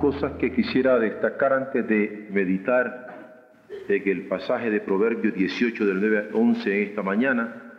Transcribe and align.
Cosas 0.00 0.32
que 0.38 0.52
quisiera 0.52 0.98
destacar 0.98 1.52
antes 1.52 1.86
de 1.86 2.26
meditar 2.30 3.10
en 3.88 4.08
el 4.08 4.28
pasaje 4.28 4.70
de 4.70 4.80
Proverbios 4.80 5.34
18 5.34 5.84
del 5.84 6.00
9 6.00 6.18
al 6.18 6.34
11 6.34 6.82
esta 6.82 7.02
mañana. 7.02 7.74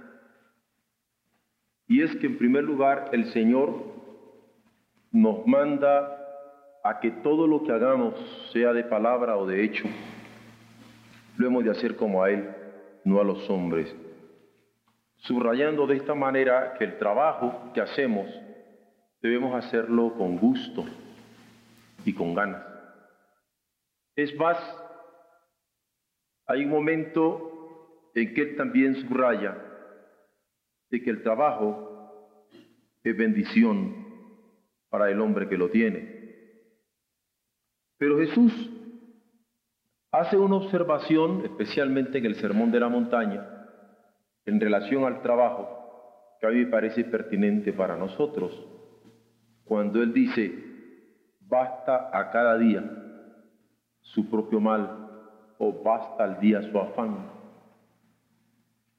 Y 1.88 2.04
es 2.04 2.16
que 2.18 2.28
en 2.28 2.38
primer 2.38 2.64
lugar 2.64 3.10
el 3.12 3.26
Señor 3.32 3.74
nos 5.12 5.46
manda 5.48 6.18
a 6.84 7.00
que 7.00 7.12
todo 7.12 7.48
lo 7.48 7.64
que 7.64 7.72
hagamos, 7.72 8.14
sea 8.54 8.72
de 8.72 8.84
palabra 8.84 9.38
o 9.38 9.46
de 9.46 9.64
hecho, 9.64 9.86
lo 11.38 11.48
hemos 11.48 11.64
de 11.64 11.72
hacer 11.72 11.96
como 11.96 12.24
a 12.24 12.30
Él, 12.30 12.50
no 13.04 13.20
a 13.20 13.24
los 13.24 13.50
hombres. 13.50 13.94
Subrayando 15.18 15.88
de 15.88 15.98
esta 15.98 16.14
manera 16.14 16.76
que 16.78 16.84
el 16.84 16.98
trabajo 16.98 17.72
que 17.74 17.82
hacemos 17.82 18.28
debemos 19.22 19.56
hacerlo 19.56 20.14
con 20.14 20.38
gusto 20.38 20.86
y 22.06 22.14
con 22.14 22.34
ganas. 22.34 22.66
Es 24.16 24.36
más, 24.36 24.58
hay 26.48 26.66
un 26.66 26.72
momento 26.72 28.12
en 28.14 28.34
que 28.34 28.42
Él 28.42 28.56
también 28.58 28.96
subraya 28.96 29.58
de 30.90 31.02
que 31.02 31.10
el 31.10 31.24
trabajo 31.24 32.48
es 33.04 33.18
bendición 33.18 33.96
para 34.90 35.10
el 35.10 35.22
hombre 35.22 35.48
que 35.48 35.58
lo 35.58 35.70
tiene. 35.70 36.22
Pero 37.98 38.18
Jesús 38.18 38.52
hace 40.12 40.38
una 40.38 40.58
observación, 40.58 41.46
especialmente 41.46 42.18
en 42.18 42.26
el 42.26 42.36
Sermón 42.36 42.72
de 42.72 42.80
la 42.80 42.90
Montaña, 42.90 43.48
en 44.46 44.60
relación 44.60 45.06
al 45.06 45.22
trabajo, 45.22 46.38
que 46.40 46.48
a 46.48 46.50
mí 46.50 46.66
me 46.66 46.72
parece 46.72 47.06
pertinente 47.06 47.72
para 47.72 47.96
nosotros, 47.96 48.52
cuando 49.64 50.02
Él 50.02 50.12
dice, 50.12 50.71
basta 51.52 52.10
a 52.14 52.32
cada 52.32 52.58
día 52.58 52.82
su 54.00 54.30
propio 54.30 54.62
mal 54.62 55.10
o 55.58 55.84
basta 55.84 56.24
al 56.24 56.40
día 56.40 56.62
su 56.64 56.80
afán, 56.80 57.30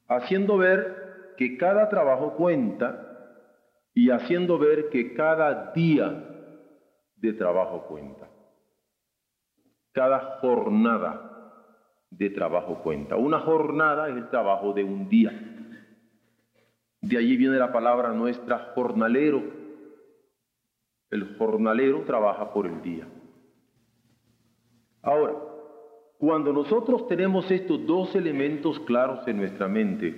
haciendo 0.07 0.59
ver 0.59 1.35
que 1.39 1.57
cada 1.57 1.89
trabajo 1.89 2.35
cuenta 2.35 3.09
y 3.95 4.11
haciendo 4.11 4.59
ver 4.59 4.91
que 4.91 5.15
cada 5.15 5.73
día 5.73 6.29
de 7.17 7.33
trabajo 7.33 7.87
cuenta. 7.89 8.29
Cada 9.93 10.39
jornada 10.41 11.31
de 12.11 12.31
trabajo 12.31 12.83
cuenta. 12.83 13.17
Una 13.17 13.41
jornada 13.41 14.09
es 14.09 14.17
el 14.17 14.29
trabajo 14.29 14.73
de 14.73 14.85
un 14.85 15.09
día. 15.09 15.33
De 17.01 17.19
allí 17.19 17.37
viene 17.37 17.57
la 17.57 17.73
palabra 17.73 18.13
nuestra 18.13 18.73
jornalero. 18.75 19.62
El 21.13 21.37
jornalero 21.37 22.05
trabaja 22.07 22.55
por 22.55 22.67
el 22.67 22.81
día. 22.81 23.07
Ahora, 25.03 25.35
cuando 26.17 26.55
nosotros 26.55 27.07
tenemos 27.07 27.51
estos 27.51 27.87
dos 27.87 28.15
elementos 28.15 28.81
claros 28.81 29.29
en 29.29 29.37
nuestra 29.37 29.69
mente, 29.69 30.15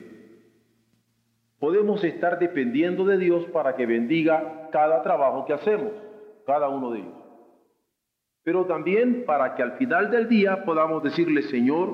podemos 1.59 2.05
estar 2.05 2.39
dependiendo 2.39 3.05
de 3.05 3.19
Dios 3.19 3.45
para 3.47 3.75
que 3.75 3.87
bendiga 3.87 4.69
cada 4.71 5.03
trabajo 5.03 5.45
que 5.47 5.55
hacemos, 5.55 5.91
cada 6.47 6.69
uno 6.69 6.93
de 6.93 7.01
ellos. 7.01 7.25
Pero 8.45 8.65
también 8.67 9.25
para 9.27 9.57
que 9.57 9.65
al 9.65 9.73
final 9.73 10.13
del 10.13 10.29
día 10.29 10.65
podamos 10.65 11.03
decirle, 11.03 11.43
Señor, 11.43 11.89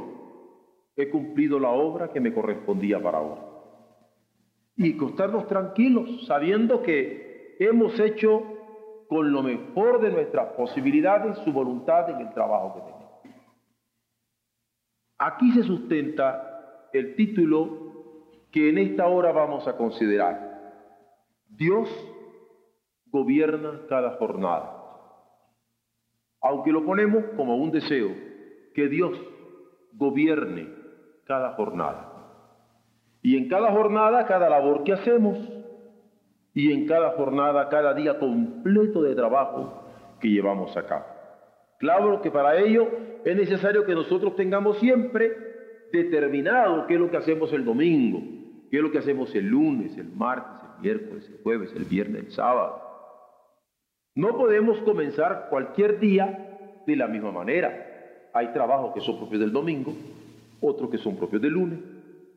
he 0.94 1.08
cumplido 1.08 1.58
la 1.58 1.70
obra 1.70 2.12
que 2.12 2.20
me 2.20 2.34
correspondía 2.34 3.02
para 3.02 3.16
ahora. 3.16 3.46
Y 4.76 4.94
costarnos 4.98 5.46
tranquilos, 5.46 6.26
sabiendo 6.26 6.82
que 6.82 7.56
hemos 7.60 7.98
hecho 7.98 8.59
con 9.10 9.32
lo 9.32 9.42
mejor 9.42 10.00
de 10.00 10.12
nuestras 10.12 10.52
posibilidades 10.52 11.36
su 11.38 11.52
voluntad 11.52 12.08
en 12.10 12.20
el 12.20 12.32
trabajo 12.32 12.74
que 12.74 12.80
tenemos. 12.92 13.10
Aquí 15.18 15.50
se 15.50 15.64
sustenta 15.64 16.88
el 16.92 17.16
título 17.16 18.46
que 18.52 18.68
en 18.68 18.78
esta 18.78 19.08
hora 19.08 19.32
vamos 19.32 19.66
a 19.66 19.76
considerar. 19.76 20.78
Dios 21.48 21.88
gobierna 23.06 23.80
cada 23.88 24.12
jornada. 24.12 24.76
Aunque 26.40 26.70
lo 26.70 26.86
ponemos 26.86 27.24
como 27.36 27.56
un 27.56 27.72
deseo, 27.72 28.10
que 28.76 28.86
Dios 28.86 29.20
gobierne 29.92 30.68
cada 31.24 31.54
jornada. 31.54 32.12
Y 33.22 33.36
en 33.36 33.48
cada 33.48 33.72
jornada, 33.72 34.24
cada 34.28 34.48
labor 34.48 34.84
que 34.84 34.92
hacemos, 34.92 35.36
y 36.54 36.72
en 36.72 36.86
cada 36.86 37.12
jornada, 37.12 37.68
cada 37.68 37.94
día 37.94 38.18
completo 38.18 39.02
de 39.02 39.14
trabajo 39.14 39.84
que 40.20 40.28
llevamos 40.28 40.76
a 40.76 40.86
cabo. 40.86 41.04
Claro 41.78 42.20
que 42.20 42.30
para 42.30 42.58
ello 42.58 42.88
es 43.24 43.36
necesario 43.36 43.84
que 43.84 43.94
nosotros 43.94 44.36
tengamos 44.36 44.78
siempre 44.78 45.32
determinado 45.92 46.86
qué 46.86 46.94
es 46.94 47.00
lo 47.00 47.10
que 47.10 47.16
hacemos 47.16 47.52
el 47.52 47.64
domingo, 47.64 48.20
qué 48.70 48.76
es 48.76 48.82
lo 48.82 48.90
que 48.90 48.98
hacemos 48.98 49.34
el 49.34 49.46
lunes, 49.46 49.96
el 49.96 50.12
martes, 50.12 50.68
el 50.76 50.82
miércoles, 50.82 51.28
el 51.28 51.42
jueves, 51.42 51.72
el 51.74 51.84
viernes, 51.84 52.24
el 52.24 52.32
sábado. 52.32 52.82
No 54.14 54.36
podemos 54.36 54.78
comenzar 54.80 55.46
cualquier 55.50 55.98
día 56.00 56.82
de 56.86 56.96
la 56.96 57.06
misma 57.06 57.32
manera. 57.32 57.86
Hay 58.34 58.52
trabajos 58.52 58.92
que 58.92 59.00
son 59.00 59.18
propios 59.18 59.40
del 59.40 59.52
domingo, 59.52 59.94
otros 60.60 60.90
que 60.90 60.98
son 60.98 61.16
propios 61.16 61.40
del 61.40 61.52
lunes, 61.52 61.78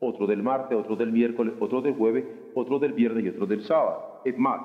otros 0.04 0.28
del 0.28 0.42
martes, 0.42 0.78
otros 0.78 0.98
del 0.98 1.12
miércoles, 1.12 1.54
otros 1.60 1.82
del 1.82 1.94
jueves, 1.94 2.24
otros 2.54 2.80
del 2.80 2.92
viernes 2.92 3.24
y 3.24 3.28
otros 3.28 3.48
del 3.48 3.62
sábado. 3.62 4.20
Es 4.24 4.36
más, 4.38 4.60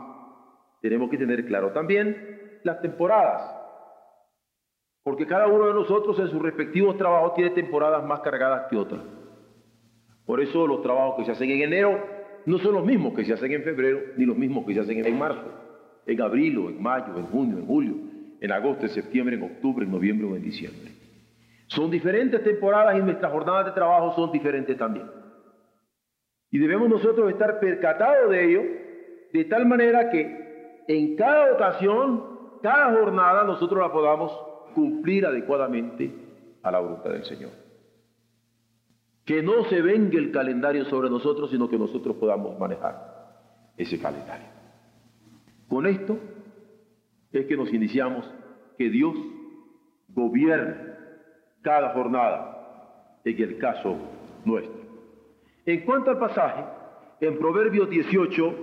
tenemos 0.81 1.09
que 1.09 1.17
tener 1.17 1.45
claro 1.45 1.71
también 1.71 2.59
las 2.63 2.81
temporadas. 2.81 3.55
Porque 5.03 5.25
cada 5.25 5.47
uno 5.47 5.67
de 5.67 5.73
nosotros 5.73 6.19
en 6.19 6.27
sus 6.27 6.41
respectivos 6.41 6.97
trabajos 6.97 7.33
tiene 7.35 7.51
temporadas 7.51 8.05
más 8.05 8.19
cargadas 8.19 8.67
que 8.69 8.77
otras. 8.77 9.01
Por 10.25 10.41
eso 10.41 10.67
los 10.67 10.81
trabajos 10.83 11.15
que 11.17 11.25
se 11.25 11.31
hacen 11.31 11.49
en 11.49 11.61
enero 11.61 11.99
no 12.45 12.57
son 12.59 12.75
los 12.75 12.85
mismos 12.85 13.13
que 13.13 13.25
se 13.25 13.33
hacen 13.33 13.51
en 13.51 13.63
febrero, 13.63 13.99
ni 14.17 14.25
los 14.25 14.37
mismos 14.37 14.65
que 14.65 14.73
se 14.73 14.81
hacen 14.81 15.05
en 15.05 15.17
marzo, 15.17 15.51
en 16.05 16.21
abril 16.21 16.57
o 16.59 16.69
en 16.69 16.81
mayo, 16.81 17.17
en 17.17 17.25
junio, 17.25 17.57
en 17.57 17.65
julio, 17.65 17.95
en 18.39 18.51
agosto, 18.51 18.83
en 18.83 18.89
septiembre, 18.89 19.35
en 19.35 19.43
octubre, 19.43 19.85
en 19.85 19.91
noviembre 19.91 20.27
o 20.27 20.35
en 20.35 20.43
diciembre. 20.43 20.91
Son 21.67 21.89
diferentes 21.89 22.43
temporadas 22.43 22.97
y 22.97 23.01
nuestras 23.01 23.31
jornadas 23.31 23.67
de 23.67 23.71
trabajo 23.71 24.13
son 24.15 24.31
diferentes 24.31 24.77
también. 24.77 25.05
Y 26.51 26.57
debemos 26.57 26.89
nosotros 26.89 27.29
estar 27.31 27.59
percatados 27.59 28.31
de 28.31 28.45
ello, 28.45 28.61
de 29.33 29.45
tal 29.45 29.65
manera 29.65 30.09
que 30.09 30.83
en 30.87 31.15
cada 31.15 31.53
ocasión, 31.53 32.59
cada 32.63 32.97
jornada 32.97 33.43
nosotros 33.43 33.79
la 33.79 33.93
podamos 33.93 34.31
cumplir 34.73 35.25
adecuadamente 35.25 36.11
a 36.63 36.71
la 36.71 36.79
voluntad 36.79 37.11
del 37.11 37.23
Señor. 37.25 37.51
Que 39.25 39.43
no 39.43 39.65
se 39.65 39.81
venga 39.81 40.17
el 40.17 40.31
calendario 40.31 40.85
sobre 40.85 41.09
nosotros, 41.09 41.51
sino 41.51 41.69
que 41.69 41.77
nosotros 41.77 42.15
podamos 42.15 42.57
manejar 42.57 43.09
ese 43.77 43.99
calendario. 43.99 44.47
Con 45.67 45.85
esto 45.85 46.17
es 47.31 47.45
que 47.45 47.55
nos 47.55 47.71
iniciamos 47.71 48.27
que 48.77 48.89
Dios 48.89 49.13
gobierne 50.07 50.75
cada 51.61 51.93
jornada, 51.93 53.19
en 53.23 53.43
el 53.43 53.57
caso 53.59 53.95
nuestro. 54.45 54.78
En 55.65 55.81
cuanto 55.81 56.11
al 56.11 56.19
pasaje, 56.19 56.63
en 57.21 57.37
Proverbios 57.37 57.89
18, 57.89 58.55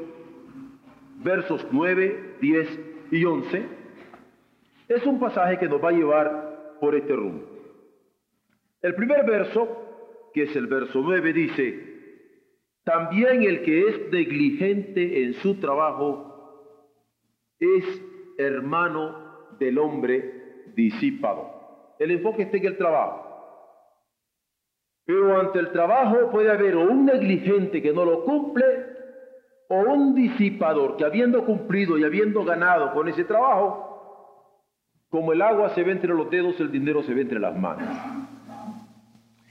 versos 1.22 1.66
9, 1.70 2.36
10 2.40 2.80
y 3.10 3.24
11, 3.24 3.66
es 4.88 5.06
un 5.06 5.18
pasaje 5.18 5.58
que 5.58 5.68
nos 5.68 5.82
va 5.82 5.90
a 5.90 5.92
llevar 5.92 6.76
por 6.80 6.94
este 6.94 7.14
rumbo. 7.14 7.44
El 8.82 8.94
primer 8.94 9.24
verso, 9.26 10.30
que 10.32 10.44
es 10.44 10.56
el 10.56 10.66
verso 10.66 11.00
9, 11.02 11.32
dice, 11.32 11.96
también 12.84 13.42
el 13.42 13.62
que 13.62 13.88
es 13.88 14.12
negligente 14.12 15.24
en 15.24 15.34
su 15.34 15.56
trabajo 15.56 16.36
es 17.58 18.02
hermano 18.38 19.56
del 19.58 19.78
hombre 19.78 20.64
disipado. 20.76 21.94
El 21.98 22.12
enfoque 22.12 22.42
está 22.42 22.58
en 22.58 22.66
el 22.66 22.76
trabajo. 22.76 23.25
Pero 25.06 25.40
ante 25.40 25.60
el 25.60 25.70
trabajo 25.70 26.30
puede 26.32 26.50
haber 26.50 26.74
o 26.76 26.82
un 26.82 27.06
negligente 27.06 27.80
que 27.80 27.92
no 27.92 28.04
lo 28.04 28.24
cumple 28.24 28.64
o 29.68 29.76
un 29.76 30.14
disipador 30.14 30.96
que 30.96 31.04
habiendo 31.04 31.44
cumplido 31.44 31.96
y 31.96 32.04
habiendo 32.04 32.44
ganado 32.44 32.92
con 32.92 33.08
ese 33.08 33.24
trabajo, 33.24 33.84
Como 35.08 35.32
el 35.32 35.40
agua 35.40 35.70
se 35.70 35.84
ve 35.84 35.92
entre 35.92 36.12
los 36.12 36.28
dedos, 36.30 36.58
el 36.60 36.72
dinero 36.72 37.02
se 37.04 37.14
ve 37.14 37.22
entre 37.22 37.38
las 37.38 37.56
manos. 37.56 37.88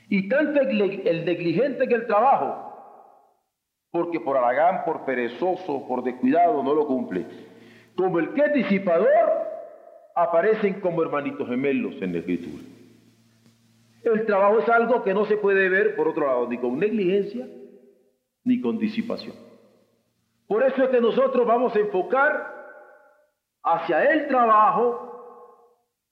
Y 0.09 0.27
tanto 0.27 0.59
el 0.59 1.25
negligente 1.25 1.87
que 1.87 1.95
el 1.95 2.05
trabajo, 2.05 2.73
porque 3.89 4.19
por 4.19 4.35
aragán, 4.35 4.83
por 4.83 5.05
perezoso, 5.05 5.87
por 5.87 6.03
descuidado 6.03 6.61
no 6.61 6.75
lo 6.75 6.85
cumple, 6.85 7.25
como 7.95 8.19
el 8.19 8.33
que 8.33 8.41
es 8.41 8.53
disipador, 8.53 9.07
aparecen 10.13 10.81
como 10.81 11.01
hermanitos 11.01 11.47
gemelos 11.47 11.95
en 12.01 12.11
la 12.11 12.19
escritura. 12.19 12.74
El 14.05 14.25
trabajo 14.25 14.59
es 14.59 14.69
algo 14.69 15.03
que 15.03 15.13
no 15.13 15.25
se 15.25 15.37
puede 15.37 15.67
ver, 15.67 15.95
por 15.95 16.07
otro 16.07 16.27
lado, 16.27 16.47
ni 16.47 16.59
con 16.59 16.77
negligencia 16.77 17.47
ni 18.43 18.61
con 18.61 18.77
disipación. 18.77 19.35
Por 20.47 20.63
eso 20.63 20.83
es 20.83 20.89
que 20.89 21.01
nosotros 21.01 21.45
vamos 21.47 21.75
a 21.75 21.79
enfocar 21.79 22.53
hacia 23.63 24.13
el 24.13 24.27
trabajo 24.27 25.05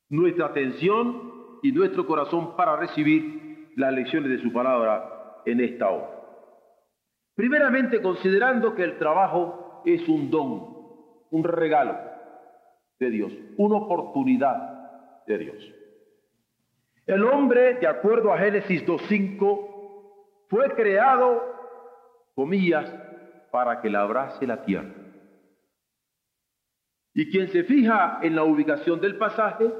nuestra 0.10 0.48
atención 0.48 1.32
y 1.62 1.72
nuestro 1.72 2.08
corazón 2.08 2.56
para 2.56 2.76
recibir 2.76 3.72
las 3.76 3.94
lecciones 3.94 4.32
de 4.32 4.42
su 4.42 4.52
palabra 4.52 5.42
en 5.46 5.60
esta 5.60 5.90
hora. 5.90 6.10
Primeramente 7.36 8.02
considerando 8.02 8.74
que 8.74 8.84
el 8.84 8.98
trabajo 8.98 9.84
es 9.86 10.08
un 10.10 10.32
don, 10.32 10.78
un 11.30 11.44
regalo 11.44 11.96
de 13.00 13.10
Dios, 13.12 13.34
una 13.58 13.78
oportunidad 13.78 15.26
de 15.28 15.38
Dios. 15.38 15.83
El 17.06 17.24
hombre, 17.26 17.76
de 17.76 17.88
acuerdo 17.88 18.32
a 18.32 18.38
Génesis 18.38 18.86
2.5, 18.86 20.48
fue 20.50 20.74
creado, 20.76 21.44
comillas, 22.34 22.90
para 23.52 23.82
que 23.82 23.90
labrase 23.90 24.48
la 24.48 24.64
tierra. 24.64 24.94
Y 27.14 27.30
quien 27.30 27.50
se 27.50 27.64
fija 27.64 28.20
en 28.22 28.36
la 28.36 28.44
ubicación 28.44 29.00
del 29.02 29.18
pasaje, 29.18 29.72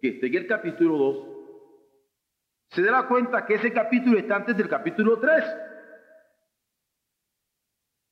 que 0.00 0.08
está 0.08 0.26
en 0.26 0.34
el 0.34 0.46
capítulo 0.46 0.96
2, 0.96 1.28
se 2.70 2.82
dará 2.82 3.06
cuenta 3.06 3.46
que 3.46 3.54
ese 3.54 3.72
capítulo 3.72 4.18
está 4.18 4.36
antes 4.36 4.56
del 4.56 4.68
capítulo 4.68 5.18
3. 5.18 5.44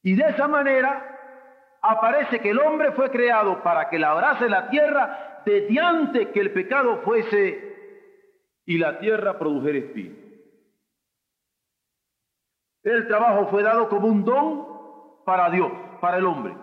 Y 0.03 0.15
de 0.15 0.29
esa 0.29 0.47
manera 0.47 1.79
aparece 1.83 2.41
que 2.41 2.51
el 2.51 2.59
hombre 2.61 2.93
fue 2.93 3.11
creado 3.11 3.63
para 3.63 3.89
que 3.89 3.99
labrase 3.99 4.49
la 4.49 4.69
tierra 4.69 5.43
desde 5.45 5.81
antes 5.81 6.29
que 6.29 6.41
el 6.41 6.53
pecado 6.53 7.03
fuese 7.03 7.76
y 8.67 8.79
la 8.79 8.99
tierra 8.99 9.39
produjera 9.39 9.79
espíritu. 9.79 10.27
El 12.83 13.07
trabajo 13.09 13.49
fue 13.51 13.63
dado 13.63 13.89
como 13.89 14.09
un 14.09 14.25
don 14.25 14.67
para 15.25 15.51
Dios, 15.51 15.73
para 16.01 16.19
el 16.19 16.27
hombre, 16.27 16.55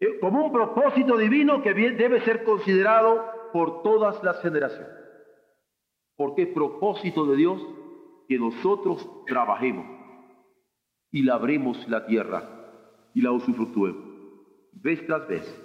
eh, 0.00 0.18
como 0.20 0.46
un 0.46 0.52
propósito 0.52 1.16
divino 1.16 1.62
que 1.62 1.72
debe 1.72 2.20
ser 2.22 2.44
considerado 2.44 3.24
por 3.52 3.82
todas 3.82 4.22
las 4.22 4.40
generaciones. 4.42 4.92
Porque 6.16 6.42
es 6.42 6.48
propósito 6.48 7.24
de 7.26 7.36
Dios 7.36 7.64
que 8.28 8.38
nosotros 8.38 9.08
trabajemos 9.26 9.86
y 11.10 11.22
labremos 11.22 11.88
la 11.88 12.04
tierra 12.06 12.42
y 13.14 13.22
la 13.22 13.32
usufructuemos, 13.32 14.04
vez 14.72 15.06
tras 15.06 15.26
vez. 15.26 15.64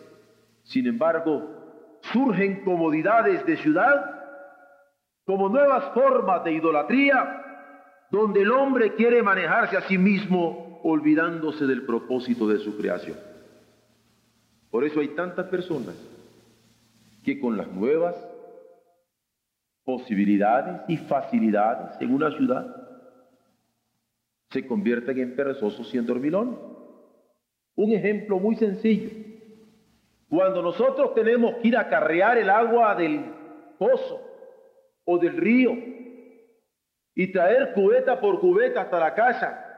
Sin 0.64 0.88
embargo, 0.88 2.00
surgen 2.02 2.64
comodidades 2.64 3.46
de 3.46 3.58
ciudad 3.58 4.13
como 5.26 5.50
nuevas 5.50 5.94
formas 5.94 6.44
de 6.44 6.54
idolatría, 6.54 7.44
donde 8.12 8.42
el 8.42 8.52
hombre 8.52 8.94
quiere 8.94 9.24
manejarse 9.24 9.78
a 9.78 9.82
sí 9.82 9.98
mismo 9.98 10.80
olvidándose 10.84 11.66
del 11.66 11.86
propósito 11.86 12.48
de 12.48 12.60
su 12.60 12.78
creación. 12.78 13.18
Por 14.70 14.84
eso 14.84 15.00
hay 15.00 15.10
tantas 15.10 15.48
personas 15.48 15.96
que 17.24 17.40
con 17.40 17.58
las 17.58 17.68
nuevas 17.72 18.16
posibilidades 19.86 20.82
y 20.88 20.98
facilidades 20.98 22.00
en 22.02 22.14
una 22.14 22.32
ciudad 22.32 22.76
se 24.50 24.68
convierten 24.68 25.18
en 25.20 25.36
perezosos 25.36 25.94
y 25.94 25.98
en 25.98 26.06
dormilones. 26.06 26.60
Un 27.76 27.92
ejemplo 27.92 28.40
muy 28.40 28.56
sencillo. 28.56 29.10
Cuando 30.30 30.62
nosotros 30.62 31.16
tenemos 31.16 31.56
que 31.56 31.70
ir 31.70 31.78
a 31.78 31.90
carrear 31.90 32.38
el 32.38 32.50
agua 32.50 32.94
del 32.96 33.26
pozo 33.78 34.33
o 35.06 35.18
del 35.18 35.38
río 35.38 35.72
y 37.16 37.32
traer 37.32 37.74
cubeta 37.74 38.20
por 38.20 38.40
cubeta 38.40 38.82
hasta 38.82 39.00
la 39.00 39.14
casa 39.14 39.70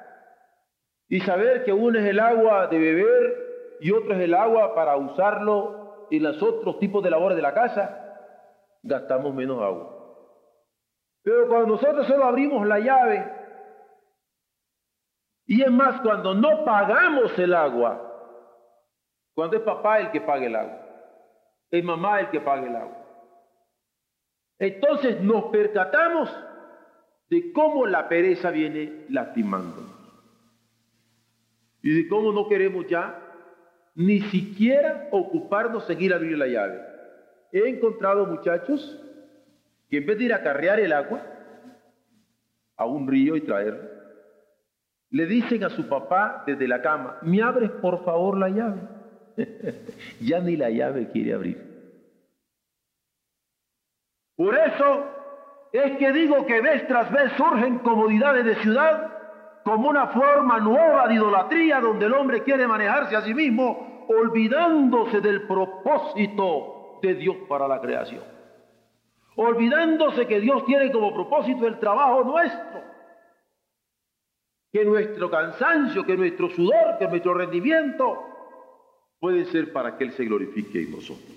y 1.07 1.19
saber 1.21 1.63
que 1.63 1.73
uno 1.73 1.99
es 1.99 2.05
el 2.05 2.19
agua 2.19 2.67
de 2.67 2.79
beber 2.79 3.77
y 3.79 3.91
otro 3.91 4.13
es 4.13 4.21
el 4.21 4.33
agua 4.33 4.73
para 4.73 4.95
usarlo 4.97 6.07
en 6.09 6.23
los 6.23 6.41
otros 6.41 6.79
tipos 6.79 7.03
de 7.03 7.09
labores 7.09 7.35
de 7.35 7.41
la 7.41 7.53
casa, 7.53 8.17
gastamos 8.83 9.33
menos 9.33 9.61
agua. 9.61 9.91
Pero 11.23 11.47
cuando 11.47 11.67
nosotros 11.67 12.07
solo 12.07 12.25
abrimos 12.25 12.65
la 12.67 12.79
llave, 12.79 13.31
y 15.47 15.61
es 15.61 15.71
más, 15.71 16.01
cuando 16.01 16.33
no 16.33 16.63
pagamos 16.63 17.37
el 17.37 17.53
agua, 17.53 18.01
cuando 19.35 19.57
es 19.57 19.63
papá 19.63 19.99
el 19.99 20.11
que 20.11 20.21
paga 20.21 20.45
el 20.45 20.55
agua, 20.55 20.79
es 21.69 21.83
mamá 21.83 22.19
el 22.21 22.29
que 22.29 22.41
paga 22.41 22.65
el 22.65 22.75
agua. 22.75 23.04
Entonces 24.59 25.21
nos 25.21 25.45
percatamos 25.45 26.29
de 27.29 27.51
cómo 27.51 27.85
la 27.85 28.07
pereza 28.07 28.51
viene 28.51 29.05
lastimándonos 29.09 29.95
y 31.81 31.93
de 32.03 32.07
cómo 32.07 32.31
no 32.31 32.47
queremos 32.47 32.87
ya 32.87 33.21
ni 33.95 34.21
siquiera 34.21 35.07
ocuparnos 35.11 35.89
en 35.89 36.01
ir 36.01 36.13
a 36.13 36.17
abrir 36.17 36.37
la 36.37 36.47
llave. 36.47 36.81
He 37.51 37.69
encontrado 37.69 38.25
muchachos 38.25 39.01
que 39.89 39.97
en 39.97 40.05
vez 40.05 40.17
de 40.17 40.25
ir 40.25 40.33
a 40.33 40.43
carrear 40.43 40.79
el 40.79 40.91
agua 40.91 41.21
a 42.75 42.85
un 42.85 43.07
río 43.07 43.35
y 43.35 43.41
traerlo, 43.41 43.89
le 45.11 45.25
dicen 45.25 45.63
a 45.63 45.69
su 45.69 45.87
papá 45.87 46.43
desde 46.45 46.67
la 46.67 46.81
cama, 46.81 47.17
¿me 47.21 47.41
abres 47.41 47.69
por 47.69 48.03
favor 48.03 48.37
la 48.37 48.49
llave? 48.49 48.81
ya 50.19 50.39
ni 50.39 50.57
la 50.57 50.69
llave 50.69 51.09
quiere 51.11 51.33
abrir. 51.33 51.74
Por 54.35 54.57
eso 54.57 55.05
es 55.71 55.97
que 55.97 56.11
digo 56.11 56.45
que 56.45 56.61
vez 56.61 56.87
tras 56.87 57.11
vez 57.11 57.31
surgen 57.33 57.79
comodidades 57.79 58.45
de 58.45 58.55
ciudad 58.55 59.11
como 59.63 59.89
una 59.89 60.07
forma 60.07 60.59
nueva 60.59 61.07
de 61.07 61.15
idolatría 61.15 61.79
donde 61.79 62.05
el 62.05 62.13
hombre 62.13 62.43
quiere 62.43 62.67
manejarse 62.67 63.15
a 63.15 63.21
sí 63.21 63.33
mismo 63.33 64.05
olvidándose 64.07 65.21
del 65.21 65.47
propósito 65.47 66.99
de 67.01 67.15
Dios 67.15 67.37
para 67.49 67.67
la 67.67 67.81
creación. 67.81 68.23
Olvidándose 69.35 70.27
que 70.27 70.39
Dios 70.39 70.65
tiene 70.65 70.91
como 70.91 71.13
propósito 71.13 71.67
el 71.67 71.79
trabajo 71.79 72.23
nuestro. 72.23 72.81
Que 74.71 74.85
nuestro 74.85 75.29
cansancio, 75.29 76.05
que 76.05 76.15
nuestro 76.15 76.49
sudor, 76.49 76.97
que 76.99 77.07
nuestro 77.07 77.33
rendimiento 77.33 78.23
puede 79.19 79.45
ser 79.45 79.73
para 79.73 79.97
que 79.97 80.03
Él 80.05 80.11
se 80.11 80.25
glorifique 80.25 80.83
en 80.83 80.91
nosotros. 80.91 81.34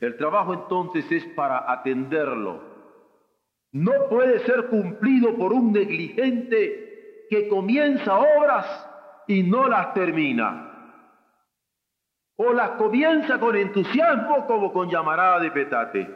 El 0.00 0.16
trabajo 0.16 0.54
entonces 0.54 1.10
es 1.12 1.24
para 1.34 1.70
atenderlo. 1.70 2.62
No 3.72 3.92
puede 4.08 4.40
ser 4.40 4.66
cumplido 4.66 5.36
por 5.36 5.52
un 5.52 5.72
negligente 5.72 7.26
que 7.28 7.48
comienza 7.48 8.18
obras 8.18 8.66
y 9.28 9.42
no 9.42 9.68
las 9.68 9.92
termina. 9.92 10.66
O 12.36 12.52
las 12.54 12.70
comienza 12.70 13.38
con 13.38 13.54
entusiasmo 13.54 14.46
como 14.46 14.72
con 14.72 14.88
llamarada 14.88 15.38
de 15.40 15.50
petate, 15.50 16.08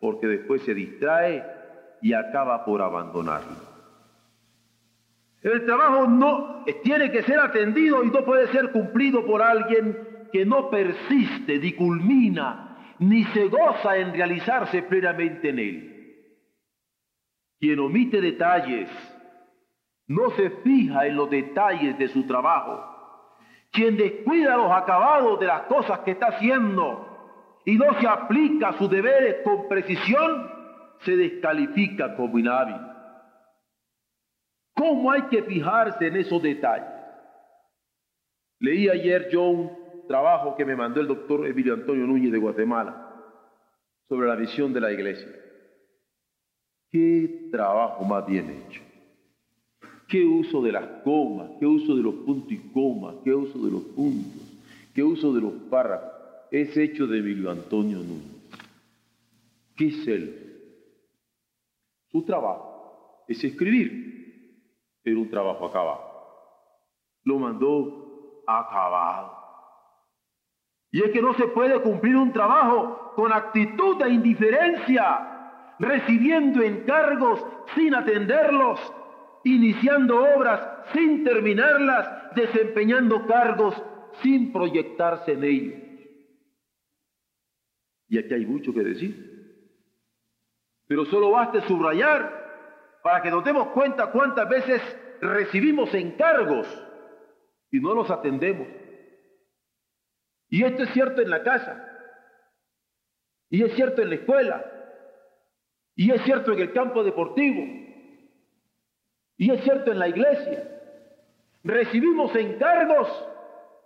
porque 0.00 0.26
después 0.26 0.62
se 0.62 0.72
distrae 0.72 1.44
y 2.00 2.14
acaba 2.14 2.64
por 2.64 2.80
abandonarlo. 2.80 3.68
El 5.42 5.66
trabajo 5.66 6.06
no 6.06 6.64
tiene 6.82 7.12
que 7.12 7.22
ser 7.22 7.38
atendido 7.38 8.02
y 8.02 8.10
no 8.10 8.24
puede 8.24 8.48
ser 8.48 8.72
cumplido 8.72 9.24
por 9.24 9.42
alguien 9.42 10.26
que 10.32 10.44
no 10.46 10.70
persiste 10.70 11.58
ni 11.58 11.72
culmina 11.74 12.67
ni 12.98 13.24
se 13.26 13.48
goza 13.48 13.96
en 13.96 14.12
realizarse 14.12 14.82
plenamente 14.82 15.50
en 15.50 15.58
él. 15.58 15.98
Quien 17.60 17.78
omite 17.80 18.20
detalles, 18.20 18.88
no 20.06 20.30
se 20.30 20.50
fija 20.62 21.06
en 21.06 21.16
los 21.16 21.28
detalles 21.28 21.98
de 21.98 22.08
su 22.08 22.26
trabajo. 22.26 22.84
Quien 23.70 23.96
descuida 23.96 24.56
los 24.56 24.72
acabados 24.72 25.38
de 25.38 25.46
las 25.46 25.62
cosas 25.62 26.00
que 26.00 26.12
está 26.12 26.28
haciendo 26.28 27.06
y 27.64 27.76
no 27.76 28.00
se 28.00 28.08
aplica 28.08 28.70
a 28.70 28.78
sus 28.78 28.88
deberes 28.88 29.42
con 29.44 29.68
precisión, 29.68 30.50
se 31.00 31.16
descalifica 31.16 32.16
como 32.16 32.38
inhábil. 32.38 32.76
¿Cómo 34.74 35.10
hay 35.10 35.22
que 35.22 35.42
fijarse 35.42 36.06
en 36.06 36.16
esos 36.16 36.42
detalles? 36.42 36.88
Leí 38.60 38.88
ayer 38.88 39.28
yo 39.30 39.42
un 39.42 39.77
trabajo 40.08 40.56
que 40.56 40.64
me 40.64 40.74
mandó 40.74 41.00
el 41.00 41.06
doctor 41.06 41.46
Emilio 41.46 41.74
Antonio 41.74 42.06
Núñez 42.06 42.32
de 42.32 42.38
Guatemala 42.38 43.14
sobre 44.08 44.26
la 44.26 44.34
visión 44.34 44.72
de 44.72 44.80
la 44.80 44.90
iglesia. 44.90 45.28
Qué 46.90 47.48
trabajo 47.52 48.04
más 48.04 48.26
bien 48.26 48.50
hecho. 48.50 48.80
Qué 50.08 50.24
uso 50.24 50.62
de 50.62 50.72
las 50.72 51.02
comas, 51.04 51.50
qué 51.60 51.66
uso 51.66 51.94
de 51.94 52.02
los 52.02 52.14
puntos 52.14 52.50
y 52.50 52.56
comas, 52.72 53.16
qué 53.22 53.34
uso 53.34 53.58
de 53.58 53.70
los 53.70 53.82
puntos, 53.82 54.42
qué 54.94 55.02
uso 55.02 55.34
de 55.34 55.42
los 55.42 55.52
párrafos. 55.70 56.10
es 56.50 56.74
hecho 56.78 57.06
de 57.06 57.18
Emilio 57.18 57.50
Antonio 57.50 57.98
Núñez. 57.98 58.38
¿Qué 59.76 59.88
es 59.88 60.08
él? 60.08 60.48
Su 62.10 62.24
trabajo 62.24 63.24
es 63.28 63.44
escribir. 63.44 64.08
Era 65.04 65.18
un 65.18 65.28
trabajo 65.28 65.66
acabado. 65.66 66.00
Lo 67.24 67.38
mandó 67.38 68.42
acabado. 68.46 69.37
Y 70.90 71.02
es 71.02 71.10
que 71.10 71.20
no 71.20 71.34
se 71.34 71.46
puede 71.48 71.80
cumplir 71.82 72.16
un 72.16 72.32
trabajo 72.32 73.12
con 73.14 73.32
actitud 73.32 73.96
de 73.98 74.10
indiferencia, 74.10 75.74
recibiendo 75.78 76.62
encargos 76.62 77.44
sin 77.74 77.94
atenderlos, 77.94 78.80
iniciando 79.44 80.24
obras 80.34 80.66
sin 80.92 81.24
terminarlas, 81.24 82.34
desempeñando 82.34 83.26
cargos 83.26 83.74
sin 84.22 84.52
proyectarse 84.52 85.32
en 85.32 85.44
ellos. 85.44 85.74
Y 88.08 88.18
aquí 88.18 88.34
hay 88.34 88.46
mucho 88.46 88.72
que 88.72 88.80
decir. 88.80 89.28
Pero 90.86 91.04
solo 91.04 91.30
basta 91.30 91.60
subrayar 91.62 93.00
para 93.02 93.22
que 93.22 93.30
nos 93.30 93.44
demos 93.44 93.68
cuenta 93.68 94.10
cuántas 94.10 94.48
veces 94.48 94.80
recibimos 95.20 95.92
encargos 95.94 96.66
y 97.70 97.80
no 97.80 97.94
los 97.94 98.10
atendemos. 98.10 98.66
Y 100.48 100.64
esto 100.64 100.82
es 100.84 100.90
cierto 100.90 101.20
en 101.20 101.30
la 101.30 101.42
casa, 101.42 101.84
y 103.50 103.62
es 103.62 103.74
cierto 103.74 104.02
en 104.02 104.08
la 104.10 104.14
escuela, 104.16 104.64
y 105.94 106.10
es 106.10 106.22
cierto 106.22 106.52
en 106.52 106.60
el 106.60 106.72
campo 106.72 107.02
deportivo, 107.02 107.62
y 109.36 109.50
es 109.50 109.62
cierto 109.62 109.92
en 109.92 109.98
la 109.98 110.08
iglesia. 110.08 110.68
Recibimos 111.62 112.34
encargos 112.34 113.08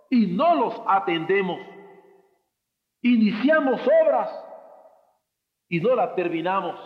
y 0.09 0.27
no 0.27 0.55
los 0.55 0.81
atendemos. 0.87 1.59
Iniciamos 3.01 3.81
obras 3.81 4.29
y 5.67 5.79
no 5.79 5.95
las 5.95 6.15
terminamos. 6.15 6.79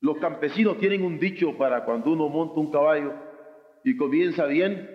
Los 0.00 0.18
campesinos 0.18 0.78
tienen 0.78 1.04
un 1.04 1.18
dicho 1.18 1.56
para 1.56 1.84
cuando 1.84 2.12
uno 2.12 2.28
monta 2.28 2.60
un 2.60 2.70
caballo 2.70 3.12
y 3.84 3.96
comienza 3.96 4.46
bien, 4.46 4.93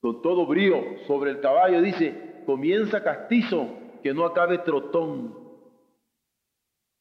con 0.00 0.22
todo 0.22 0.46
brío 0.46 0.76
sobre 1.06 1.30
el 1.30 1.40
caballo, 1.40 1.80
dice, 1.80 2.42
comienza 2.46 3.02
castizo, 3.02 3.68
que 4.02 4.14
no 4.14 4.24
acabe 4.24 4.58
trotón. 4.58 5.34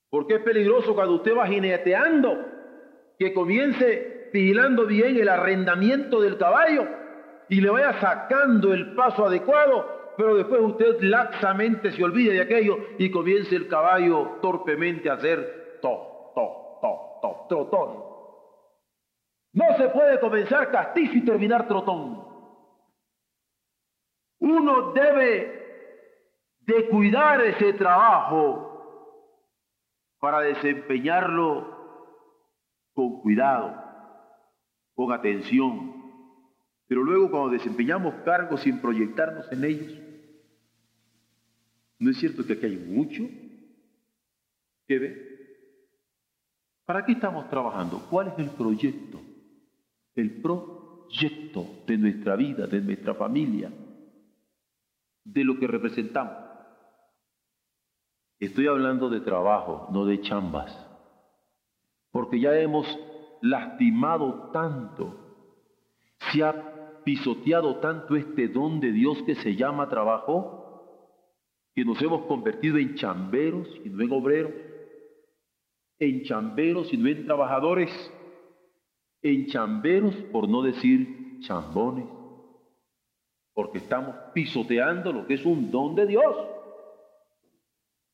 Porque 0.10 0.36
es 0.36 0.42
peligroso 0.42 0.96
cuando 0.96 1.16
usted 1.16 1.36
va 1.38 1.48
jineteando, 1.48 2.46
que 3.20 3.34
comience 3.34 4.30
vigilando 4.34 4.86
bien 4.86 5.18
el 5.18 5.30
arrendamiento 5.30 6.20
del 6.20 6.38
caballo 6.38 6.86
y 7.48 7.62
le 7.62 7.70
vaya 7.70 8.00
sacando 8.00 8.74
el 8.74 8.96
paso 8.96 9.25
adecuado, 9.25 10.14
pero 10.18 10.36
después 10.36 10.62
usted 10.62 11.02
laxamente 11.02 11.92
se 11.92 12.04
olvide 12.04 12.34
de 12.34 12.42
aquello 12.42 12.78
y 12.98 13.12
comience 13.12 13.56
el 13.56 13.68
caballo 13.68 14.40
torpemente 14.42 15.10
a 15.10 15.14
hacer 15.14 15.80
to, 15.82 16.32
to, 16.34 16.80
to, 16.82 17.20
to, 17.22 17.46
trotón. 17.48 18.04
No 19.54 19.78
se 19.78 19.88
puede 19.90 20.20
comenzar 20.20 20.72
castizo 20.72 21.16
y 21.16 21.25
terminar 21.25 21.68
trotón. 21.68 22.25
Uno 24.46 24.92
debe 24.92 25.66
de 26.60 26.88
cuidar 26.90 27.42
ese 27.42 27.74
trabajo 27.74 29.34
para 30.20 30.42
desempeñarlo 30.42 31.66
con 32.94 33.22
cuidado, 33.22 33.75
con 34.94 35.12
atención. 35.12 35.96
Pero 36.86 37.02
luego 37.02 37.32
cuando 37.32 37.50
desempeñamos 37.50 38.14
cargos 38.24 38.62
sin 38.62 38.80
proyectarnos 38.82 39.52
en 39.52 39.64
ellos, 39.64 40.00
¿no 41.98 42.12
es 42.12 42.18
cierto 42.18 42.46
que 42.46 42.54
aquí 42.54 42.68
hay 42.68 42.78
mucho 42.78 43.24
que 44.88 45.00
ver? 45.00 45.36
¿Para 46.86 47.04
qué 47.04 47.14
estamos 47.14 47.50
trabajando? 47.50 48.06
¿Cuál 48.12 48.28
es 48.28 48.38
el 48.38 48.52
proyecto? 48.52 49.20
El 50.14 50.40
proyecto 50.40 51.84
de 51.88 51.98
nuestra 51.98 52.36
vida, 52.36 52.68
de 52.68 52.82
nuestra 52.82 53.16
familia, 53.16 53.72
de 55.25 55.44
lo 55.44 55.60
que 55.60 55.67
representamos. 55.67 56.46
Estoy 58.39 58.67
hablando 58.67 59.10
de 59.10 59.22
trabajo, 59.22 59.88
no 59.91 60.05
de 60.05 60.22
chambas, 60.22 60.72
porque 62.12 62.39
ya 62.39 62.58
hemos 62.60 62.86
lastimado 63.41 64.51
tanto, 64.53 65.15
se 66.32 66.44
ha 66.44 67.01
pisoteado 67.03 67.77
tanto 67.77 68.15
este 68.15 68.48
don 68.48 68.79
de 68.79 68.91
Dios 68.91 69.22
que 69.24 69.36
se 69.36 69.55
llama 69.55 69.89
trabajo, 69.89 70.63
que 71.74 71.84
nos 71.84 72.01
hemos 72.01 72.25
convertido 72.25 72.77
en 72.77 72.96
chamberos 72.96 73.67
y 73.84 73.89
no 73.89 74.03
en 74.03 74.12
obreros, 74.12 74.53
en 76.00 76.24
chamberos 76.24 76.94
y 76.94 76.98
no 76.98 77.10
en 77.10 77.25
trabajadores, 77.25 77.89
en 79.22 79.48
chamberos 79.48 80.15
por 80.32 80.48
no 80.48 80.62
decir 80.62 81.39
chambones 81.41 82.05
porque 83.56 83.78
estamos 83.78 84.14
pisoteando 84.34 85.14
lo 85.14 85.26
que 85.26 85.36
es 85.36 85.46
un 85.46 85.72
don 85.72 85.96
de 85.96 86.06
Dios. 86.06 86.36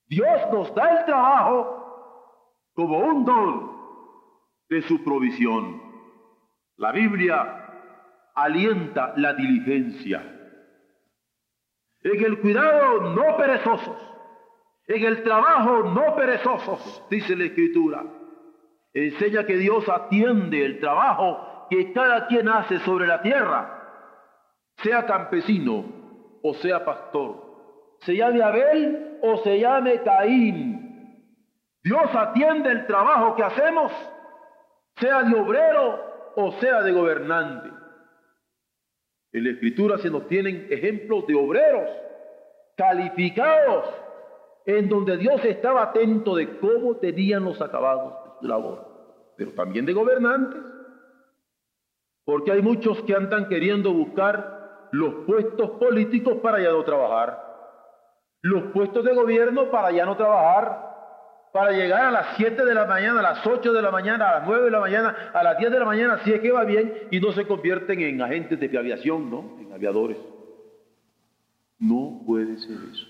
Dios 0.06 0.40
nos 0.54 0.74
da 0.76 1.00
el 1.00 1.06
trabajo 1.06 2.70
como 2.76 3.00
un 3.00 3.26
don 3.26 3.72
de 4.70 4.84
su 4.84 5.04
provisión. 5.04 5.82
La 6.78 6.92
Biblia 6.92 7.58
alienta 8.36 9.14
la 9.18 9.34
diligencia. 9.34 10.22
En 12.04 12.24
el 12.24 12.40
cuidado 12.40 13.16
no 13.16 13.36
perezosos, 13.36 13.98
en 14.88 15.04
el 15.04 15.24
trabajo 15.24 15.84
no 15.84 16.16
perezosos, 16.16 17.04
dice 17.10 17.36
la 17.36 17.46
Escritura. 17.46 18.04
Enseña 18.94 19.46
que 19.46 19.58
Dios 19.58 19.90
atiende 19.90 20.64
el 20.64 20.80
trabajo 20.80 21.68
que 21.70 21.92
cada 21.94 22.28
quien 22.28 22.48
hace 22.48 22.78
sobre 22.80 23.08
la 23.08 23.22
tierra 23.22 23.81
sea 24.84 25.06
campesino 25.06 25.86
o 26.44 26.54
sea 26.56 26.84
pastor, 26.84 27.52
se 28.02 28.16
llame 28.16 28.42
Abel 28.42 29.20
o 29.22 29.38
se 29.38 29.60
llame 29.60 30.02
Caín. 30.02 30.82
Dios 31.84 32.14
atiende 32.14 32.72
el 32.72 32.88
trabajo 32.88 33.36
que 33.36 33.44
hacemos, 33.44 33.92
sea 34.98 35.24
de 35.24 35.40
obrero 35.40 36.34
o 36.36 36.52
sea 36.54 36.82
de 36.82 36.92
gobernante. 36.92 37.70
En 39.34 39.44
la 39.44 39.52
escritura 39.52 39.98
se 40.00 40.10
nos 40.10 40.28
tienen 40.28 40.68
ejemplos 40.70 41.26
de 41.28 41.36
obreros 41.36 41.90
calificados 42.76 43.86
en 44.66 44.90
donde 44.90 45.18
Dios 45.18 45.44
estaba 45.46 45.84
atento 45.84 46.36
de 46.36 46.58
cómo 46.60 46.98
tenían 46.98 47.46
los 47.46 47.62
acabados 47.62 48.14
de 48.26 48.40
su 48.42 48.48
labor, 48.48 49.34
pero 49.38 49.52
también 49.54 49.86
de 49.86 49.94
gobernantes, 49.94 50.60
porque 52.26 52.52
hay 52.52 52.62
muchos 52.62 53.02
que 53.04 53.16
andan 53.16 53.48
queriendo 53.48 53.94
buscar 53.94 54.61
los 54.92 55.26
puestos 55.26 55.72
políticos 55.72 56.38
para 56.42 56.60
ya 56.60 56.72
no 56.72 56.84
trabajar, 56.84 57.52
los 58.42 58.72
puestos 58.72 59.04
de 59.06 59.14
gobierno 59.14 59.70
para 59.70 59.92
ya 59.92 60.06
no 60.06 60.18
trabajar, 60.18 60.92
para 61.54 61.72
llegar 61.72 62.06
a 62.06 62.12
las 62.12 62.28
7 62.38 62.66
de 62.66 62.74
la 62.74 62.86
mañana, 62.86 63.20
a 63.20 63.24
las 63.24 63.46
8 63.46 63.74
de 63.74 63.82
la 63.82 63.92
mañana, 63.92 64.30
a 64.30 64.40
las 64.40 64.48
9 64.48 64.66
de 64.66 64.72
la 64.72 64.80
mañana, 64.80 65.16
a 65.34 65.44
las 65.44 65.58
10 65.58 65.72
de 65.72 65.80
la 65.80 65.86
mañana, 65.86 66.20
si 66.24 66.34
es 66.34 66.40
que 66.40 66.52
va 66.52 66.64
bien, 66.64 67.08
y 67.12 67.20
no 67.20 67.32
se 67.34 67.46
convierten 67.46 68.00
en 68.02 68.22
agentes 68.22 68.60
de 68.60 68.78
aviación, 68.78 69.30
¿no? 69.30 69.58
En 69.60 69.74
aviadores. 69.74 70.18
No 71.80 72.22
puede 72.26 72.58
ser 72.58 72.78
eso. 72.92 73.06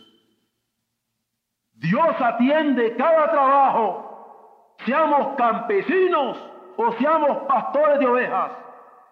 Dios 1.74 2.16
atiende 2.20 2.96
cada 2.96 3.32
trabajo, 3.32 4.76
seamos 4.86 5.36
campesinos 5.36 6.38
o 6.78 6.92
seamos 6.94 7.38
pastores 7.48 8.00
de 8.00 8.08
ovejas, 8.08 8.52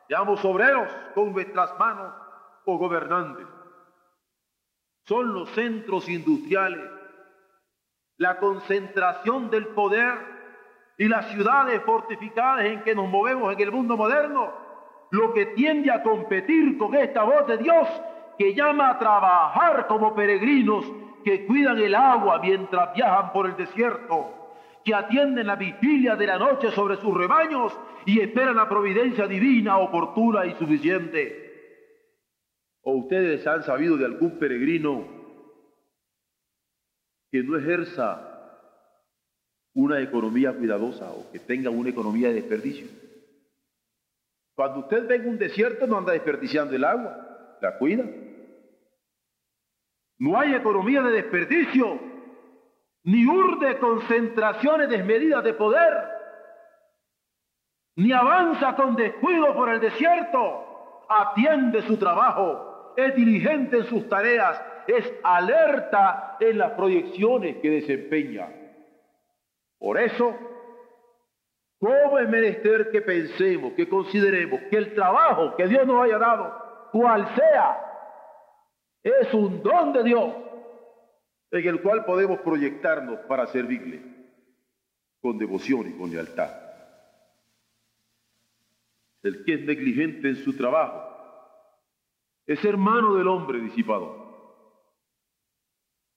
seamos 0.07 0.43
obreros 0.45 0.87
con 1.13 1.31
nuestras 1.33 1.77
manos 1.79 2.13
o 2.65 2.77
gobernantes. 2.77 3.47
Son 5.05 5.33
los 5.33 5.49
centros 5.51 6.07
industriales, 6.07 6.87
la 8.17 8.37
concentración 8.37 9.49
del 9.49 9.67
poder 9.67 10.13
y 10.97 11.07
las 11.07 11.27
ciudades 11.31 11.81
fortificadas 11.83 12.65
en 12.65 12.83
que 12.83 12.93
nos 12.93 13.07
movemos 13.07 13.53
en 13.53 13.59
el 13.59 13.71
mundo 13.71 13.97
moderno, 13.97 14.53
lo 15.11 15.33
que 15.33 15.47
tiende 15.47 15.91
a 15.91 16.03
competir 16.03 16.77
con 16.77 16.93
esta 16.93 17.23
voz 17.23 17.47
de 17.47 17.57
Dios 17.57 17.87
que 18.37 18.53
llama 18.53 18.91
a 18.91 18.99
trabajar 18.99 19.87
como 19.87 20.13
peregrinos 20.13 20.85
que 21.23 21.45
cuidan 21.45 21.79
el 21.79 21.95
agua 21.95 22.39
mientras 22.39 22.93
viajan 22.93 23.33
por 23.33 23.47
el 23.47 23.55
desierto, 23.55 24.53
que 24.83 24.95
atienden 24.95 25.47
la 25.47 25.55
vigilia 25.55 26.15
de 26.15 26.27
la 26.27 26.37
noche 26.37 26.71
sobre 26.71 26.95
sus 26.97 27.13
rebaños 27.15 27.77
y 28.05 28.21
esperan 28.21 28.55
la 28.55 28.69
providencia 28.69 29.27
divina, 29.27 29.77
oportuna 29.77 30.45
y 30.45 30.53
suficiente. 30.55 31.48
¿O 32.89 32.93
ustedes 32.93 33.45
han 33.45 33.61
sabido 33.61 33.97
de 33.97 34.05
algún 34.05 34.39
peregrino 34.39 35.05
que 37.31 37.43
no 37.43 37.55
ejerza 37.55 38.19
una 39.75 40.01
economía 40.01 40.53
cuidadosa 40.53 41.11
o 41.11 41.31
que 41.31 41.37
tenga 41.37 41.69
una 41.69 41.91
economía 41.91 42.29
de 42.29 42.41
desperdicio? 42.41 42.87
Cuando 44.55 44.79
usted 44.79 45.07
ve 45.07 45.19
un 45.19 45.37
desierto 45.37 45.85
no 45.85 45.99
anda 45.99 46.13
desperdiciando 46.13 46.75
el 46.75 46.83
agua, 46.83 47.57
la 47.61 47.77
cuida. 47.77 48.05
No 50.17 50.39
hay 50.39 50.55
economía 50.55 51.03
de 51.03 51.11
desperdicio, 51.11 51.99
ni 53.03 53.23
urde 53.23 53.77
concentraciones 53.77 54.89
desmedidas 54.89 55.43
de 55.43 55.53
poder, 55.53 55.93
ni 57.97 58.11
avanza 58.13 58.75
con 58.75 58.95
descuido 58.95 59.53
por 59.53 59.69
el 59.69 59.79
desierto, 59.79 61.05
atiende 61.07 61.83
su 61.83 61.95
trabajo, 61.97 62.68
es 63.05 63.15
diligente 63.15 63.77
en 63.77 63.85
sus 63.85 64.07
tareas, 64.09 64.61
es 64.87 65.11
alerta 65.23 66.37
en 66.39 66.57
las 66.57 66.71
proyecciones 66.71 67.57
que 67.57 67.69
desempeña. 67.69 68.49
Por 69.77 69.99
eso, 69.99 70.35
¿cómo 71.79 72.19
es 72.19 72.29
menester 72.29 72.91
que 72.91 73.01
pensemos, 73.01 73.73
que 73.73 73.87
consideremos 73.87 74.61
que 74.69 74.77
el 74.77 74.93
trabajo 74.93 75.55
que 75.55 75.67
Dios 75.67 75.85
nos 75.85 76.03
haya 76.03 76.17
dado, 76.17 76.89
cual 76.91 77.27
sea, 77.35 77.85
es 79.03 79.33
un 79.33 79.61
don 79.63 79.93
de 79.93 80.03
Dios 80.03 80.33
en 81.51 81.67
el 81.67 81.81
cual 81.81 82.05
podemos 82.05 82.39
proyectarnos 82.41 83.19
para 83.21 83.47
servirle 83.47 84.01
con 85.21 85.37
devoción 85.37 85.87
y 85.87 85.97
con 85.97 86.11
lealtad. 86.11 86.51
El 89.23 89.43
que 89.43 89.53
es 89.55 89.61
negligente 89.65 90.29
en 90.29 90.35
su 90.37 90.55
trabajo 90.55 91.08
es 92.49 92.65
hermano 92.65 93.13
del 93.13 93.27
hombre 93.27 93.59
disipado. 93.59 94.11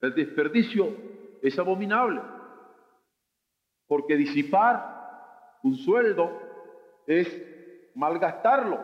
El 0.01 0.15
desperdicio 0.15 0.89
es 1.43 1.59
abominable, 1.59 2.23
porque 3.87 4.17
disipar 4.17 5.59
un 5.63 5.77
sueldo 5.77 6.33
es 7.07 7.29
malgastarlo. 7.95 8.83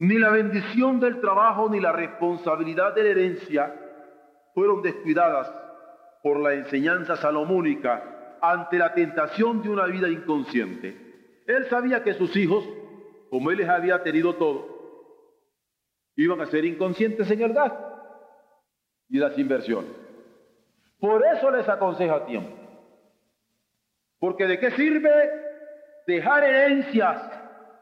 Ni 0.00 0.18
la 0.18 0.28
bendición 0.28 1.00
del 1.00 1.18
trabajo 1.22 1.70
ni 1.70 1.80
la 1.80 1.92
responsabilidad 1.92 2.94
de 2.94 3.02
la 3.02 3.08
herencia 3.08 3.74
fueron 4.52 4.82
descuidadas 4.82 5.50
por 6.22 6.40
la 6.40 6.52
enseñanza 6.52 7.16
salomónica 7.16 8.36
ante 8.42 8.76
la 8.76 8.92
tentación 8.92 9.62
de 9.62 9.70
una 9.70 9.86
vida 9.86 10.10
inconsciente. 10.10 11.42
Él 11.46 11.64
sabía 11.70 12.04
que 12.04 12.12
sus 12.12 12.36
hijos, 12.36 12.68
como 13.30 13.50
él 13.50 13.56
les 13.56 13.68
había 13.70 14.02
tenido 14.02 14.34
todo, 14.34 14.79
iban 16.22 16.40
a 16.40 16.46
ser 16.46 16.64
inconscientes 16.64 17.30
en 17.30 17.42
el 17.42 17.54
y 19.08 19.18
las 19.18 19.38
inversiones. 19.38 19.90
Por 20.98 21.24
eso 21.24 21.50
les 21.50 21.66
aconseja 21.68 22.26
tiempo. 22.26 22.54
Porque 24.18 24.46
¿de 24.46 24.58
qué 24.58 24.70
sirve 24.72 25.10
dejar 26.06 26.44
herencias 26.44 27.22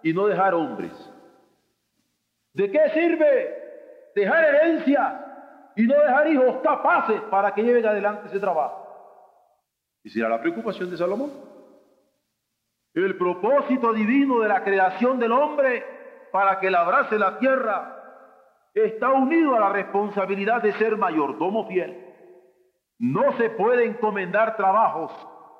y 0.04 0.12
no 0.12 0.26
dejar 0.26 0.54
hombres? 0.54 0.92
¿De 2.52 2.70
qué 2.70 2.90
sirve 2.90 4.10
dejar 4.14 4.44
herencia 4.44 5.72
y 5.74 5.82
no 5.82 5.94
dejar 5.94 6.28
hijos 6.28 6.58
capaces 6.62 7.20
para 7.22 7.52
que 7.52 7.62
lleven 7.62 7.86
adelante 7.86 8.28
ese 8.28 8.38
trabajo? 8.38 8.86
Y 10.04 10.10
será 10.10 10.28
la 10.28 10.40
preocupación 10.40 10.90
de 10.90 10.96
Salomón. 10.96 11.32
El 12.94 13.18
propósito 13.18 13.92
divino 13.92 14.40
de 14.40 14.48
la 14.48 14.62
creación 14.62 15.18
del 15.18 15.32
hombre 15.32 15.84
para 16.30 16.60
que 16.60 16.70
labrase 16.70 17.18
la 17.18 17.38
tierra 17.38 17.97
está 18.74 19.10
unido 19.10 19.56
a 19.56 19.60
la 19.60 19.68
responsabilidad 19.70 20.62
de 20.62 20.72
ser 20.74 20.96
mayordomo 20.96 21.66
fiel. 21.66 22.04
No 22.98 23.36
se 23.36 23.50
puede 23.50 23.84
encomendar 23.84 24.56
trabajos 24.56 25.12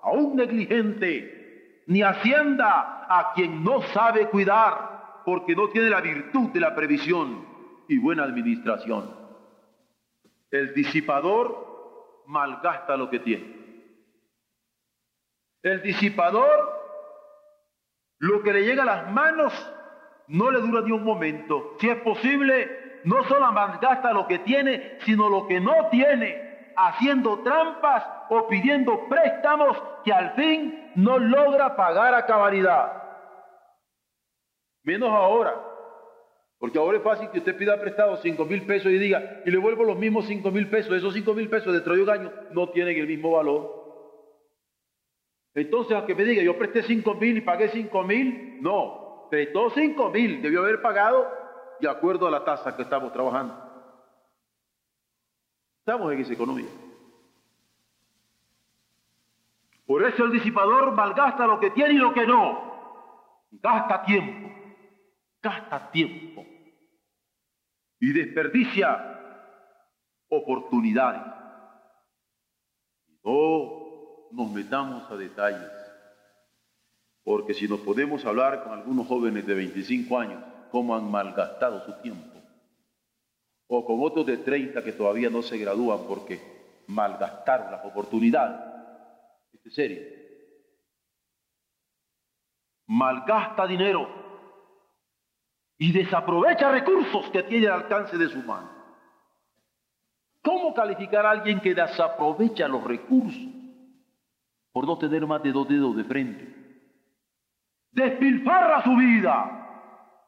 a 0.03 0.11
un 0.11 0.37
negligente, 0.37 1.85
ni 1.87 2.03
hacienda 2.03 3.07
a 3.09 3.33
quien 3.35 3.65
no 3.65 3.83
sabe 3.83 4.29
cuidar 4.29 5.23
porque 5.25 5.55
no 5.55 5.69
tiene 5.69 5.91
la 5.91 6.01
virtud 6.01 6.51
de 6.51 6.61
la 6.61 6.75
previsión 6.75 7.47
y 7.89 7.99
buena 7.99 8.25
administración. 8.25 9.15
El 10.51 10.75
disipador 10.75 12.25
malgasta 12.27 12.97
lo 12.97 13.11
que 13.11 13.21
tiene. 13.21 13.59
El 15.63 15.83
disipador, 15.83 16.49
lo 18.19 18.43
que 18.43 18.53
le 18.53 18.65
llega 18.65 18.83
a 18.83 18.87
las 18.87 19.13
manos, 19.13 19.53
no 20.29 20.51
le 20.51 20.61
dura 20.61 20.83
ni 20.83 20.93
un 20.93 21.05
momento. 21.05 21.77
Si 21.81 21.89
es 21.89 21.97
posible, 22.03 22.78
no 23.09 23.25
solo 23.25 23.51
malgasta 23.53 24.13
lo 24.13 24.27
que 24.27 24.41
tiene, 24.41 24.99
sino 25.07 25.31
lo 25.31 25.47
que 25.47 25.61
no 25.61 25.89
tiene, 25.91 26.73
haciendo 26.77 27.39
trampas 27.39 28.05
o 28.29 28.47
pidiendo 28.47 29.09
préstamos 29.09 29.83
que 30.05 30.13
al 30.13 30.35
fin 30.35 30.93
no 30.95 31.19
logra 31.19 31.75
pagar 31.75 32.15
a 32.15 32.27
cabalidad. 32.27 33.03
Menos 34.85 35.09
ahora. 35.09 35.55
Porque 36.59 36.79
ahora 36.79 36.99
es 36.99 37.03
fácil 37.03 37.31
que 37.31 37.39
usted 37.39 37.57
pida 37.57 37.81
prestado 37.81 38.19
5 38.19 38.45
mil 38.45 38.67
pesos 38.67 38.93
y 38.93 38.99
diga, 38.99 39.41
y 39.47 39.51
le 39.51 39.57
vuelvo 39.57 39.85
los 39.85 39.97
mismos 39.97 40.27
5 40.27 40.51
mil 40.51 40.69
pesos. 40.69 40.95
Esos 40.95 41.15
5 41.15 41.33
mil 41.33 41.49
pesos 41.49 41.73
dentro 41.73 41.95
de 41.95 42.03
un 42.03 42.11
año 42.11 42.33
no 42.51 42.69
tienen 42.69 42.99
el 42.99 43.07
mismo 43.07 43.31
valor. 43.31 43.75
Entonces, 45.55 45.97
aunque 45.97 46.15
me 46.15 46.25
diga, 46.25 46.43
yo 46.43 46.59
presté 46.59 46.83
5 46.83 47.15
mil 47.15 47.39
y 47.39 47.41
pagué 47.41 47.71
5 47.71 48.03
mil, 48.03 48.59
no, 48.61 49.29
prestó 49.31 49.71
5 49.71 50.11
mil, 50.11 50.43
debió 50.43 50.61
haber 50.61 50.83
pagado 50.83 51.38
de 51.81 51.89
acuerdo 51.89 52.27
a 52.27 52.31
la 52.31 52.45
tasa 52.45 52.77
que 52.77 52.83
estamos 52.83 53.13
trabajando. 53.13 53.55
Estamos 55.81 56.13
en 56.13 56.21
esa 56.21 56.33
economía. 56.33 56.69
Por 59.87 60.05
eso 60.05 60.25
el 60.25 60.33
disipador 60.33 60.93
malgasta 60.93 61.47
lo 61.47 61.59
que 61.59 61.71
tiene 61.71 61.95
y 61.95 61.99
lo 61.99 62.13
que 62.13 62.27
no. 62.27 62.69
Gasta 63.51 64.03
tiempo 64.05 64.49
gasta 65.43 65.91
tiempo 65.91 66.45
y 68.01 68.13
desperdicia 68.13 69.21
oportunidades. 70.29 71.23
No 73.25 74.29
nos 74.33 74.51
metamos 74.53 75.11
a 75.11 75.17
detalles, 75.17 75.71
porque 77.25 77.55
si 77.55 77.67
nos 77.67 77.81
podemos 77.81 78.25
hablar 78.25 78.63
con 78.63 78.73
algunos 78.73 79.07
jóvenes 79.07 79.47
de 79.47 79.55
25 79.55 80.19
años, 80.19 80.43
cómo 80.71 80.95
han 80.95 81.11
malgastado 81.11 81.85
su 81.85 81.93
tiempo, 82.03 82.39
o 83.69 83.85
con 83.85 84.03
otros 84.03 84.27
de 84.27 84.39
30 84.39 84.83
que 84.83 84.93
todavía 84.93 85.31
no 85.31 85.43
se 85.43 85.59
gradúan 85.59 86.01
porque 86.07 86.41
malgastaron 86.89 87.71
las 87.71 87.85
oportunidades. 87.85 88.61
Este 89.53 89.69
es 89.69 89.75
serio. 89.75 90.03
Malgasta 92.87 93.67
dinero 93.67 94.09
y 95.77 95.93
desaprovecha 95.93 96.71
recursos 96.71 97.31
que 97.31 97.43
tiene 97.45 97.69
al 97.69 97.83
alcance 97.83 98.17
de 98.17 98.29
su 98.29 98.39
mano. 98.39 98.71
¿Cómo 100.43 100.73
calificar 100.73 101.27
a 101.27 101.31
alguien 101.31 101.61
que 101.61 101.75
desaprovecha 101.75 102.67
los 102.69 102.83
recursos 102.85 103.53
por 104.73 104.87
no 104.87 104.97
tener 104.97 105.27
más 105.27 105.43
de 105.43 105.53
dos 105.53 105.69
dedos 105.69 105.97
de 105.97 106.05
frente? 106.05 106.55
Despilfarra 107.91 108.83
su 108.83 108.97
vida 108.97 109.58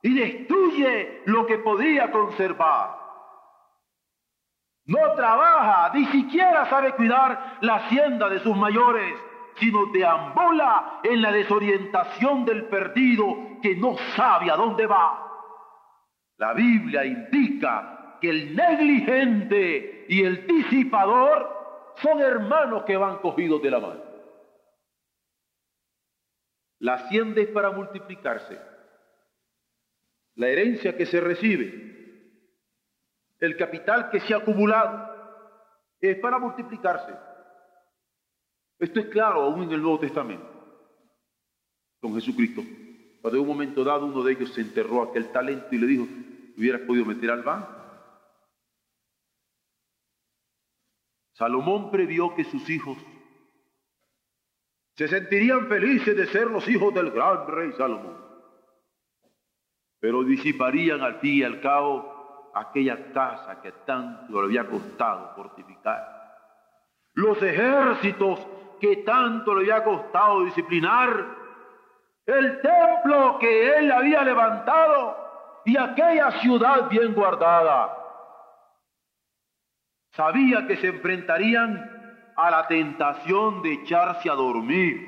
y 0.03 0.15
destruye 0.15 1.23
lo 1.27 1.47
que 1.47 1.59
podría 1.59 2.11
conservar. 2.11 2.99
No 4.87 5.13
trabaja, 5.15 5.93
ni 5.95 6.07
siquiera 6.07 6.67
sabe 6.67 6.93
cuidar 6.95 7.59
la 7.61 7.77
hacienda 7.77 8.29
de 8.29 8.41
sus 8.41 8.57
mayores, 8.57 9.15
sino 9.57 9.87
deambula 9.87 11.01
en 11.03 11.23
la 11.23 11.31
desorientación 11.31 12.45
del 12.45 12.65
perdido 12.65 13.37
que 13.63 13.77
no 13.77 13.97
sabe 14.17 14.51
a 14.51 14.57
dónde 14.57 14.87
va. 14.87 15.27
La 16.39 16.55
Biblia 16.55 17.05
indica 17.05 18.17
que 18.21 18.31
el 18.31 18.57
negligente 18.57 20.07
y 20.09 20.25
el 20.25 20.47
disipador 20.47 21.95
son 21.97 22.21
hermanos 22.21 22.85
que 22.85 22.97
van 22.97 23.19
cogidos 23.19 23.63
de 23.63 23.71
la 23.71 23.81
mano. 23.81 24.03
La 26.79 26.95
hacienda 26.95 27.43
es 27.43 27.49
para 27.49 27.71
multiplicarse. 27.71 28.59
La 30.41 30.49
herencia 30.49 30.97
que 30.97 31.05
se 31.05 31.21
recibe, 31.21 32.25
el 33.41 33.59
capital 33.59 34.09
que 34.09 34.21
se 34.21 34.33
ha 34.33 34.39
acumulado, 34.39 35.07
es 36.01 36.17
para 36.17 36.39
multiplicarse. 36.39 37.13
Esto 38.79 39.01
es 39.01 39.07
claro 39.09 39.43
aún 39.43 39.65
en 39.65 39.73
el 39.73 39.83
Nuevo 39.83 40.01
Testamento, 40.01 40.49
con 42.01 42.15
Jesucristo. 42.15 42.63
Cuando 43.21 43.37
en 43.37 43.43
un 43.43 43.49
momento 43.49 43.85
dado 43.85 44.07
uno 44.07 44.23
de 44.23 44.33
ellos 44.33 44.55
se 44.55 44.63
enterró 44.63 45.03
aquel 45.03 45.31
talento 45.31 45.67
y 45.73 45.79
le 45.79 45.87
dijo, 45.87 46.09
hubieras 46.57 46.81
podido 46.87 47.05
meter 47.05 47.31
al 47.31 47.43
banco. 47.43 47.69
Salomón 51.35 51.91
previó 51.91 52.35
que 52.35 52.45
sus 52.45 52.67
hijos 52.71 52.97
se 54.97 55.07
sentirían 55.07 55.69
felices 55.69 56.17
de 56.17 56.27
ser 56.29 56.47
los 56.47 56.67
hijos 56.67 56.95
del 56.95 57.11
gran 57.11 57.47
rey 57.47 57.73
Salomón, 57.73 58.30
pero 60.01 60.25
disiparían 60.25 61.03
al 61.03 61.17
fin 61.17 61.35
y 61.35 61.43
al 61.43 61.61
cabo 61.61 62.51
aquella 62.55 63.13
casa 63.13 63.61
que 63.61 63.71
tanto 63.87 64.41
le 64.41 64.47
había 64.47 64.67
costado 64.67 65.35
fortificar, 65.37 66.03
los 67.15 67.41
ejércitos 67.43 68.47
que 68.81 68.99
tanto 68.99 69.55
le 69.55 69.61
había 69.61 69.85
costado 69.85 70.45
disciplinar, 70.45 71.27
el 72.25 72.61
templo 72.61 73.39
que 73.39 73.79
él 73.79 73.93
había 73.93 74.25
levantado 74.25 75.63
y 75.65 75.77
aquella 75.77 76.31
ciudad 76.41 76.89
bien 76.89 77.15
guardada. 77.15 77.97
sabía 80.13 80.67
que 80.67 80.77
se 80.77 80.89
enfrentarían 80.89 82.33
a 82.37 82.51
la 82.51 82.67
tentación 82.67 83.63
de 83.63 83.75
echarse 83.75 84.31
a 84.31 84.35
dormir 84.35 85.07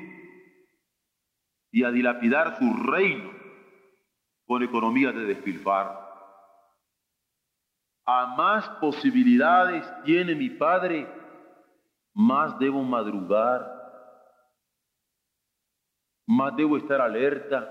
y 1.71 1.83
a 1.83 1.91
dilapidar 1.91 2.57
su 2.57 2.73
reino 2.83 3.32
con 4.53 4.61
economías 4.61 5.15
de 5.15 5.25
despilfarro. 5.25 5.99
A 8.05 8.35
más 8.35 8.69
posibilidades 8.79 9.83
tiene 10.03 10.35
mi 10.35 10.51
padre, 10.51 11.07
más 12.13 12.59
debo 12.59 12.83
madrugar, 12.83 13.67
más 16.27 16.55
debo 16.55 16.77
estar 16.77 17.01
alerta 17.01 17.67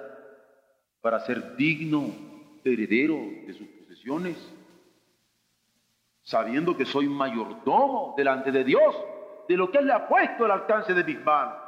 para 1.01 1.21
ser 1.21 1.55
digno 1.55 2.07
heredero 2.65 3.15
de 3.47 3.55
sus 3.55 3.69
posesiones, 3.69 4.37
sabiendo 6.23 6.77
que 6.77 6.85
soy 6.85 7.09
mayordomo 7.09 8.15
delante 8.17 8.51
de 8.51 8.65
Dios, 8.65 8.97
de 9.49 9.57
lo 9.57 9.71
que 9.71 9.79
Él 9.79 9.87
le 9.87 9.93
ha 9.93 10.09
puesto 10.09 10.47
al 10.47 10.51
alcance 10.51 10.93
de 10.95 11.05
mis 11.05 11.25
manos. 11.25 11.59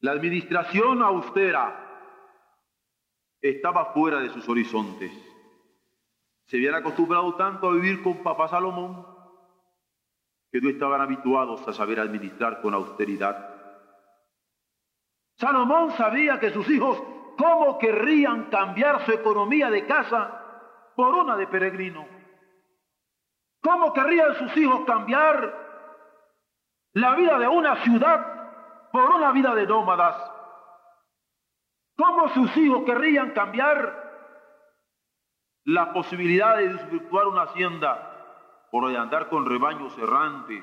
La 0.00 0.12
administración 0.12 1.02
austera 1.02 1.83
estaba 3.50 3.92
fuera 3.92 4.20
de 4.20 4.30
sus 4.30 4.48
horizontes. 4.48 5.12
Se 6.46 6.56
habían 6.56 6.76
acostumbrado 6.76 7.34
tanto 7.34 7.68
a 7.68 7.74
vivir 7.74 8.02
con 8.02 8.22
papá 8.22 8.48
Salomón 8.48 9.06
que 10.50 10.60
no 10.60 10.70
estaban 10.70 11.00
habituados 11.00 11.66
a 11.68 11.72
saber 11.72 12.00
administrar 12.00 12.62
con 12.62 12.72
austeridad. 12.72 13.50
Salomón 15.36 15.90
sabía 15.92 16.40
que 16.40 16.52
sus 16.52 16.68
hijos 16.70 17.02
cómo 17.36 17.78
querrían 17.78 18.44
cambiar 18.44 19.04
su 19.04 19.12
economía 19.12 19.68
de 19.68 19.84
casa 19.86 20.40
por 20.96 21.14
una 21.14 21.36
de 21.36 21.46
peregrino. 21.46 22.06
¿Cómo 23.60 23.92
querrían 23.92 24.36
sus 24.36 24.56
hijos 24.56 24.84
cambiar 24.86 25.52
la 26.92 27.14
vida 27.14 27.38
de 27.38 27.48
una 27.48 27.76
ciudad 27.82 28.90
por 28.90 29.10
una 29.10 29.32
vida 29.32 29.54
de 29.54 29.66
nómadas? 29.66 30.33
¿Cómo 31.96 32.28
sus 32.30 32.56
hijos 32.56 32.84
querrían 32.84 33.30
cambiar 33.30 34.02
la 35.64 35.92
posibilidad 35.92 36.56
de 36.56 36.68
disfrutar 36.68 37.26
una 37.26 37.42
hacienda 37.42 38.10
por 38.70 38.84
andar 38.94 39.28
con 39.28 39.46
rebaños 39.46 39.96
errantes, 39.98 40.62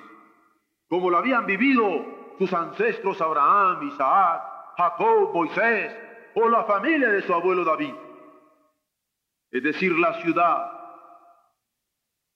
como 0.88 1.10
lo 1.10 1.18
habían 1.18 1.46
vivido 1.46 2.34
sus 2.38 2.52
ancestros 2.54 3.22
Abraham, 3.22 3.88
Isaac, 3.88 4.44
Jacob, 4.78 5.34
Moisés 5.34 5.96
o 6.36 6.50
la 6.50 6.66
familia 6.66 7.10
de 7.10 7.22
su 7.22 7.34
abuelo 7.34 7.64
David? 7.64 7.94
Es 9.52 9.64
decir, 9.64 9.98
la 9.98 10.14
ciudad 10.22 10.82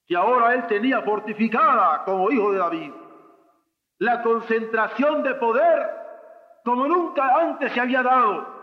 que 0.08 0.16
ahora 0.16 0.54
él 0.54 0.68
tenía 0.68 1.02
fortificada 1.02 2.04
como 2.04 2.30
hijo 2.32 2.52
de 2.52 2.60
David. 2.60 2.94
La 3.98 4.22
concentración 4.22 5.24
de 5.24 5.36
poder 5.36 5.90
como 6.64 6.88
nunca 6.88 7.42
antes 7.42 7.72
se 7.72 7.80
había 7.80 8.04
dado. 8.04 8.55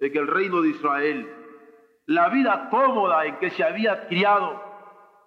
De 0.00 0.10
que 0.10 0.18
el 0.18 0.26
reino 0.26 0.62
de 0.62 0.70
Israel 0.70 1.40
la 2.10 2.28
vida 2.28 2.68
cómoda 2.70 3.24
en 3.24 3.36
que 3.36 3.50
se 3.50 3.62
había 3.62 4.08
criado 4.08 4.60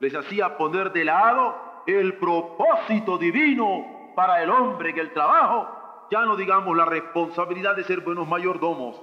les 0.01 0.13
hacía 0.13 0.57
poner 0.57 0.91
de 0.91 1.05
lado 1.05 1.55
el 1.87 2.17
propósito 2.17 3.17
divino 3.17 4.11
para 4.17 4.43
el 4.43 4.49
hombre 4.49 4.89
en 4.89 4.99
el 4.99 5.13
trabajo, 5.13 6.07
ya 6.11 6.25
no 6.25 6.35
digamos 6.35 6.75
la 6.75 6.83
responsabilidad 6.83 7.77
de 7.77 7.85
ser 7.85 8.01
buenos 8.01 8.27
mayordomos 8.27 9.01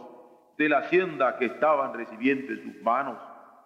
de 0.59 0.69
la 0.69 0.81
hacienda 0.81 1.39
que 1.39 1.47
estaban 1.47 1.95
recibiendo 1.95 2.53
en 2.53 2.63
sus 2.65 2.83
manos 2.83 3.17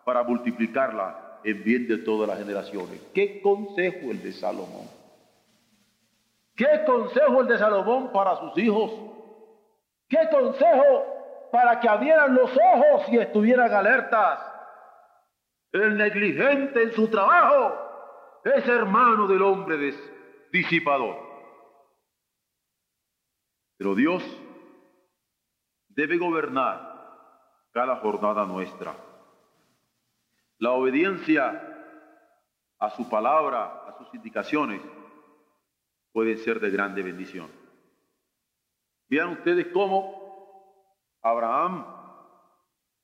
para 0.05 0.23
multiplicarla 0.23 1.41
en 1.43 1.65
bien 1.65 1.89
de 1.89 1.99
todas 1.99 2.29
las 2.29 2.39
generaciones. 2.39 3.01
¿Qué 3.13 3.43
consejo 3.43 4.13
el 4.13 4.23
de 4.23 4.31
Salomón? 4.31 4.87
¿Qué 6.55 6.85
consejo 6.87 7.41
el 7.41 7.49
de 7.49 7.59
Salomón 7.59 8.13
para 8.13 8.37
sus 8.37 8.57
hijos? 8.59 8.93
¿Qué 10.09 10.21
consejo 10.31 11.14
para 11.55 11.79
que 11.79 11.89
abrieran 11.89 12.35
los 12.35 12.51
ojos 12.51 13.09
y 13.13 13.17
estuvieran 13.17 13.73
alertas. 13.73 14.41
El 15.71 15.97
negligente 15.97 16.83
en 16.83 16.93
su 16.93 17.07
trabajo 17.07 18.41
es 18.43 18.67
hermano 18.67 19.29
del 19.29 19.41
hombre 19.41 19.95
disipador. 20.51 21.17
Pero 23.77 23.95
Dios 23.95 24.25
debe 25.91 26.19
gobernar 26.19 27.69
cada 27.71 27.99
jornada 27.99 28.45
nuestra. 28.47 28.93
La 30.59 30.73
obediencia 30.73 31.63
a 32.81 32.91
su 32.91 33.09
palabra, 33.09 33.85
a 33.87 33.97
sus 33.99 34.13
indicaciones, 34.13 34.83
puede 36.11 36.37
ser 36.39 36.59
de 36.59 36.71
grande 36.71 37.05
bendición. 37.05 37.49
Vean 39.09 39.29
ustedes 39.29 39.69
cómo 39.69 40.24
Abraham 41.25 41.87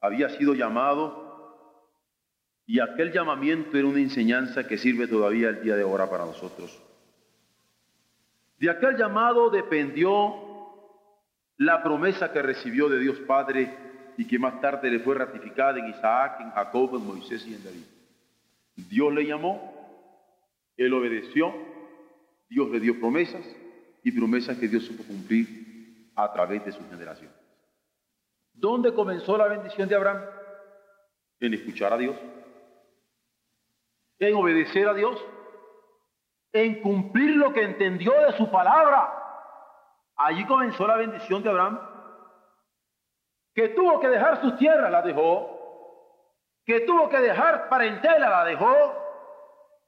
había 0.01 0.29
sido 0.29 0.55
llamado 0.55 1.29
y 2.67 2.79
aquel 2.79 3.13
llamamiento 3.13 3.77
era 3.77 3.89
una 3.89 3.99
enseñanza 3.99 4.69
que 4.69 4.79
sirve 4.79 5.09
todavía 5.09 5.49
el 5.49 5.63
día 5.63 5.75
de 5.75 5.83
ahora 5.83 6.09
para 6.09 6.27
nosotros. 6.27 6.81
De 8.59 8.71
aquel 8.71 8.97
llamado 8.97 9.49
dependió 9.49 10.35
la 11.57 11.83
promesa 11.83 12.31
que 12.31 12.43
recibió 12.43 12.91
de 12.91 13.01
Dios 13.01 13.19
Padre 13.21 13.75
y 14.19 14.27
que 14.27 14.39
más 14.39 14.61
tarde 14.61 14.91
le 14.91 15.01
fue 15.01 15.15
ratificada 15.15 15.79
en 15.79 15.89
Isaac, 15.89 16.41
en 16.41 16.51
Jacob, 16.51 16.97
en 16.97 17.07
Moisés 17.07 17.47
y 17.47 17.55
en 17.55 17.65
David. 17.65 17.85
Dios 18.77 19.15
le 19.15 19.25
llamó, 19.25 19.75
él 20.77 20.93
obedeció, 20.93 21.55
Dios 22.51 22.71
le 22.71 22.81
dio 22.81 23.01
promesas 23.01 23.45
y 24.05 24.13
promesas 24.13 24.59
que 24.59 24.69
Dios 24.69 24.85
supo 24.85 25.05
cumplir 25.05 26.13
a 26.15 26.31
través 26.33 26.65
de 26.67 26.73
su 26.73 26.87
generación. 26.91 27.40
¿Dónde 28.61 28.93
comenzó 28.93 29.39
la 29.39 29.49
bendición 29.49 29.89
de 29.89 29.97
Abraham? 29.97 30.23
En 31.41 31.55
escuchar 31.55 31.95
a 31.95 31.97
Dios, 31.97 32.15
en 34.19 34.35
obedecer 34.35 34.87
a 34.87 34.93
Dios, 34.93 35.19
en 36.53 36.83
cumplir 36.83 37.37
lo 37.37 37.55
que 37.55 37.63
entendió 37.63 38.13
de 38.21 38.33
su 38.33 38.51
palabra. 38.51 39.17
Allí 40.15 40.45
comenzó 40.45 40.87
la 40.87 40.97
bendición 40.97 41.43
de 41.43 41.49
Abraham. 41.49 41.81
Que 43.55 43.71
tuvo 43.71 43.99
que 43.99 44.09
dejar 44.09 44.43
sus 44.43 44.59
tierras, 44.59 44.91
la 44.91 45.01
dejó. 45.01 45.57
Que 46.67 46.81
tuvo 46.81 47.09
que 47.09 47.19
dejar 47.19 47.71
parentela, 47.71 48.29
la 48.29 48.45
dejó. 48.45 48.75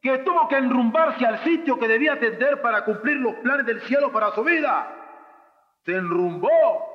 Que 0.00 0.18
tuvo 0.20 0.48
que 0.48 0.56
enrumbarse 0.56 1.26
al 1.26 1.44
sitio 1.44 1.78
que 1.78 1.88
debía 1.88 2.14
atender 2.14 2.62
para 2.62 2.86
cumplir 2.86 3.18
los 3.18 3.34
planes 3.36 3.66
del 3.66 3.82
cielo 3.82 4.10
para 4.10 4.30
su 4.32 4.42
vida. 4.42 4.88
Se 5.84 5.92
enrumbó 5.92 6.91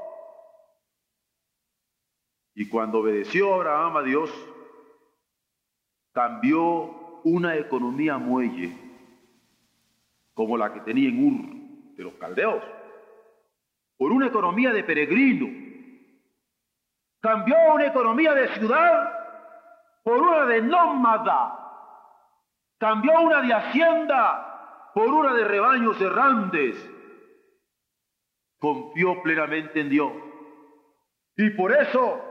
y 2.57 2.67
cuando 2.67 3.01
obedeció 3.01 3.53
Abraham 3.53 3.97
a 3.97 4.01
Dios, 4.01 4.31
cambió 6.11 7.19
una 7.23 7.55
economía 7.55 8.17
muelle 8.17 8.75
como 10.33 10.57
la 10.57 10.73
que 10.73 10.79
tenía 10.79 11.07
en 11.07 11.23
Ur 11.23 11.95
de 11.95 12.03
los 12.03 12.13
caldeos, 12.15 12.63
por 13.95 14.11
una 14.11 14.25
economía 14.25 14.73
de 14.73 14.83
peregrino. 14.83 15.47
Cambió 17.19 17.55
una 17.75 17.85
economía 17.85 18.33
de 18.33 18.47
ciudad 18.55 19.13
por 20.01 20.17
una 20.17 20.45
de 20.45 20.59
nómada. 20.63 21.59
Cambió 22.79 23.21
una 23.21 23.43
de 23.43 23.53
hacienda 23.53 24.91
por 24.95 25.09
una 25.09 25.31
de 25.35 25.43
rebaños 25.43 26.01
errantes. 26.01 26.75
Confió 28.57 29.21
plenamente 29.21 29.79
en 29.79 29.89
Dios. 29.89 30.11
Y 31.35 31.51
por 31.51 31.71
eso 31.71 32.26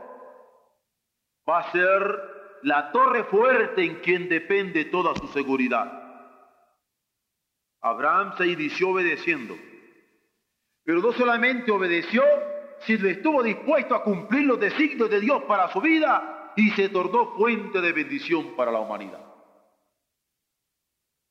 va 1.47 1.59
a 1.59 1.71
ser 1.71 2.59
la 2.63 2.91
torre 2.91 3.23
fuerte 3.25 3.83
en 3.83 3.95
quien 3.95 4.27
depende 4.27 4.85
toda 4.85 5.15
su 5.15 5.27
seguridad. 5.27 6.03
Abraham 7.81 8.33
se 8.37 8.47
inició 8.47 8.89
obedeciendo, 8.89 9.55
pero 10.83 10.99
no 10.99 11.11
solamente 11.13 11.71
obedeció, 11.71 12.23
sino 12.79 13.07
estuvo 13.07 13.43
dispuesto 13.43 13.95
a 13.95 14.03
cumplir 14.03 14.45
los 14.45 14.59
designios 14.59 15.09
de 15.09 15.19
Dios 15.19 15.43
para 15.43 15.71
su 15.71 15.79
vida 15.79 16.53
y 16.55 16.71
se 16.71 16.89
tornó 16.89 17.33
fuente 17.35 17.79
de 17.81 17.93
bendición 17.93 18.55
para 18.55 18.71
la 18.71 18.79
humanidad. 18.79 19.23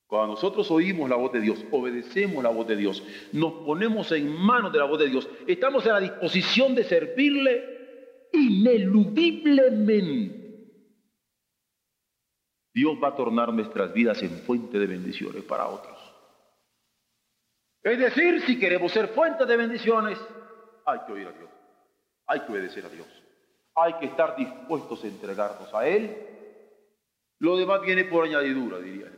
Cuando 0.07 0.35
nosotros 0.35 0.71
oímos 0.71 1.09
la 1.09 1.17
voz 1.17 1.33
de 1.33 1.41
Dios, 1.41 1.65
obedecemos 1.69 2.41
la 2.41 2.49
voz 2.49 2.65
de 2.65 2.77
Dios, 2.77 3.03
nos 3.33 3.51
ponemos 3.65 4.09
en 4.13 4.31
manos 4.31 4.71
de 4.71 4.79
la 4.79 4.85
voz 4.85 4.99
de 4.99 5.09
Dios, 5.09 5.29
estamos 5.45 5.85
en 5.85 5.91
la 5.91 5.99
disposición 5.99 6.73
de 6.75 6.85
servirle 6.85 7.76
ineludiblemente. 8.33 10.45
Dios 12.73 12.97
va 13.03 13.09
a 13.09 13.15
tornar 13.15 13.53
nuestras 13.53 13.93
vidas 13.93 14.21
en 14.21 14.29
fuente 14.41 14.77
de 14.77 14.85
bendiciones 14.85 15.43
para 15.43 15.67
otros. 15.67 15.97
Es 17.81 17.97
decir, 17.97 18.41
si 18.41 18.59
queremos 18.59 18.91
ser 18.91 19.07
fuente 19.09 19.45
de 19.45 19.57
bendiciones, 19.57 20.19
hay 20.85 20.99
que 21.05 21.13
oír 21.13 21.27
a 21.27 21.31
Dios, 21.31 21.49
hay 22.27 22.41
que 22.41 22.51
obedecer 22.51 22.85
a 22.85 22.89
Dios, 22.89 23.07
hay 23.75 23.93
que 23.93 24.07
estar 24.07 24.35
dispuestos 24.35 25.03
a 25.03 25.07
entregarnos 25.07 25.73
a 25.73 25.87
Él 25.87 26.27
Lo 27.39 27.57
demás 27.57 27.81
viene 27.81 28.05
por 28.05 28.25
añadidura, 28.25 28.79
diría 28.79 29.07
eso. 29.07 29.17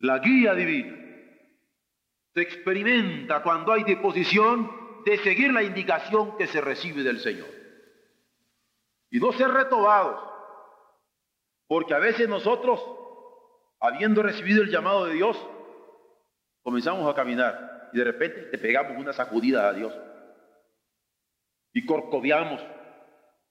La 0.00 0.18
guía 0.18 0.54
divina 0.54 0.96
se 2.34 2.42
experimenta 2.42 3.42
cuando 3.42 3.72
hay 3.72 3.84
disposición 3.84 4.83
de 5.04 5.18
seguir 5.18 5.52
la 5.52 5.62
indicación 5.62 6.36
que 6.36 6.46
se 6.46 6.60
recibe 6.60 7.02
del 7.02 7.20
Señor. 7.20 7.48
Y 9.10 9.18
no 9.20 9.32
ser 9.32 9.48
retobados, 9.48 10.20
porque 11.66 11.94
a 11.94 11.98
veces 11.98 12.28
nosotros, 12.28 12.80
habiendo 13.80 14.22
recibido 14.22 14.62
el 14.62 14.70
llamado 14.70 15.06
de 15.06 15.14
Dios, 15.14 15.36
comenzamos 16.62 17.10
a 17.10 17.14
caminar 17.14 17.90
y 17.92 17.98
de 17.98 18.04
repente 18.04 18.48
le 18.50 18.58
pegamos 18.58 18.96
una 18.98 19.12
sacudida 19.12 19.68
a 19.68 19.72
Dios. 19.72 19.94
Y 21.72 21.86
corcoviamos 21.86 22.60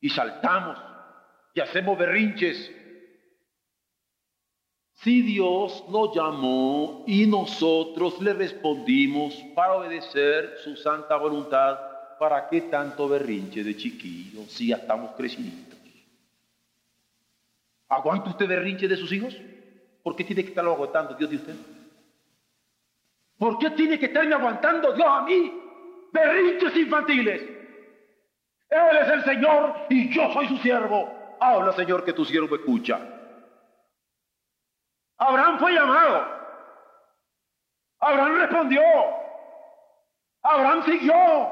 y 0.02 0.10
saltamos 0.10 0.78
y 1.54 1.62
hacemos 1.62 1.98
berrinches. 1.98 2.72
Si 5.04 5.22
Dios 5.22 5.84
nos 5.90 6.16
llamó 6.16 7.04
y 7.06 7.28
nosotros 7.28 8.22
le 8.22 8.34
respondimos 8.34 9.34
para 9.54 9.74
obedecer 9.74 10.56
su 10.64 10.78
santa 10.78 11.18
voluntad, 11.18 11.78
¿para 12.18 12.48
qué 12.48 12.62
tanto 12.62 13.10
berrinche 13.10 13.66
de 13.66 13.76
chiquillos 13.76 14.50
si 14.50 14.68
ya 14.68 14.78
estamos 14.78 15.12
creciditos? 15.18 15.78
¿Aguanta 17.90 18.30
usted 18.30 18.48
berrinche 18.48 18.88
de 18.88 18.96
sus 18.96 19.12
hijos? 19.12 19.36
¿Por 20.02 20.16
qué 20.16 20.24
tiene 20.24 20.42
que 20.42 20.50
estarlo 20.50 20.72
aguantando 20.72 21.16
Dios 21.16 21.30
de 21.30 21.36
usted? 21.36 21.56
¿Por 23.38 23.60
qué 23.60 23.72
tiene 23.72 24.00
que 24.00 24.06
estarme 24.06 24.36
aguantando 24.36 24.94
Dios 24.94 25.08
a 25.08 25.22
mí? 25.24 25.52
Berrinches 26.14 26.78
infantiles. 26.78 27.42
Él 28.70 28.98
es 29.02 29.10
el 29.10 29.24
Señor 29.26 29.76
y 29.90 30.14
yo 30.14 30.32
soy 30.32 30.48
su 30.48 30.58
siervo. 30.60 31.12
Habla, 31.42 31.74
Señor, 31.74 32.06
que 32.06 32.14
tu 32.14 32.24
siervo 32.24 32.56
escucha. 32.56 33.13
Abraham 35.28 35.58
fue 35.60 35.72
llamado. 35.72 36.26
Abraham 38.00 38.40
respondió. 38.40 38.82
Abraham 40.42 40.84
siguió. 40.84 41.52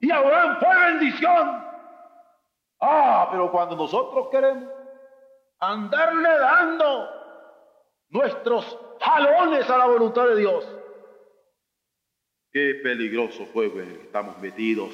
Y 0.00 0.10
Abraham 0.10 0.58
fue 0.58 0.92
bendición. 0.92 1.64
Ah, 2.80 3.28
pero 3.30 3.52
cuando 3.52 3.76
nosotros 3.76 4.28
queremos 4.30 4.68
andarle 5.60 6.28
dando 6.28 7.08
nuestros 8.08 8.76
jalones 9.00 9.70
a 9.70 9.78
la 9.78 9.86
voluntad 9.86 10.26
de 10.26 10.36
Dios, 10.36 10.68
qué 12.50 12.80
peligroso 12.82 13.46
fuego 13.46 13.78
en 13.78 13.90
el 13.90 13.98
que 13.98 14.04
estamos 14.06 14.36
metidos. 14.38 14.90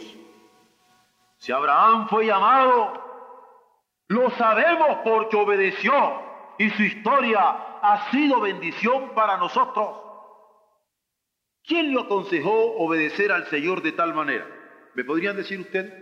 Si 1.38 1.52
Abraham 1.52 2.06
fue 2.08 2.26
llamado, 2.26 2.92
lo 4.08 4.28
sabemos 4.30 4.98
porque 5.04 5.36
obedeció 5.36 6.27
y 6.58 6.70
su 6.70 6.82
historia 6.82 7.40
ha 7.80 8.10
sido 8.10 8.40
bendición 8.40 9.14
para 9.14 9.36
nosotros. 9.36 9.88
¿Quién 11.64 11.92
lo 11.92 12.02
aconsejó 12.02 12.76
obedecer 12.78 13.30
al 13.30 13.46
Señor 13.46 13.82
de 13.82 13.92
tal 13.92 14.14
manera? 14.14 14.46
¿Me 14.94 15.04
podrían 15.04 15.36
decir 15.36 15.60
ustedes? 15.60 15.92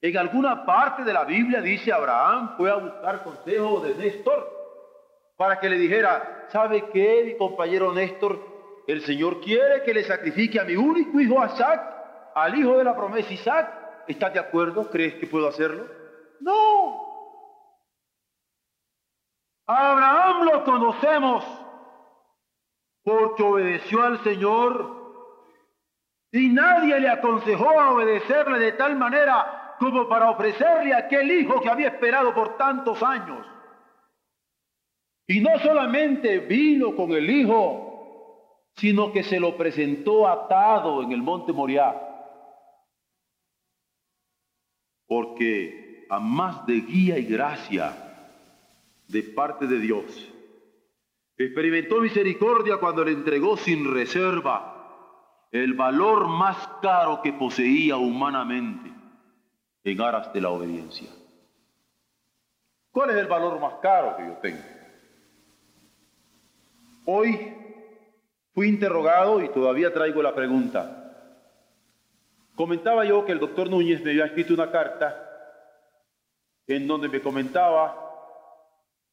En 0.00 0.16
alguna 0.16 0.64
parte 0.64 1.04
de 1.04 1.12
la 1.12 1.24
Biblia 1.24 1.60
dice 1.60 1.92
Abraham 1.92 2.56
fue 2.56 2.70
a 2.70 2.76
buscar 2.76 3.22
consejo 3.22 3.80
de 3.80 3.94
Néstor 3.94 4.48
para 5.36 5.60
que 5.60 5.68
le 5.68 5.76
dijera, 5.76 6.46
¿sabe 6.50 6.88
qué, 6.92 7.22
mi 7.26 7.36
compañero 7.36 7.92
Néstor? 7.92 8.38
El 8.86 9.02
Señor 9.02 9.40
quiere 9.40 9.82
que 9.84 9.94
le 9.94 10.02
sacrifique 10.04 10.58
a 10.58 10.64
mi 10.64 10.74
único 10.74 11.20
hijo 11.20 11.44
Isaac, 11.44 11.80
al 12.34 12.58
hijo 12.58 12.78
de 12.78 12.84
la 12.84 12.96
promesa 12.96 13.32
Isaac. 13.32 14.04
¿Estás 14.08 14.32
de 14.32 14.40
acuerdo? 14.40 14.90
¿Crees 14.90 15.14
que 15.14 15.26
puedo 15.26 15.46
hacerlo? 15.46 15.86
No. 16.40 17.09
Abraham 19.70 20.46
lo 20.46 20.64
conocemos 20.64 21.44
porque 23.04 23.42
obedeció 23.42 24.02
al 24.02 24.18
Señor 24.24 24.98
y 26.32 26.48
nadie 26.48 26.98
le 26.98 27.08
aconsejó 27.08 27.78
a 27.78 27.92
obedecerle 27.92 28.58
de 28.58 28.72
tal 28.72 28.96
manera 28.96 29.76
como 29.78 30.08
para 30.08 30.30
ofrecerle 30.30 30.92
aquel 30.92 31.30
hijo 31.30 31.60
que 31.60 31.68
había 31.68 31.88
esperado 31.88 32.34
por 32.34 32.56
tantos 32.56 33.00
años. 33.00 33.46
Y 35.28 35.40
no 35.40 35.56
solamente 35.60 36.40
vino 36.40 36.96
con 36.96 37.12
el 37.12 37.30
hijo, 37.30 38.66
sino 38.74 39.12
que 39.12 39.22
se 39.22 39.38
lo 39.38 39.56
presentó 39.56 40.26
atado 40.26 41.00
en 41.02 41.12
el 41.12 41.22
monte 41.22 41.52
Moriah. 41.52 41.94
Porque 45.06 46.06
a 46.10 46.18
más 46.18 46.66
de 46.66 46.80
guía 46.80 47.18
y 47.18 47.24
gracia 47.24 48.09
de 49.10 49.22
parte 49.22 49.66
de 49.66 49.78
Dios. 49.78 50.04
Experimentó 51.36 52.00
misericordia 52.00 52.76
cuando 52.76 53.04
le 53.04 53.12
entregó 53.12 53.56
sin 53.56 53.92
reserva 53.92 54.76
el 55.50 55.74
valor 55.74 56.28
más 56.28 56.56
caro 56.80 57.20
que 57.22 57.32
poseía 57.32 57.96
humanamente 57.96 58.92
en 59.82 60.00
aras 60.00 60.32
de 60.32 60.40
la 60.40 60.50
obediencia. 60.50 61.08
¿Cuál 62.92 63.10
es 63.10 63.16
el 63.16 63.26
valor 63.26 63.58
más 63.60 63.74
caro 63.80 64.16
que 64.16 64.26
yo 64.26 64.32
tengo? 64.34 64.62
Hoy 67.06 67.56
fui 68.52 68.68
interrogado 68.68 69.42
y 69.42 69.48
todavía 69.48 69.92
traigo 69.92 70.22
la 70.22 70.34
pregunta. 70.34 70.96
Comentaba 72.54 73.04
yo 73.04 73.24
que 73.24 73.32
el 73.32 73.40
doctor 73.40 73.70
Núñez 73.70 74.04
me 74.04 74.10
había 74.10 74.26
escrito 74.26 74.54
una 74.54 74.70
carta 74.70 75.26
en 76.66 76.86
donde 76.86 77.08
me 77.08 77.20
comentaba 77.20 77.99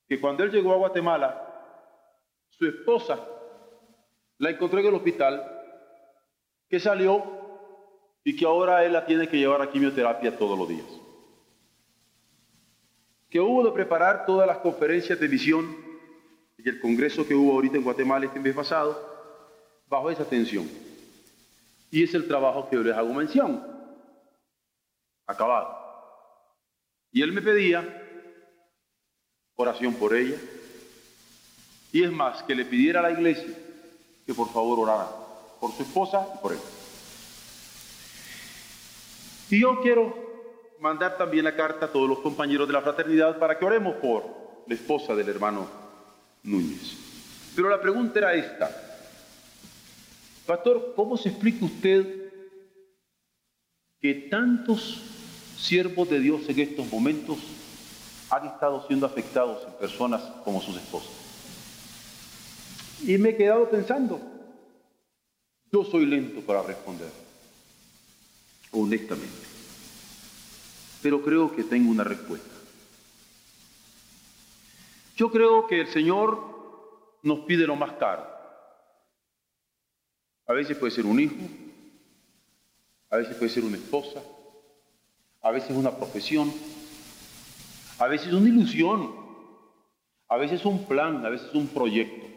que 0.08 0.20
cuando 0.20 0.44
él 0.44 0.52
llegó 0.52 0.74
a 0.74 0.78
Guatemala, 0.78 1.44
su 2.50 2.66
esposa 2.66 3.20
la 4.38 4.52
encontró 4.52 4.80
en 4.80 4.88
el 4.88 4.94
hospital, 4.94 5.44
que 6.70 6.80
salió 6.80 7.24
y 8.24 8.36
que 8.36 8.46
ahora 8.46 8.84
él 8.86 8.94
la 8.94 9.06
tiene 9.06 9.28
que 9.28 9.38
llevar 9.38 9.62
a 9.62 9.72
quimioterapia 9.72 10.38
todos 10.38 10.58
los 10.58 10.70
días. 10.70 10.86
Que 13.30 13.40
hubo 13.40 13.64
de 13.64 13.72
preparar 13.72 14.26
todas 14.26 14.48
las 14.48 14.60
conferencias 14.60 15.20
de 15.20 15.28
misión 15.28 15.76
y 16.58 16.68
el 16.68 16.80
congreso 16.80 17.28
que 17.28 17.36
hubo 17.36 17.54
ahorita 17.54 17.78
en 17.78 17.84
Guatemala 17.84 18.26
este 18.26 18.40
mes 18.40 18.56
pasado, 18.56 19.00
bajo 19.88 20.10
esa 20.10 20.26
tensión. 20.26 20.70
Y 21.92 22.04
es 22.04 22.14
el 22.14 22.28
trabajo 22.28 22.70
que 22.70 22.76
yo 22.76 22.84
les 22.84 22.96
hago 22.96 23.14
mención. 23.14 23.64
Acabado. 25.26 25.78
Y 27.12 27.22
él 27.22 27.32
me 27.32 27.42
pedía 27.42 28.07
oración 29.58 29.94
por 29.96 30.16
ella. 30.16 30.38
Y 31.92 32.04
es 32.04 32.12
más, 32.12 32.44
que 32.44 32.56
le 32.56 32.64
pidiera 32.64 33.00
a 33.00 33.04
la 33.04 33.12
iglesia 33.12 33.54
que 34.26 34.34
por 34.34 34.52
favor 34.52 34.80
orara 34.80 35.10
por 35.60 35.74
su 35.74 35.84
esposa 35.84 36.26
y 36.36 36.38
por 36.42 36.54
él. 36.54 36.60
Y 39.50 39.62
yo 39.62 39.82
quiero 39.82 40.28
mandar 40.80 41.18
también 41.18 41.46
la 41.46 41.56
carta 41.56 41.86
a 41.86 41.92
todos 41.92 42.08
los 42.08 42.20
compañeros 42.20 42.68
de 42.68 42.74
la 42.74 42.82
fraternidad 42.82 43.40
para 43.40 43.58
que 43.58 43.66
oremos 43.66 43.96
por 43.96 44.24
la 44.68 44.76
esposa 44.76 45.16
del 45.16 45.30
hermano 45.30 45.68
Núñez. 46.44 46.96
Pero 47.56 47.70
la 47.70 47.82
pregunta 47.82 48.20
era 48.20 48.36
esta. 48.36 48.70
Pastor, 50.46 50.94
¿cómo 50.96 51.18
se 51.18 51.30
explica 51.30 51.66
usted 51.66 52.32
que 54.00 54.14
tantos 54.14 55.02
siervos 55.58 56.10
de 56.10 56.20
Dios 56.20 56.42
en 56.48 56.60
estos 56.60 56.92
momentos 56.92 57.40
han 58.30 58.46
estado 58.46 58.86
siendo 58.88 59.06
afectados 59.06 59.66
en 59.66 59.74
personas 59.74 60.22
como 60.44 60.62
sus 60.62 60.76
esposas. 60.78 61.12
Y 63.04 63.18
me 63.18 63.30
he 63.30 63.38
quedado 63.38 63.70
pensando, 63.70 64.20
yo 65.72 65.84
soy 65.84 66.06
lento 66.06 66.42
para 66.42 66.64
responder, 66.64 67.12
honestamente, 68.72 69.48
pero 71.02 71.22
creo 71.22 71.56
que 71.56 71.64
tengo 71.64 71.92
una 71.92 72.04
respuesta. 72.04 72.50
Yo 75.16 75.32
creo 75.32 75.68
que 75.68 75.82
el 75.82 75.88
Señor 75.88 77.20
nos 77.24 77.40
pide 77.40 77.66
lo 77.66 77.76
más 77.76 77.94
caro. 77.94 78.26
A 80.46 80.54
veces 80.54 80.78
puede 80.78 80.92
ser 80.92 81.06
un 81.06 81.20
hijo, 81.20 81.36
a 83.10 83.18
veces 83.18 83.36
puede 83.36 83.52
ser 83.52 83.64
una 83.64 83.78
esposa, 83.78 84.22
a 85.42 85.52
veces 85.52 85.72
una 85.72 85.92
profesión, 85.92 86.54
a 88.00 88.08
veces 88.08 88.34
una 88.34 88.50
ilusión, 88.50 89.16
a 90.28 90.38
veces 90.38 90.66
un 90.66 90.86
plan, 90.86 91.26
a 91.26 91.30
veces 91.30 91.54
un 91.54 91.68
proyecto, 91.68 92.28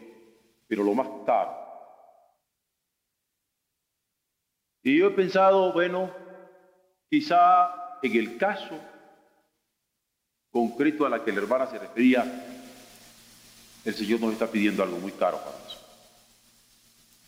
pero 0.67 0.83
lo 0.83 0.93
más 0.93 1.07
caro. 1.25 1.51
Y 4.83 4.97
yo 4.97 5.07
he 5.07 5.11
pensado, 5.11 5.71
bueno, 5.73 6.11
quizá 7.09 7.99
en 8.01 8.15
el 8.15 8.37
caso 8.37 8.79
concreto 10.49 11.05
a 11.05 11.09
la 11.09 11.23
que 11.23 11.31
la 11.31 11.41
hermana 11.41 11.67
se 11.67 11.77
refería, 11.77 12.23
el 13.85 13.93
Señor 13.93 14.19
nos 14.21 14.33
está 14.33 14.47
pidiendo 14.47 14.83
algo 14.83 14.97
muy 14.97 15.11
caro 15.11 15.37
para 15.37 15.57
eso. 15.67 15.77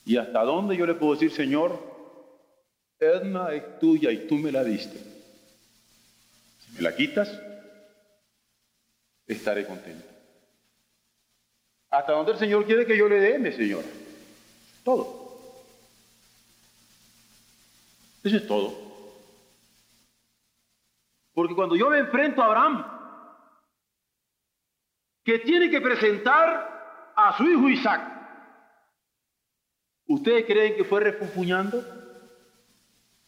¿Y 0.06 0.17
hasta 0.17 0.43
dónde 0.43 0.76
yo 0.76 0.86
le 0.86 0.96
puedo 0.96 1.13
decir, 1.13 1.32
Señor, 1.32 1.80
Edna 3.00 3.54
es 3.54 3.80
tuya 3.80 4.12
y 4.12 4.28
tú 4.28 4.36
me 4.36 4.52
la 4.52 4.63
diste? 4.63 5.13
me 6.76 6.82
la 6.82 6.96
quitas, 6.96 7.39
estaré 9.34 9.65
contento. 9.65 10.06
Hasta 11.89 12.13
donde 12.13 12.32
el 12.32 12.38
Señor 12.39 12.65
quiere 12.65 12.86
que 12.86 12.98
yo 12.98 13.08
le 13.08 13.19
dé, 13.19 13.38
mi 13.38 13.52
Señor. 13.52 13.84
Todo. 14.84 15.24
Eso 18.24 18.38
es 18.38 18.48
todo. 18.48 18.74
Porque 21.34 21.56
cuando 21.56 21.76
yo 21.76 21.89
me 21.89 22.00
enfrento 22.00 22.41
a 22.41 22.46
Abraham, 22.46 22.86
que 25.24 25.39
tiene 25.39 25.69
que 25.69 25.82
presentar 25.82 27.13
a 27.15 27.38
su 27.38 27.43
hijo 27.43 27.69
Isaac, 27.69 28.02
¿ustedes 30.08 30.46
creen 30.46 30.76
que 30.76 30.84
fue 30.84 31.02
refunfuñando? 31.02 31.84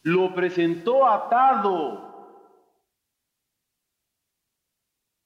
Lo 0.03 0.33
presentó 0.33 1.07
atado. 1.07 2.14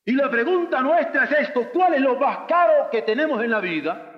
Y 0.10 0.14
la 0.14 0.28
pregunta 0.30 0.82
nuestra 0.82 1.26
es 1.26 1.32
esto, 1.48 1.70
¿cuál 1.72 1.94
es 1.94 2.02
lo 2.02 2.16
más 2.16 2.40
caro 2.48 2.90
que 2.90 3.04
tenemos 3.04 3.44
en 3.44 3.52
la 3.52 3.60
vida? 3.60 4.10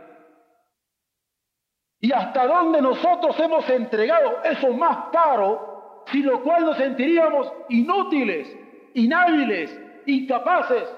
y 2.02 2.12
hasta 2.12 2.48
dónde 2.48 2.82
nosotros 2.82 3.40
hemos 3.40 3.70
entregado 3.70 4.42
eso 4.44 4.74
más 4.74 5.12
caro, 5.12 6.04
sin 6.12 6.26
lo 6.26 6.42
cual 6.42 6.66
nos 6.66 6.78
sentiríamos 6.78 7.48
inútiles, 7.70 8.48
inhábiles, 8.96 9.72
incapaces. 10.08 10.90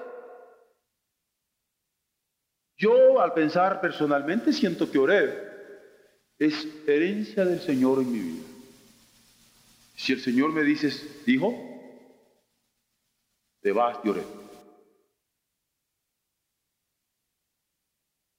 Yo 2.78 3.20
al 3.20 3.34
pensar 3.34 3.82
personalmente 3.82 4.50
siento 4.52 4.90
que 4.90 4.98
oré 4.98 5.44
es 6.38 6.66
herencia 6.86 7.44
del 7.44 7.60
Señor 7.60 7.98
en 7.98 8.10
mi 8.10 8.18
vida. 8.18 8.46
Si 9.96 10.14
el 10.14 10.20
Señor 10.20 10.52
me 10.52 10.62
dice, 10.62 10.90
dijo, 11.26 11.54
te 13.60 13.72
vas 13.72 14.02
de 14.02 14.10
oré. 14.10 14.43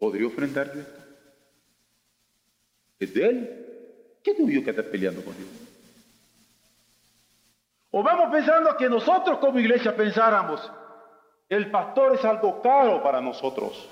¿Podría 0.05 0.27
ofrendarte 0.27 0.81
esto? 0.81 1.01
es 2.99 3.11
de 3.11 3.27
él. 3.27 4.19
¿Qué 4.23 4.35
tuyo 4.35 4.63
que 4.63 4.69
estar 4.69 4.85
peleando 4.85 5.25
con 5.25 5.35
Dios? 5.35 5.49
O 7.89 8.03
vamos 8.03 8.29
pensando 8.31 8.77
que 8.77 8.87
nosotros 8.87 9.39
como 9.39 9.57
iglesia 9.57 9.95
pensáramos, 9.95 10.71
el 11.49 11.71
pastor 11.71 12.13
es 12.13 12.23
algo 12.23 12.61
caro 12.61 13.01
para 13.01 13.19
nosotros. 13.19 13.89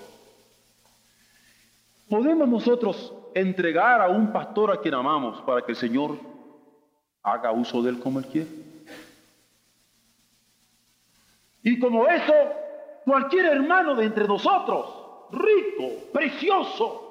¿Podemos 2.08 2.48
nosotros 2.48 3.12
entregar 3.34 4.00
a 4.00 4.10
un 4.10 4.32
pastor 4.32 4.72
a 4.72 4.82
quien 4.82 4.94
amamos 4.94 5.42
para 5.42 5.66
que 5.66 5.72
el 5.72 5.78
Señor 5.78 6.20
haga 7.24 7.52
uso 7.52 7.82
de 7.82 7.90
él 7.90 8.00
como 8.00 8.20
él 8.20 8.28
quiere? 8.28 8.52
Y 11.64 11.80
como 11.80 12.08
eso, 12.08 12.34
cualquier 13.04 13.48
hermano 13.48 13.96
de 13.96 14.06
entre 14.06 14.28
nosotros, 14.28 15.03
rico, 15.34 16.12
precioso, 16.14 17.04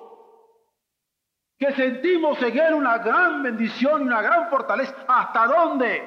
que 1.59 1.73
sentimos 1.73 2.43
en 2.43 2.59
Él 2.59 2.75
una 2.75 2.99
gran 2.99 3.43
bendición, 3.43 4.03
una 4.03 4.21
gran 4.21 4.51
fortaleza. 4.51 4.95
¿Hasta 5.07 5.47
dónde? 5.47 6.03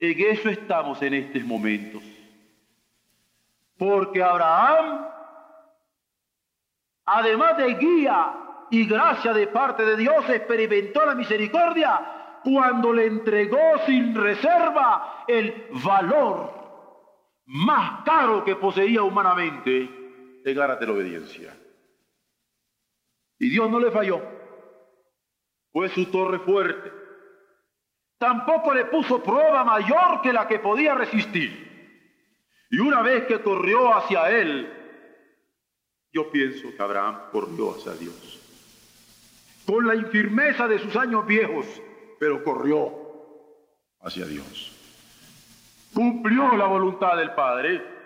En 0.00 0.20
eso 0.20 0.48
estamos 0.48 1.00
en 1.02 1.14
estos 1.14 1.44
momentos. 1.44 2.02
Porque 3.78 4.22
Abraham, 4.22 5.06
además 7.04 7.56
de 7.58 7.74
guía 7.74 8.34
y 8.70 8.86
gracia 8.86 9.32
de 9.32 9.46
parte 9.46 9.84
de 9.84 9.96
Dios, 9.96 10.28
experimentó 10.28 11.06
la 11.06 11.14
misericordia 11.14 12.40
cuando 12.42 12.92
le 12.92 13.06
entregó 13.06 13.78
sin 13.86 14.14
reserva 14.14 15.24
el 15.28 15.68
valor 15.84 16.62
más 17.46 18.02
caro 18.04 18.44
que 18.44 18.56
poseía 18.56 19.02
humanamente 19.02 20.01
en 20.44 20.58
aras 20.60 20.80
de 20.80 20.86
la 20.86 20.92
obediencia. 20.92 21.56
Y 23.38 23.50
Dios 23.50 23.70
no 23.70 23.80
le 23.80 23.90
falló. 23.90 24.22
Fue 25.72 25.88
su 25.88 26.06
torre 26.06 26.38
fuerte. 26.40 26.92
Tampoco 28.18 28.72
le 28.72 28.84
puso 28.84 29.22
prueba 29.22 29.64
mayor 29.64 30.20
que 30.22 30.32
la 30.32 30.46
que 30.46 30.58
podía 30.58 30.94
resistir. 30.94 31.72
Y 32.70 32.78
una 32.78 33.02
vez 33.02 33.24
que 33.26 33.42
corrió 33.42 33.94
hacia 33.94 34.30
él, 34.30 34.72
yo 36.12 36.30
pienso 36.30 36.68
que 36.74 36.82
Abraham 36.82 37.30
corrió 37.32 37.72
hacia 37.72 37.92
Dios. 37.94 38.40
Con 39.66 39.86
la 39.86 39.94
infirmeza 39.94 40.68
de 40.68 40.78
sus 40.78 40.94
años 40.96 41.26
viejos, 41.26 41.66
pero 42.20 42.44
corrió 42.44 42.92
hacia 44.00 44.26
Dios. 44.26 44.72
Cumplió 45.92 46.56
la 46.56 46.66
voluntad 46.66 47.16
del 47.16 47.32
Padre. 47.34 48.01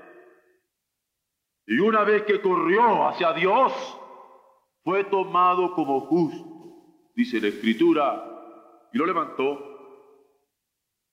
Y 1.66 1.79
una 1.81 2.05
vez 2.05 2.22
que 2.22 2.40
corrió 2.40 3.09
hacia 3.09 3.33
Dios, 3.33 3.72
fue 4.85 5.05
tomado 5.05 5.72
como 5.74 6.02
justo, 6.02 6.44
dice 7.14 7.40
la 7.40 7.48
escritura, 7.48 8.24
y 8.92 8.98
lo 8.98 9.07
levantó. 9.07 9.59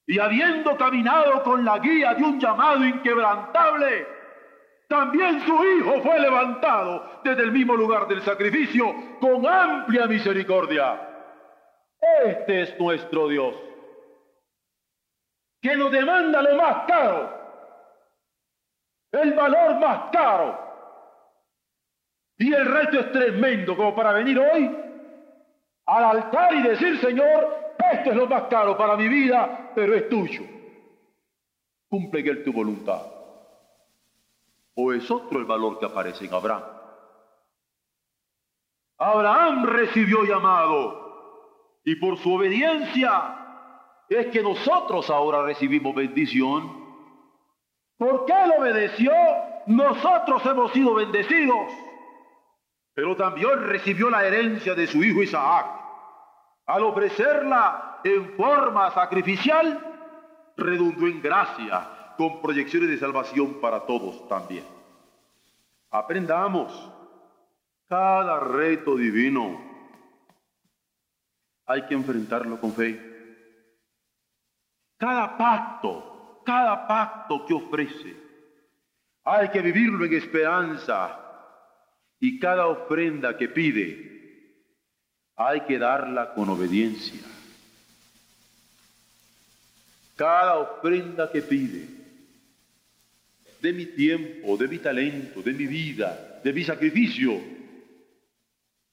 Y 0.06 0.20
habiendo 0.20 0.78
caminado 0.78 1.42
con 1.44 1.66
la 1.66 1.80
guía 1.80 2.14
de 2.14 2.24
un 2.24 2.40
llamado 2.40 2.86
inquebrantable, 2.86 4.06
también 4.88 5.42
su 5.42 5.66
hijo 5.66 6.02
fue 6.04 6.20
levantado 6.20 7.22
desde 7.24 7.44
el 7.44 7.52
mismo 7.52 7.76
lugar 7.76 8.08
del 8.08 8.22
sacrificio 8.22 8.94
con 9.20 9.48
amplia 9.48 10.06
misericordia. 10.06 11.10
Este 12.26 12.62
es 12.62 12.80
nuestro 12.80 13.28
Dios, 13.28 13.56
que 15.62 15.76
nos 15.76 15.92
demanda 15.92 16.44
lo 16.44 16.58
más 16.62 16.86
caro, 16.86 17.43
el 19.14 19.34
valor 19.34 19.80
más 19.80 20.12
caro 20.12 20.60
y 22.38 22.54
el 22.54 22.66
reto 22.66 23.00
es 23.00 23.12
tremendo 23.12 23.76
como 23.76 23.96
para 23.96 24.12
venir 24.12 24.40
hoy 24.40 24.76
al 25.86 26.04
altar 26.04 26.54
y 26.56 26.64
decir, 26.64 27.00
Señor, 27.00 27.76
esto 27.92 28.10
es 28.10 28.16
lo 28.16 28.28
más 28.28 28.44
caro 28.44 28.78
para 28.78 28.98
mi 28.98 29.08
vida, 29.08 29.72
pero 29.76 29.94
es 29.94 30.10
tuyo. 30.10 30.44
Cumple 31.90 32.22
Él 32.22 32.44
tu 32.44 32.52
voluntad. 32.52 33.02
¿O 34.76 34.92
es 34.92 35.10
otro 35.12 35.40
el 35.40 35.46
valor 35.46 35.78
que 35.78 35.86
aparece 35.86 36.26
en 36.26 36.34
Abraham? 36.34 36.64
Abraham 38.98 39.66
recibió 39.66 40.24
llamado 40.24 41.82
y 41.84 41.96
por 41.96 42.18
su 42.18 42.34
obediencia 42.34 44.06
es 44.10 44.28
que 44.28 44.42
nosotros 44.42 45.10
ahora 45.10 45.44
recibimos 45.44 45.94
bendición. 45.94 46.83
¿Por 48.04 48.26
qué 48.26 48.34
él 48.44 48.52
obedeció? 48.58 49.14
Nosotros 49.68 50.46
hemos 50.46 50.72
sido 50.74 50.96
bendecidos 50.96 51.72
pero 52.94 53.16
también 53.16 53.68
recibió 53.68 54.10
la 54.10 54.26
herencia 54.26 54.76
de 54.76 54.88
su 54.88 55.04
hijo 55.04 55.24
Isaac. 55.24 55.66
Al 56.66 56.84
ofrecerla 56.84 58.00
en 58.04 58.36
forma 58.36 58.92
sacrificial, 58.92 60.54
redundó 60.56 61.08
en 61.08 61.22
gracia, 61.22 62.14
con 62.18 62.42
proyecciones 62.42 62.90
de 62.90 63.00
salvación 63.00 63.60
para 63.60 63.82
todos 63.82 64.28
también. 64.28 64.66
Aprendamos 65.90 66.92
cada 67.90 68.40
reto 68.40 68.96
divino. 68.96 69.60
Hay 71.66 71.88
que 71.88 71.96
enfrentarlo 71.96 72.60
con 72.60 72.74
fe. 72.74 73.10
Cada 74.98 75.36
pacto, 75.36 76.13
cada 76.44 76.88
pacto 76.88 77.46
que 77.46 77.54
ofrece, 77.54 78.16
hay 79.24 79.50
que 79.50 79.62
vivirlo 79.62 80.06
en 80.06 80.14
esperanza 80.14 81.20
y 82.20 82.40
cada 82.40 82.68
ofrenda 82.68 83.38
que 83.38 83.50
pide 83.50 84.14
hay 85.36 85.62
que 85.62 85.80
darla 85.80 86.34
con 86.34 86.50
obediencia. 86.50 87.22
Cada 90.16 90.58
ofrenda 90.58 91.32
que 91.32 91.42
pide, 91.42 91.88
de 93.62 93.74
mi 93.74 93.86
tiempo, 93.88 94.58
de 94.58 94.68
mi 94.68 94.78
talento, 94.78 95.42
de 95.42 95.54
mi 95.54 95.66
vida, 95.66 96.42
de 96.44 96.54
mi 96.54 96.64
sacrificio, 96.64 97.42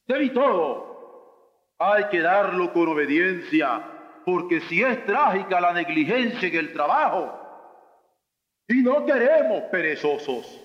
de 0.07 0.19
mi 0.19 0.31
todo, 0.31 1.75
hay 1.79 2.05
que 2.11 2.21
darlo 2.21 2.73
con 2.73 2.89
obediencia, 2.89 3.83
porque 4.25 4.61
si 4.63 4.83
es 4.83 5.05
trágica 5.05 5.61
la 5.61 5.73
negligencia 5.73 6.49
en 6.49 6.55
el 6.55 6.73
trabajo, 6.73 7.40
y 8.71 8.83
no 8.83 9.05
queremos 9.05 9.65
perezosos, 9.65 10.61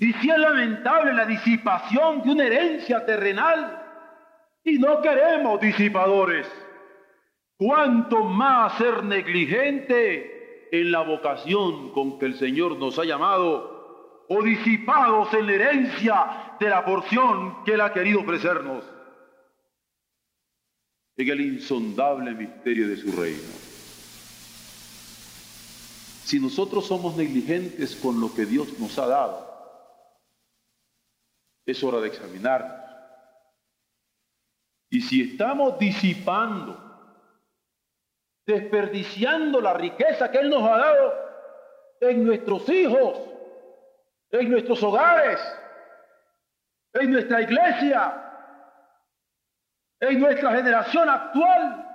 y 0.00 0.12
si 0.14 0.28
es 0.28 0.38
lamentable 0.38 1.12
la 1.12 1.24
disipación 1.24 2.22
de 2.22 2.30
una 2.32 2.44
herencia 2.44 3.06
terrenal, 3.06 3.80
y 4.64 4.76
no 4.78 5.00
queremos 5.00 5.60
disipadores, 5.60 6.48
cuánto 7.56 8.24
más 8.24 8.76
ser 8.76 9.04
negligente 9.04 10.68
en 10.72 10.90
la 10.90 11.02
vocación 11.02 11.92
con 11.92 12.18
que 12.18 12.26
el 12.26 12.34
Señor 12.34 12.76
nos 12.76 12.98
ha 12.98 13.04
llamado, 13.04 14.26
o 14.28 14.42
disipados 14.42 15.32
en 15.34 15.46
la 15.46 15.52
herencia 15.52 16.56
de 16.58 16.68
la 16.68 16.84
porción 16.84 17.64
que 17.64 17.74
Él 17.74 17.80
ha 17.80 17.92
querido 17.92 18.20
ofrecernos, 18.20 18.84
en 21.16 21.28
el 21.28 21.40
insondable 21.40 22.32
misterio 22.32 22.88
de 22.88 22.96
su 22.96 23.12
reino. 23.12 23.67
Si 26.28 26.38
nosotros 26.38 26.86
somos 26.86 27.16
negligentes 27.16 27.96
con 27.96 28.20
lo 28.20 28.34
que 28.34 28.44
Dios 28.44 28.78
nos 28.78 28.98
ha 28.98 29.06
dado, 29.06 29.48
es 31.64 31.82
hora 31.82 32.00
de 32.00 32.08
examinarnos. 32.08 32.78
Y 34.90 35.00
si 35.00 35.22
estamos 35.22 35.78
disipando, 35.78 36.78
desperdiciando 38.46 39.58
la 39.62 39.72
riqueza 39.72 40.30
que 40.30 40.40
Él 40.40 40.50
nos 40.50 40.64
ha 40.64 40.76
dado 40.76 41.14
en 42.02 42.22
nuestros 42.26 42.68
hijos, 42.68 43.18
en 44.30 44.50
nuestros 44.50 44.82
hogares, 44.82 45.40
en 46.92 47.10
nuestra 47.10 47.40
iglesia, 47.40 48.52
en 49.98 50.20
nuestra 50.20 50.54
generación 50.54 51.08
actual, 51.08 51.86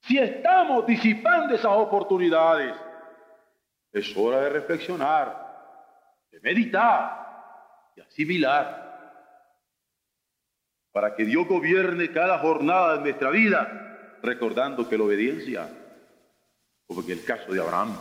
si 0.00 0.18
estamos 0.18 0.84
disipando 0.86 1.54
esas 1.54 1.70
oportunidades, 1.70 2.74
es 3.92 4.16
hora 4.16 4.42
de 4.42 4.50
reflexionar, 4.50 5.46
de 6.30 6.40
meditar, 6.40 7.92
de 7.94 8.02
asimilar, 8.02 8.86
para 10.92 11.14
que 11.14 11.24
Dios 11.24 11.46
gobierne 11.46 12.10
cada 12.10 12.38
jornada 12.38 12.96
de 12.96 13.02
nuestra 13.02 13.30
vida, 13.30 14.18
recordando 14.22 14.88
que 14.88 14.96
la 14.96 15.04
obediencia, 15.04 15.68
como 16.86 17.02
en 17.02 17.10
el 17.10 17.24
caso 17.24 17.52
de 17.52 17.60
Abraham, 17.60 17.96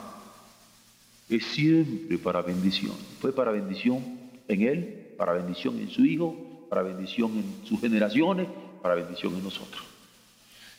es 1.29 1.45
siempre 1.47 2.17
para 2.17 2.41
bendición. 2.41 2.95
Fue 3.19 3.33
para 3.33 3.51
bendición 3.51 4.01
en 4.47 4.61
él, 4.61 5.13
para 5.17 5.33
bendición 5.33 5.77
en 5.79 5.89
su 5.89 6.05
hijo, 6.05 6.67
para 6.69 6.83
bendición 6.83 7.31
en 7.33 7.65
sus 7.65 7.79
generaciones, 7.81 8.47
para 8.81 8.95
bendición 8.95 9.33
en 9.33 9.43
nosotros. 9.43 9.83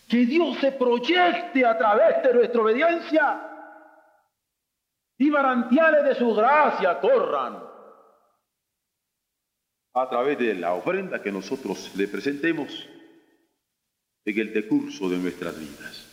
Que 0.09 0.25
Dios 0.25 0.59
se 0.59 0.73
proyecte 0.73 1.65
a 1.65 1.77
través 1.77 2.23
de 2.23 2.33
nuestra 2.33 2.63
obediencia 2.63 3.56
y 5.19 5.31
manantiales 5.31 6.05
de 6.05 6.15
su 6.15 6.35
gracia 6.35 7.01
corran 7.01 7.63
a 9.95 10.09
través 10.09 10.39
de 10.39 10.55
la 10.55 10.75
ofrenda 10.75 11.23
que 11.23 11.33
nosotros 11.33 11.93
le 11.97 12.07
presentemos 12.07 12.87
en 14.25 14.39
el 14.39 14.53
decurso 14.53 15.09
de 15.09 15.17
nuestras 15.17 15.59
vidas. 15.59 16.07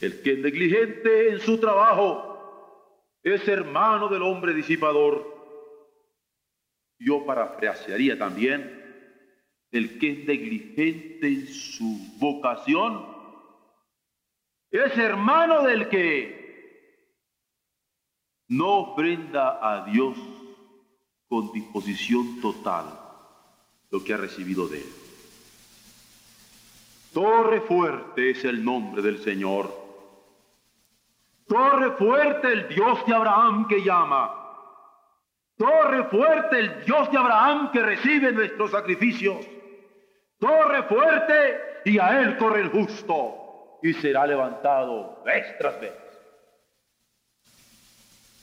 El 0.00 0.22
que 0.22 0.32
es 0.32 0.38
negligente 0.38 1.30
en 1.30 1.40
su 1.40 1.58
trabajo 1.58 2.36
es 3.22 3.46
hermano 3.48 4.08
del 4.08 4.22
hombre 4.22 4.54
disipador. 4.54 5.34
Yo 6.98 7.26
parafrasearía 7.26 8.18
también, 8.18 8.84
el 9.72 9.98
que 9.98 10.12
es 10.12 10.26
negligente 10.26 11.26
en 11.26 11.46
su 11.48 11.98
vocación 12.18 13.15
es 14.70 14.96
hermano 14.98 15.62
del 15.62 15.88
que 15.88 16.44
no 18.48 18.78
ofrenda 18.78 19.58
a 19.60 19.84
Dios 19.86 20.16
con 21.28 21.52
disposición 21.52 22.40
total 22.40 22.86
lo 23.90 24.02
que 24.04 24.14
ha 24.14 24.16
recibido 24.16 24.68
de 24.68 24.78
él. 24.78 24.92
Torre 27.12 27.60
fuerte 27.62 28.30
es 28.30 28.44
el 28.44 28.64
nombre 28.64 29.02
del 29.02 29.18
Señor 29.18 29.86
Torre 31.46 31.92
fuerte 31.92 32.52
el 32.52 32.68
Dios 32.68 33.06
de 33.06 33.14
Abraham 33.14 33.68
que 33.68 33.82
llama. 33.82 34.34
Torre 35.56 36.04
fuerte 36.04 36.58
el 36.58 36.84
Dios 36.84 37.10
de 37.10 37.18
Abraham 37.18 37.70
que 37.70 37.82
recibe 37.82 38.32
nuestros 38.32 38.72
sacrificios. 38.72 39.46
Torre 40.38 40.82
fuerte 40.82 41.82
y 41.84 41.98
a 41.98 42.20
él 42.20 42.36
corre 42.36 42.62
el 42.62 42.68
justo 42.70 43.45
y 43.82 43.92
será 43.94 44.26
levantado 44.26 45.22
vez 45.24 45.56
tras 45.58 45.80
vez. 45.80 45.92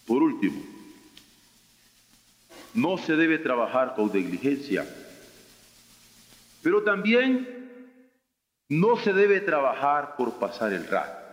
Por 0.08 0.22
último, 0.22 0.62
no 2.74 2.98
se 2.98 3.16
debe 3.16 3.38
trabajar 3.40 3.96
con 3.96 4.12
negligencia, 4.12 4.86
pero 6.62 6.84
también 6.84 8.00
no 8.70 8.98
se 8.98 9.14
debe 9.14 9.40
trabajar 9.40 10.16
por 10.16 10.34
pasar 10.34 10.74
el 10.74 10.88
rato 10.88 11.24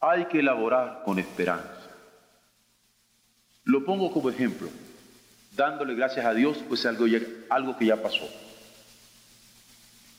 hay 0.00 0.26
que 0.26 0.40
elaborar 0.40 1.02
con 1.04 1.18
esperanza. 1.18 1.74
Lo 3.64 3.84
pongo 3.84 4.10
como 4.12 4.30
ejemplo, 4.30 4.68
dándole 5.54 5.94
gracias 5.94 6.24
a 6.24 6.34
Dios, 6.34 6.62
pues 6.68 6.86
algo, 6.86 7.04
algo 7.50 7.76
que 7.76 7.86
ya 7.86 8.02
pasó. 8.02 8.28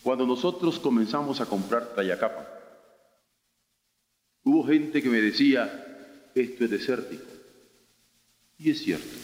Cuando 0.03 0.25
nosotros 0.25 0.79
comenzamos 0.79 1.41
a 1.41 1.45
comprar 1.45 1.93
Tayacapa, 1.93 2.47
hubo 4.43 4.65
gente 4.65 5.01
que 5.01 5.09
me 5.09 5.21
decía, 5.21 6.31
esto 6.33 6.63
es 6.63 6.69
desértico. 6.69 7.25
Y 8.57 8.71
es 8.71 8.79
cierto. 8.79 9.17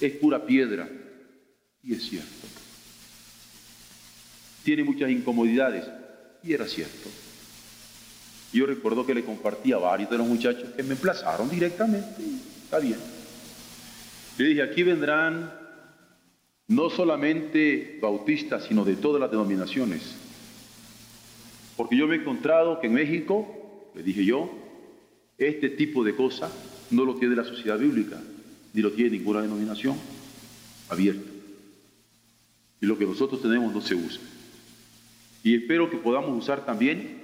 Es 0.00 0.12
pura 0.16 0.44
piedra. 0.44 0.88
Y 1.82 1.94
es 1.94 2.02
cierto. 2.04 2.46
Tiene 4.64 4.84
muchas 4.84 5.10
incomodidades. 5.10 5.84
Y 6.42 6.52
era 6.52 6.66
cierto. 6.66 7.08
Yo 8.52 8.66
recuerdo 8.66 9.06
que 9.06 9.14
le 9.14 9.24
compartí 9.24 9.72
a 9.72 9.78
varios 9.78 10.10
de 10.10 10.18
los 10.18 10.26
muchachos 10.26 10.70
que 10.76 10.82
me 10.82 10.92
emplazaron 10.92 11.48
directamente. 11.48 12.22
Está 12.64 12.78
bien. 12.78 12.98
Le 14.38 14.44
dije, 14.44 14.62
aquí 14.62 14.82
vendrán 14.82 15.61
no 16.74 16.90
solamente 16.90 17.98
bautistas, 18.00 18.64
sino 18.64 18.84
de 18.84 18.96
todas 18.96 19.20
las 19.20 19.30
denominaciones. 19.30 20.16
Porque 21.76 21.96
yo 21.96 22.06
me 22.06 22.16
he 22.16 22.18
encontrado 22.18 22.80
que 22.80 22.86
en 22.86 22.94
México, 22.94 23.90
le 23.94 24.02
dije 24.02 24.24
yo, 24.24 24.50
este 25.38 25.70
tipo 25.70 26.04
de 26.04 26.14
cosas 26.14 26.52
no 26.90 27.04
lo 27.04 27.16
tiene 27.16 27.36
la 27.36 27.44
sociedad 27.44 27.78
bíblica, 27.78 28.20
ni 28.72 28.82
lo 28.82 28.92
tiene 28.92 29.18
ninguna 29.18 29.42
denominación 29.42 29.96
abierta. 30.88 31.30
Y 32.80 32.86
lo 32.86 32.98
que 32.98 33.06
nosotros 33.06 33.40
tenemos 33.42 33.72
no 33.72 33.80
se 33.80 33.94
usa. 33.94 34.20
Y 35.44 35.56
espero 35.56 35.90
que 35.90 35.96
podamos 35.96 36.38
usar 36.38 36.64
también 36.64 37.22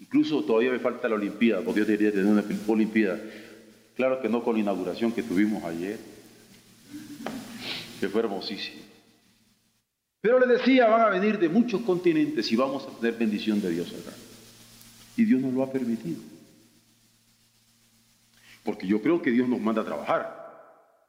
Incluso 0.00 0.42
todavía 0.42 0.72
me 0.72 0.78
falta 0.78 1.08
la 1.08 1.14
Olimpiada, 1.14 1.62
porque 1.62 1.80
yo 1.80 1.86
debería 1.86 2.10
tener 2.10 2.26
una 2.26 2.42
Olimpiada. 2.66 3.20
Claro 3.94 4.20
que 4.22 4.30
no 4.30 4.42
con 4.42 4.54
la 4.54 4.60
inauguración 4.60 5.12
que 5.12 5.22
tuvimos 5.22 5.62
ayer, 5.62 5.98
que 8.00 8.08
fue 8.08 8.22
hermosísimo. 8.22 8.82
Pero 10.20 10.38
le 10.38 10.46
decía, 10.46 10.88
van 10.88 11.02
a 11.02 11.08
venir 11.08 11.38
de 11.38 11.48
muchos 11.48 11.82
continentes 11.82 12.50
y 12.50 12.56
vamos 12.56 12.86
a 12.86 12.98
tener 12.98 13.18
bendición 13.18 13.60
de 13.60 13.70
Dios 13.70 13.92
acá. 13.92 14.16
Y 15.16 15.24
Dios 15.24 15.40
nos 15.40 15.52
lo 15.52 15.62
ha 15.62 15.70
permitido. 15.70 16.20
Porque 18.64 18.86
yo 18.86 19.00
creo 19.00 19.22
que 19.22 19.30
Dios 19.30 19.48
nos 19.48 19.60
manda 19.60 19.82
a 19.82 19.84
trabajar. 19.84 20.40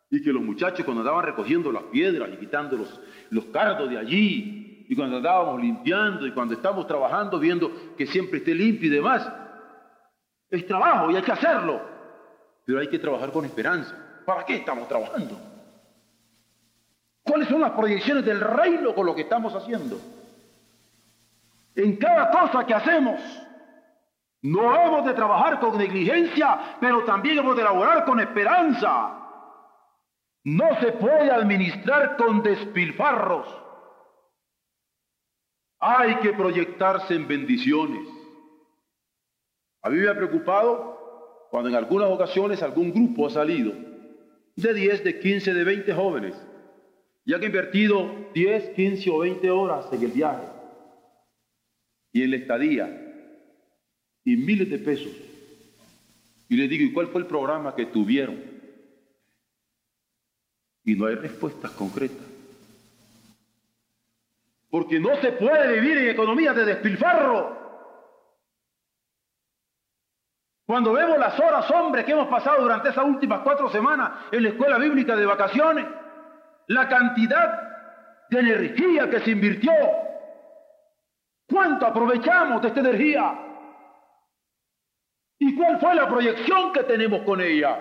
Y 0.09 0.21
que 0.21 0.31
los 0.31 0.43
muchachos 0.43 0.85
cuando 0.85 1.01
andaban 1.01 1.25
recogiendo 1.25 1.71
las 1.71 1.83
piedras 1.83 2.29
y 2.33 2.37
quitando 2.37 2.77
los, 2.77 2.99
los 3.29 3.45
cardos 3.45 3.89
de 3.89 3.97
allí, 3.97 4.85
y 4.91 4.95
cuando 4.95 5.17
andábamos 5.17 5.61
limpiando 5.61 6.27
y 6.27 6.33
cuando 6.33 6.53
estamos 6.53 6.85
trabajando 6.85 7.39
viendo 7.39 7.95
que 7.97 8.05
siempre 8.05 8.39
esté 8.39 8.53
limpio 8.53 8.87
y 8.87 8.93
demás. 8.93 9.25
Es 10.49 10.67
trabajo 10.67 11.09
y 11.09 11.15
hay 11.15 11.21
que 11.21 11.31
hacerlo, 11.31 11.81
pero 12.65 12.79
hay 12.79 12.89
que 12.89 12.99
trabajar 12.99 13.31
con 13.31 13.45
esperanza. 13.45 13.95
¿Para 14.25 14.45
qué 14.45 14.55
estamos 14.55 14.89
trabajando? 14.89 15.50
¿Cuáles 17.23 17.47
son 17.47 17.61
las 17.61 17.71
proyecciones 17.71 18.25
del 18.25 18.39
reino 18.39 18.95
con 18.95 19.05
lo 19.05 19.13
que 19.13 19.21
estamos 19.21 19.53
haciendo? 19.53 19.99
En 21.75 21.95
cada 21.97 22.29
cosa 22.31 22.65
que 22.65 22.73
hacemos, 22.73 23.19
no 24.41 24.75
hemos 24.75 25.05
de 25.05 25.13
trabajar 25.13 25.59
con 25.59 25.77
negligencia, 25.77 26.77
pero 26.79 27.03
también 27.03 27.37
hemos 27.37 27.55
de 27.55 27.61
elaborar 27.61 28.05
con 28.05 28.19
esperanza. 28.19 29.17
No 30.43 30.79
se 30.79 30.93
puede 30.93 31.29
administrar 31.29 32.17
con 32.17 32.41
despilfarros. 32.41 33.47
Hay 35.79 36.15
que 36.17 36.33
proyectarse 36.33 37.15
en 37.15 37.27
bendiciones. 37.27 38.07
A 39.83 39.89
mí 39.89 39.97
me 39.97 40.09
ha 40.09 40.15
preocupado 40.15 41.47
cuando 41.51 41.69
en 41.69 41.75
algunas 41.75 42.09
ocasiones 42.09 42.63
algún 42.63 42.91
grupo 42.91 43.27
ha 43.27 43.29
salido 43.29 43.73
de 44.55 44.73
10, 44.73 45.03
de 45.03 45.19
15, 45.19 45.53
de 45.53 45.63
20 45.63 45.93
jóvenes 45.93 46.50
y 47.25 47.33
han 47.33 47.43
invertido 47.43 48.29
10, 48.33 48.69
15 48.71 49.09
o 49.09 49.19
20 49.19 49.51
horas 49.51 49.85
en 49.91 50.03
el 50.03 50.11
viaje 50.11 50.47
y 52.11 52.23
en 52.23 52.31
la 52.31 52.37
estadía 52.37 53.01
y 54.23 54.35
miles 54.37 54.69
de 54.69 54.79
pesos. 54.79 55.11
Y 56.49 56.55
les 56.57 56.69
digo, 56.69 56.83
¿y 56.83 56.93
cuál 56.93 57.07
fue 57.07 57.21
el 57.21 57.27
programa 57.27 57.75
que 57.75 57.85
tuvieron? 57.85 58.43
Y 60.83 60.95
no 60.95 61.05
hay 61.05 61.15
respuestas 61.15 61.71
concretas. 61.71 62.25
Porque 64.69 64.99
no 64.99 65.15
se 65.21 65.33
puede 65.33 65.79
vivir 65.79 65.97
en 65.97 66.09
economía 66.09 66.53
de 66.53 66.65
despilfarro. 66.65 67.59
Cuando 70.65 70.93
vemos 70.93 71.17
las 71.17 71.37
horas, 71.39 71.69
hombre, 71.71 72.05
que 72.05 72.13
hemos 72.13 72.27
pasado 72.27 72.61
durante 72.61 72.89
esas 72.89 73.05
últimas 73.05 73.41
cuatro 73.41 73.69
semanas 73.69 74.11
en 74.31 74.43
la 74.43 74.49
escuela 74.49 74.77
bíblica 74.77 75.15
de 75.15 75.25
vacaciones, 75.25 75.85
la 76.73 76.87
cantidad 76.87 78.27
de 78.29 78.39
energía 78.39 79.09
que 79.09 79.19
se 79.19 79.31
invirtió, 79.31 79.71
¿Cuánto 81.51 81.85
aprovechamos 81.85 82.61
de 82.61 82.69
esta 82.69 82.79
energía? 82.79 83.37
¿Y 85.37 85.53
cuál 85.55 85.79
fue 85.81 85.93
la 85.95 86.07
proyección 86.07 86.71
que 86.71 86.83
tenemos 86.83 87.23
con 87.23 87.41
ella? 87.41 87.77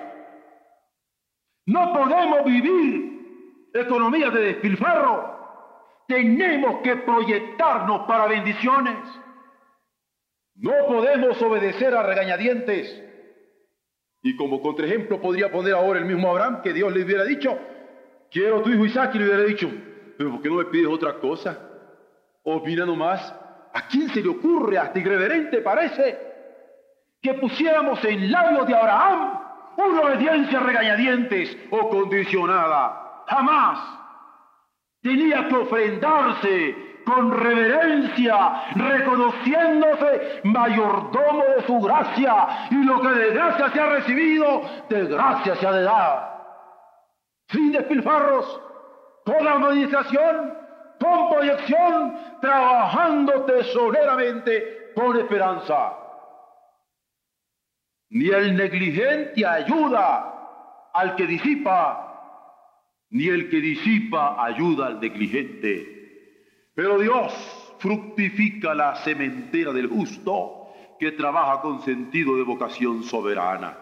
No 1.67 1.93
podemos 1.93 2.45
vivir 2.45 3.71
economías 3.73 4.35
de 4.35 4.41
despilfarro. 4.41 5.39
Tenemos 6.09 6.81
que 6.83 6.97
proyectarnos 6.97 8.09
para 8.09 8.27
bendiciones. 8.27 8.97
No 10.57 10.73
podemos 10.89 11.41
obedecer 11.41 11.95
a 11.95 12.03
regañadientes. 12.03 13.05
Y 14.23 14.37
como 14.37 14.61
contraejemplo 14.61 15.21
podría 15.21 15.53
poner 15.53 15.75
ahora 15.75 16.01
el 16.01 16.07
mismo 16.07 16.29
Abraham 16.29 16.63
que 16.63 16.73
Dios 16.73 16.93
le 16.93 17.05
hubiera 17.05 17.25
dicho, 17.25 17.57
quiero 18.31 18.63
tu 18.63 18.71
hijo 18.71 18.85
Isaac 18.85 19.15
y 19.15 19.19
le 19.19 19.25
hubiera 19.25 19.43
dicho, 19.45 19.71
pero 20.17 20.31
¿por 20.31 20.43
qué 20.43 20.49
no 20.49 20.57
me 20.57 20.65
pides 20.67 20.89
otra 20.89 21.15
cosa? 21.15 21.59
O 22.43 22.61
mira 22.61 22.87
nomás, 22.87 23.35
¿a 23.73 23.87
quién 23.89 24.09
se 24.11 24.23
le 24.23 24.29
ocurre, 24.29 24.79
hasta 24.79 24.99
irreverente 24.99 25.59
parece, 25.59 26.19
que 27.21 27.35
pusiéramos 27.35 28.03
en 28.05 28.31
labios 28.31 28.67
de 28.67 28.75
Abraham 28.75 29.41
una 29.77 30.01
obediencia 30.01 30.61
regañadientes 30.61 31.57
o 31.71 31.89
condicionada? 31.89 33.25
Jamás. 33.27 33.79
Tenía 35.03 35.49
que 35.49 35.57
ofrendarse 35.57 36.91
con 37.05 37.33
reverencia, 37.33 38.65
reconociéndose 38.75 40.41
mayordomo 40.45 41.45
de 41.57 41.67
su 41.67 41.81
gracia, 41.81 42.69
y 42.71 42.85
lo 42.85 43.01
que 43.01 43.09
de 43.09 43.31
gracia 43.31 43.71
se 43.71 43.81
ha 43.81 43.87
recibido, 43.87 44.63
de 44.89 45.07
gracia 45.07 45.57
se 45.57 45.67
ha 45.67 45.73
de 45.73 45.83
dar. 45.83 46.40
Sin 47.51 47.73
despilfarros, 47.73 48.61
con 49.25 49.45
la 49.45 49.53
administración, 49.53 50.55
con 51.01 51.31
proyección, 51.31 52.17
trabajando 52.41 53.45
tesoneramente 53.45 54.93
con 54.95 55.17
esperanza. 55.17 55.97
Ni 58.11 58.29
el 58.29 58.57
negligente 58.57 59.47
ayuda 59.47 60.91
al 60.93 61.17
que 61.17 61.27
disipa, 61.27 62.07
ni 63.11 63.29
el 63.29 63.49
que 63.49 63.61
disipa 63.61 64.45
ayuda 64.45 64.87
al 64.87 65.01
negligente. 65.01 66.01
Pero 66.75 66.99
Dios 66.99 67.77
fructifica 67.79 68.75
la 68.75 68.97
sementera 68.97 69.73
del 69.73 69.89
justo 69.89 70.61
que 70.99 71.13
trabaja 71.13 71.63
con 71.63 71.81
sentido 71.83 72.37
de 72.37 72.43
vocación 72.43 73.03
soberana. 73.05 73.77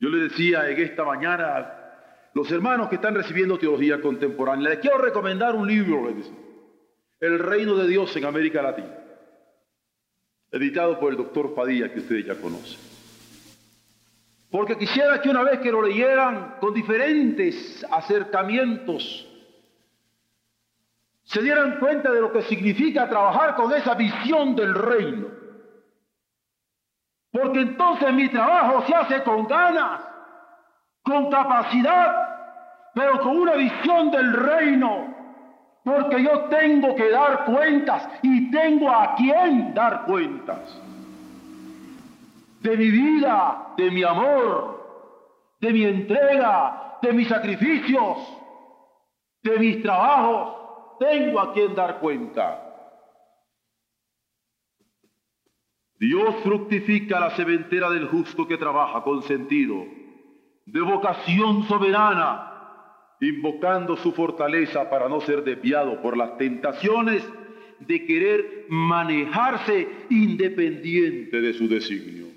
Yo 0.00 0.08
le 0.08 0.28
decía 0.28 0.68
en 0.68 0.80
esta 0.80 1.04
mañana, 1.04 1.77
los 2.38 2.52
hermanos 2.52 2.88
que 2.88 2.94
están 2.94 3.16
recibiendo 3.16 3.58
teología 3.58 4.00
contemporánea, 4.00 4.70
les 4.70 4.78
quiero 4.78 4.98
recomendar 4.98 5.56
un 5.56 5.66
libro, 5.66 6.08
El 7.18 7.38
reino 7.40 7.74
de 7.74 7.88
Dios 7.88 8.14
en 8.14 8.26
América 8.26 8.62
Latina, 8.62 8.94
editado 10.52 11.00
por 11.00 11.10
el 11.10 11.16
doctor 11.16 11.52
Padilla, 11.52 11.92
que 11.92 11.98
ustedes 11.98 12.26
ya 12.26 12.40
conocen. 12.40 12.78
Porque 14.52 14.78
quisiera 14.78 15.20
que 15.20 15.30
una 15.30 15.42
vez 15.42 15.58
que 15.58 15.72
lo 15.72 15.82
leyeran 15.82 16.58
con 16.60 16.72
diferentes 16.72 17.84
acercamientos, 17.90 19.26
se 21.24 21.42
dieran 21.42 21.80
cuenta 21.80 22.12
de 22.12 22.20
lo 22.20 22.32
que 22.32 22.42
significa 22.42 23.08
trabajar 23.08 23.56
con 23.56 23.72
esa 23.72 23.94
visión 23.94 24.54
del 24.54 24.74
reino. 24.74 25.26
Porque 27.32 27.62
entonces 27.62 28.14
mi 28.14 28.28
trabajo 28.28 28.86
se 28.86 28.94
hace 28.94 29.24
con 29.24 29.44
ganas, 29.48 30.02
con 31.02 31.28
capacidad, 31.30 32.27
pero 32.94 33.20
con 33.20 33.38
una 33.38 33.54
visión 33.54 34.10
del 34.10 34.32
reino. 34.32 35.14
Porque 35.84 36.22
yo 36.22 36.40
tengo 36.50 36.94
que 36.94 37.08
dar 37.08 37.44
cuentas 37.44 38.08
y 38.22 38.50
tengo 38.50 38.90
a 38.90 39.14
quien 39.14 39.72
dar 39.72 40.04
cuentas. 40.04 40.80
De 42.60 42.76
mi 42.76 42.90
vida, 42.90 43.74
de 43.76 43.90
mi 43.90 44.02
amor, 44.02 44.78
de 45.60 45.72
mi 45.72 45.84
entrega, 45.84 46.98
de 47.00 47.12
mis 47.12 47.28
sacrificios, 47.28 48.18
de 49.42 49.58
mis 49.58 49.82
trabajos 49.82 50.58
tengo 50.98 51.40
a 51.40 51.52
quien 51.52 51.74
dar 51.74 52.00
cuenta. 52.00 52.64
Dios 55.98 56.36
fructifica 56.44 57.18
la 57.18 57.30
seventera 57.30 57.90
del 57.90 58.08
justo 58.08 58.46
que 58.46 58.56
trabaja 58.56 59.02
con 59.02 59.22
sentido, 59.22 59.84
de 60.66 60.80
vocación 60.80 61.64
soberana, 61.64 62.47
invocando 63.20 63.96
su 63.96 64.12
fortaleza 64.12 64.88
para 64.88 65.08
no 65.08 65.20
ser 65.20 65.42
desviado 65.42 66.00
por 66.00 66.16
las 66.16 66.36
tentaciones 66.38 67.22
de 67.80 68.04
querer 68.04 68.66
manejarse 68.68 69.88
independiente 70.10 71.40
de 71.40 71.52
sus 71.54 71.70
designios. 71.70 72.28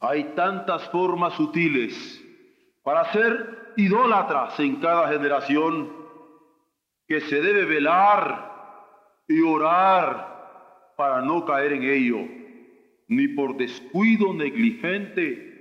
Hay 0.00 0.24
tantas 0.34 0.88
formas 0.90 1.34
sutiles 1.34 2.22
para 2.82 3.12
ser 3.12 3.72
idólatras 3.76 4.58
en 4.58 4.76
cada 4.76 5.08
generación 5.08 5.92
que 7.06 7.20
se 7.20 7.40
debe 7.40 7.64
velar 7.64 8.50
y 9.28 9.40
orar 9.42 10.92
para 10.96 11.22
no 11.22 11.44
caer 11.44 11.72
en 11.72 11.84
ello, 11.84 12.18
ni 13.08 13.28
por 13.28 13.56
descuido 13.56 14.32
negligente, 14.34 15.51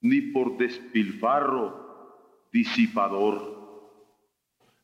ni 0.00 0.20
por 0.20 0.56
despilfarro 0.56 2.48
disipador. 2.52 3.56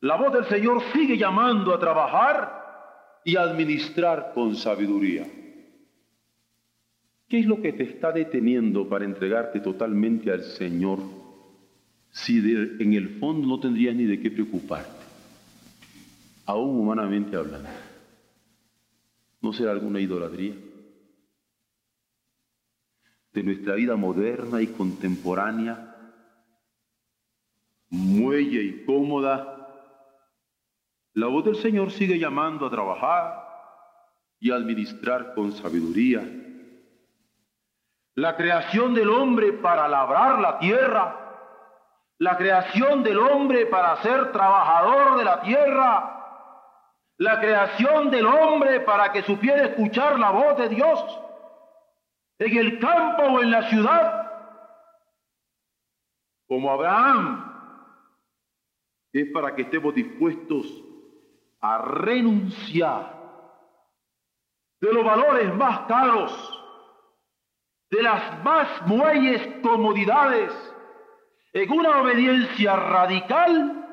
La 0.01 0.17
voz 0.17 0.33
del 0.33 0.45
Señor 0.47 0.83
sigue 0.93 1.17
llamando 1.17 1.75
a 1.75 1.79
trabajar 1.79 3.21
y 3.25 3.37
administrar 3.37 4.33
con 4.35 4.57
sabiduría. 4.57 5.27
¿Qué 7.29 7.39
es 7.39 7.47
lo 7.47 7.63
que 7.63 7.73
te 7.73 7.85
está 7.85 8.13
deteniendo 8.13 8.89
para 8.89 9.05
entregarte 9.05 9.61
totalmente 9.61 10.31
al 10.31 10.43
Señor 10.43 10.99
si 12.11 12.39
en 12.39 12.93
el 12.93 13.21
fondo 13.21 13.47
no 13.47 13.61
tendrías 13.61 13.95
ni 13.95 14.05
de 14.05 14.21
qué 14.21 14.31
preocuparte? 14.31 15.03
aún 16.47 16.81
humanamente 16.81 17.37
hablando. 17.37 17.69
¿No 19.41 19.53
será 19.53 19.73
alguna 19.73 20.01
idolatría? 20.01 20.55
De 23.33 23.43
nuestra 23.43 23.75
vida 23.75 23.97
moderna 23.97 24.61
y 24.61 24.67
contemporánea, 24.67 25.97
muelle 27.89 28.63
y 28.63 28.85
cómoda, 28.85 29.53
la 31.15 31.27
voz 31.27 31.45
del 31.45 31.57
Señor 31.57 31.91
sigue 31.91 32.19
llamando 32.19 32.67
a 32.67 32.71
trabajar 32.71 33.43
y 34.41 34.51
a 34.51 34.57
administrar 34.57 35.35
con 35.35 35.53
sabiduría. 35.53 36.23
La 38.15 38.37
creación 38.37 38.95
del 38.95 39.09
hombre 39.09 39.53
para 39.53 39.89
labrar 39.89 40.39
la 40.39 40.59
tierra, 40.59 41.23
la 42.19 42.37
creación 42.37 43.03
del 43.03 43.19
hombre 43.19 43.67
para 43.67 43.97
ser 44.03 44.33
trabajador 44.33 45.19
de 45.19 45.25
la 45.25 45.41
tierra, 45.43 46.19
la 47.19 47.41
creación 47.41 48.11
del 48.11 48.27
hombre 48.27 48.81
para 48.81 49.13
que 49.13 49.23
supiera 49.23 49.65
escuchar 49.65 50.19
la 50.19 50.31
voz 50.31 50.59
de 50.59 50.69
Dios 50.69 51.21
en 52.47 52.57
el 52.57 52.79
campo 52.79 53.23
o 53.23 53.41
en 53.41 53.51
la 53.51 53.69
ciudad, 53.71 54.31
como 56.49 56.71
Abraham, 56.71 57.53
es 59.13 59.31
para 59.33 59.55
que 59.55 59.63
estemos 59.63 59.95
dispuestos 59.95 60.67
a 61.61 61.79
renunciar 61.79 63.21
de 64.81 64.93
los 64.93 65.05
valores 65.05 65.55
más 65.55 65.81
caros, 65.87 66.59
de 67.91 68.03
las 68.03 68.43
más 68.43 68.87
muelles 68.87 69.61
comodidades, 69.63 70.53
en 71.53 71.71
una 71.71 72.01
obediencia 72.01 72.75
radical, 72.75 73.87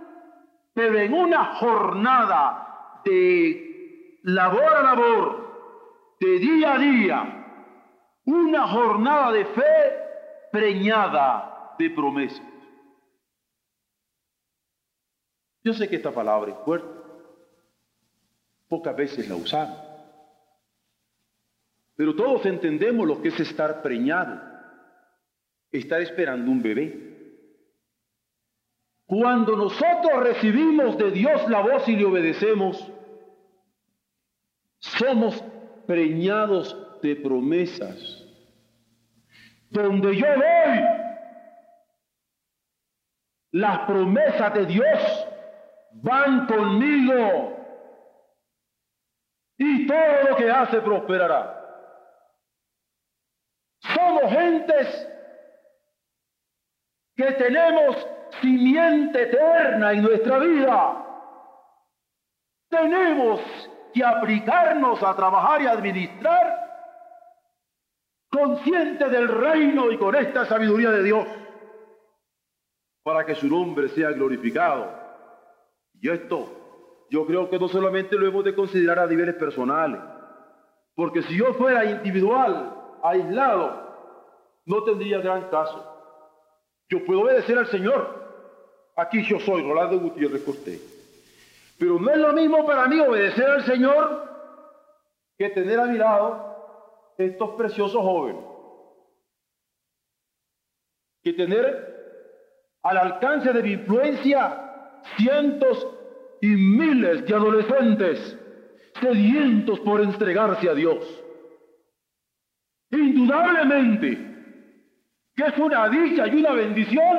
pero 0.73 0.97
en 0.97 1.13
una 1.13 1.55
jornada 1.55 3.01
de 3.05 4.19
labor 4.23 4.73
a 4.73 4.81
labor, 4.81 6.15
de 6.19 6.39
día 6.39 6.73
a 6.73 6.77
día, 6.77 7.38
una 8.31 8.67
jornada 8.67 9.31
de 9.31 9.45
fe 9.45 9.99
preñada 10.51 11.75
de 11.77 11.89
promesas. 11.89 12.45
Yo 15.63 15.73
sé 15.73 15.89
que 15.89 15.95
esta 15.95 16.11
palabra 16.11 16.51
es 16.51 16.57
fuerte, 16.59 16.87
pocas 18.67 18.95
veces 18.95 19.27
la 19.27 19.35
usamos, 19.35 19.77
pero 21.95 22.15
todos 22.15 22.45
entendemos 22.45 23.07
lo 23.07 23.21
que 23.21 23.29
es 23.29 23.39
estar 23.39 23.81
preñado, 23.81 24.41
estar 25.71 26.01
esperando 26.01 26.49
un 26.49 26.61
bebé. 26.61 27.07
Cuando 29.05 29.55
nosotros 29.55 30.23
recibimos 30.23 30.97
de 30.97 31.11
Dios 31.11 31.49
la 31.49 31.61
voz 31.61 31.87
y 31.89 31.95
le 31.95 32.05
obedecemos, 32.05 32.91
somos 34.77 35.43
preñados 35.87 36.88
de 37.01 37.15
promesas. 37.15 38.25
Donde 39.69 40.15
yo 40.15 40.27
voy, 40.27 40.79
las 43.51 43.79
promesas 43.79 44.53
de 44.53 44.65
Dios 44.65 45.27
van 45.93 46.47
conmigo 46.47 47.55
y 49.57 49.87
todo 49.87 50.29
lo 50.29 50.35
que 50.35 50.49
hace 50.49 50.81
prosperará. 50.81 51.55
Somos 53.81 54.31
gentes 54.31 55.07
que 57.15 57.31
tenemos 57.33 58.07
simiente 58.41 59.23
eterna 59.23 59.91
en 59.91 60.03
nuestra 60.03 60.39
vida. 60.39 61.05
Tenemos 62.69 63.41
que 63.93 64.03
aplicarnos 64.03 65.01
a 65.03 65.15
trabajar 65.15 65.61
y 65.61 65.67
administrar 65.67 66.68
consciente 68.29 69.09
del 69.09 69.27
reino 69.27 69.91
y 69.91 69.97
con 69.97 70.15
esta 70.15 70.45
sabiduría 70.45 70.91
de 70.91 71.03
Dios 71.03 71.27
para 73.03 73.25
que 73.25 73.35
su 73.35 73.47
nombre 73.47 73.89
sea 73.89 74.11
glorificado. 74.11 74.87
Y 75.99 76.09
esto 76.09 76.47
yo 77.09 77.25
creo 77.25 77.49
que 77.49 77.57
no 77.57 77.67
solamente 77.67 78.15
lo 78.15 78.27
hemos 78.27 78.43
de 78.43 78.53
considerar 78.53 78.99
a 78.99 79.07
niveles 79.07 79.35
personales, 79.35 79.99
porque 80.95 81.23
si 81.23 81.37
yo 81.37 81.53
fuera 81.53 81.85
individual, 81.85 82.75
aislado, 83.03 83.89
no 84.65 84.83
tendría 84.83 85.19
gran 85.19 85.49
caso. 85.49 85.85
Yo 86.87 87.03
puedo 87.05 87.21
obedecer 87.21 87.57
al 87.57 87.67
Señor. 87.67 88.19
Aquí 88.95 89.23
yo 89.23 89.39
soy, 89.39 89.63
Rolando 89.63 89.99
Gutiérrez 89.99 90.43
Cortés. 90.43 91.75
Pero 91.79 91.99
no 91.99 92.11
es 92.11 92.17
lo 92.17 92.33
mismo 92.33 92.65
para 92.65 92.87
mí 92.87 92.99
obedecer 92.99 93.49
al 93.49 93.63
Señor 93.63 94.29
que 95.37 95.49
tener 95.49 95.79
a 95.79 95.85
mi 95.85 95.97
lado 95.97 96.48
estos 97.19 97.49
preciosos 97.55 98.01
jóvenes. 98.01 98.43
Que 101.21 101.33
tener 101.33 101.89
al 102.81 102.97
alcance 102.97 103.51
de 103.51 103.61
mi 103.61 103.73
influencia 103.73 105.01
cientos 105.17 105.87
y 106.41 106.47
miles 106.47 107.25
de 107.25 107.35
adolescentes 107.35 108.37
sedientos 109.01 109.79
por 109.81 110.01
entregarse 110.01 110.69
a 110.69 110.73
Dios. 110.73 111.23
Indudablemente 112.91 114.29
que 115.35 115.45
es 115.45 115.57
una 115.57 115.87
dicha 115.87 116.27
y 116.27 116.35
una 116.35 116.51
bendición 116.51 117.17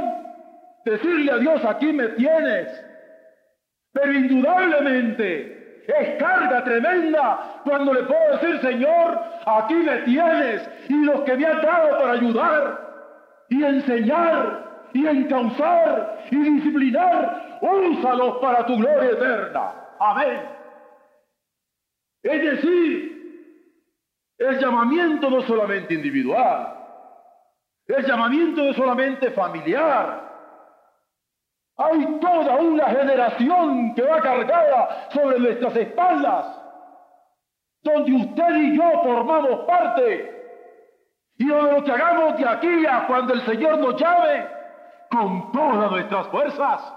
decirle 0.85 1.33
a 1.33 1.39
Dios, 1.39 1.65
aquí 1.65 1.93
me 1.93 2.09
tienes. 2.09 2.69
Pero 3.93 4.13
indudablemente 4.13 5.60
es 5.87 6.19
carga 6.19 6.65
tremenda 6.65 7.61
cuando 7.65 7.93
le 7.95 8.03
puedo 8.03 8.39
decir, 8.39 8.61
Señor, 8.61 9.21
aquí 9.47 9.75
me 9.75 9.97
tienes 9.99 10.69
y 10.89 11.05
los 11.05 11.21
que 11.23 11.37
me 11.37 11.47
han 11.47 11.61
dado 11.63 11.99
para 11.99 12.13
ayudar 12.13 12.91
y 13.49 13.65
enseñar 13.65 14.71
y 14.93 15.07
encauzar 15.07 16.27
y 16.31 16.37
disciplinar, 16.37 17.59
úsalos 17.61 18.39
para 18.39 18.67
tu 18.67 18.77
gloria 18.77 19.11
eterna. 19.11 19.73
Amén. 19.99 20.41
Es 22.23 22.43
decir, 22.43 23.21
el 24.39 24.59
llamamiento 24.59 25.31
no 25.31 25.43
solamente 25.43 25.95
individual, 25.95 26.77
el 27.87 28.07
llamamiento 28.07 28.63
no 28.63 28.73
solamente 28.75 29.31
familiar, 29.31 30.30
hay 31.81 32.19
toda 32.21 32.57
una 32.57 32.87
generación 32.87 33.95
que 33.95 34.03
va 34.03 34.21
cargada 34.21 35.09
sobre 35.13 35.39
nuestras 35.39 35.75
espaldas, 35.77 36.47
donde 37.83 38.13
usted 38.13 38.57
y 38.57 38.77
yo 38.77 39.03
formamos 39.03 39.61
parte. 39.61 40.37
Y 41.39 41.47
donde 41.47 41.73
lo 41.73 41.85
que 41.85 41.91
hagamos 41.91 42.37
de 42.37 42.47
aquí 42.47 42.87
a 42.87 43.07
cuando 43.07 43.33
el 43.33 43.41
Señor 43.47 43.79
nos 43.79 43.97
llame, 43.97 44.47
con 45.11 45.53
todas 45.53 45.91
nuestras 45.91 46.27
fuerzas, 46.29 46.95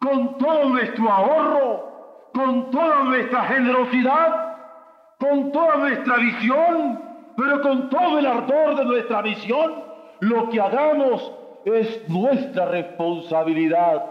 con 0.00 0.38
todo 0.38 0.64
nuestro 0.66 1.10
ahorro, 1.10 2.30
con 2.32 2.70
toda 2.70 3.02
nuestra 3.04 3.42
generosidad, 3.42 4.56
con 5.18 5.50
toda 5.50 5.76
nuestra 5.78 6.16
visión, 6.16 7.02
pero 7.36 7.60
con 7.60 7.88
todo 7.90 8.20
el 8.20 8.26
ardor 8.26 8.76
de 8.76 8.84
nuestra 8.84 9.20
visión, 9.22 9.84
lo 10.20 10.48
que 10.48 10.60
hagamos 10.60 11.32
es 11.74 12.08
nuestra 12.08 12.66
responsabilidad. 12.66 14.06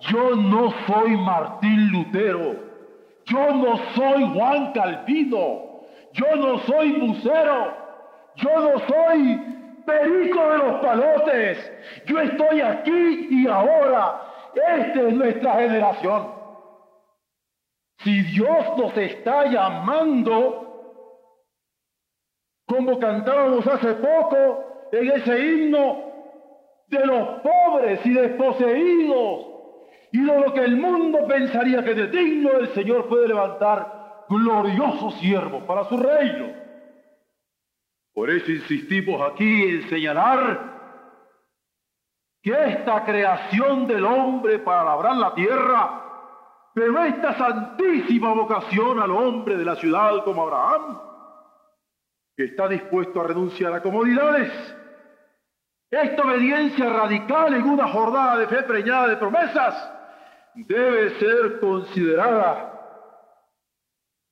Yo 0.00 0.36
no 0.36 0.72
soy 0.86 1.16
Martín 1.16 1.90
Lutero, 1.90 2.54
yo 3.24 3.54
no 3.54 3.76
soy 3.94 4.24
Juan 4.34 4.72
Calvino, 4.72 5.80
yo 6.12 6.36
no 6.36 6.58
soy 6.60 6.92
Bucero, 6.92 7.76
yo 8.36 8.60
no 8.60 8.78
soy 8.80 9.54
Perico 9.84 10.50
de 10.50 10.58
los 10.58 10.80
Palotes, 10.80 11.72
yo 12.06 12.20
estoy 12.20 12.60
aquí 12.60 13.28
y 13.30 13.48
ahora. 13.48 14.22
Esta 14.54 15.00
es 15.02 15.14
nuestra 15.14 15.54
generación. 15.54 16.34
Si 17.98 18.22
Dios 18.22 18.76
nos 18.76 18.96
está 18.96 19.46
llamando, 19.46 20.64
como 22.66 22.98
cantábamos 22.98 23.66
hace 23.66 23.94
poco 23.94 24.88
en 24.92 25.10
ese 25.10 25.38
himno, 25.38 26.07
de 26.88 27.06
los 27.06 27.40
pobres 27.40 28.04
y 28.04 28.14
desposeídos 28.14 29.46
y 30.12 30.24
de 30.24 30.40
lo 30.40 30.52
que 30.52 30.60
el 30.60 30.76
mundo 30.76 31.26
pensaría 31.26 31.84
que 31.84 31.94
de 31.94 32.06
digno 32.08 32.52
el 32.52 32.68
Señor 32.68 33.08
puede 33.08 33.28
levantar 33.28 34.24
gloriosos 34.28 35.14
siervos 35.16 35.62
para 35.64 35.84
su 35.84 35.96
reino. 35.96 36.54
Por 38.14 38.30
eso 38.30 38.50
insistimos 38.50 39.20
aquí 39.30 39.64
en 39.64 39.88
señalar 39.88 40.78
que 42.42 42.52
esta 42.52 43.04
creación 43.04 43.86
del 43.86 44.04
hombre 44.04 44.58
para 44.60 44.84
labrar 44.84 45.16
la 45.16 45.34
tierra, 45.34 46.04
pero 46.74 47.02
esta 47.04 47.34
santísima 47.34 48.32
vocación 48.32 49.00
al 49.00 49.10
hombre 49.10 49.56
de 49.56 49.64
la 49.64 49.76
ciudad 49.76 50.24
como 50.24 50.42
Abraham, 50.42 51.00
que 52.36 52.44
está 52.44 52.68
dispuesto 52.68 53.20
a 53.20 53.26
renunciar 53.26 53.72
a 53.74 53.82
comodidades, 53.82 54.50
esta 55.90 56.22
obediencia 56.22 56.90
radical 56.90 57.54
en 57.54 57.62
una 57.62 57.88
jornada 57.88 58.38
de 58.38 58.46
fe 58.46 58.62
preñada 58.62 59.08
de 59.08 59.16
promesas 59.16 59.90
debe 60.54 61.18
ser 61.18 61.60
considerada 61.60 62.74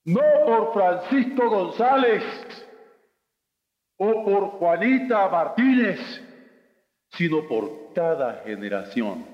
no 0.05 0.21
por 0.45 0.73
Francisco 0.73 1.49
González 1.49 2.23
o 3.97 4.25
por 4.25 4.45
Juanita 4.59 5.29
Martínez, 5.29 5.99
sino 7.11 7.49
por 7.49 7.93
cada 7.95 8.43
generación. 8.45 9.27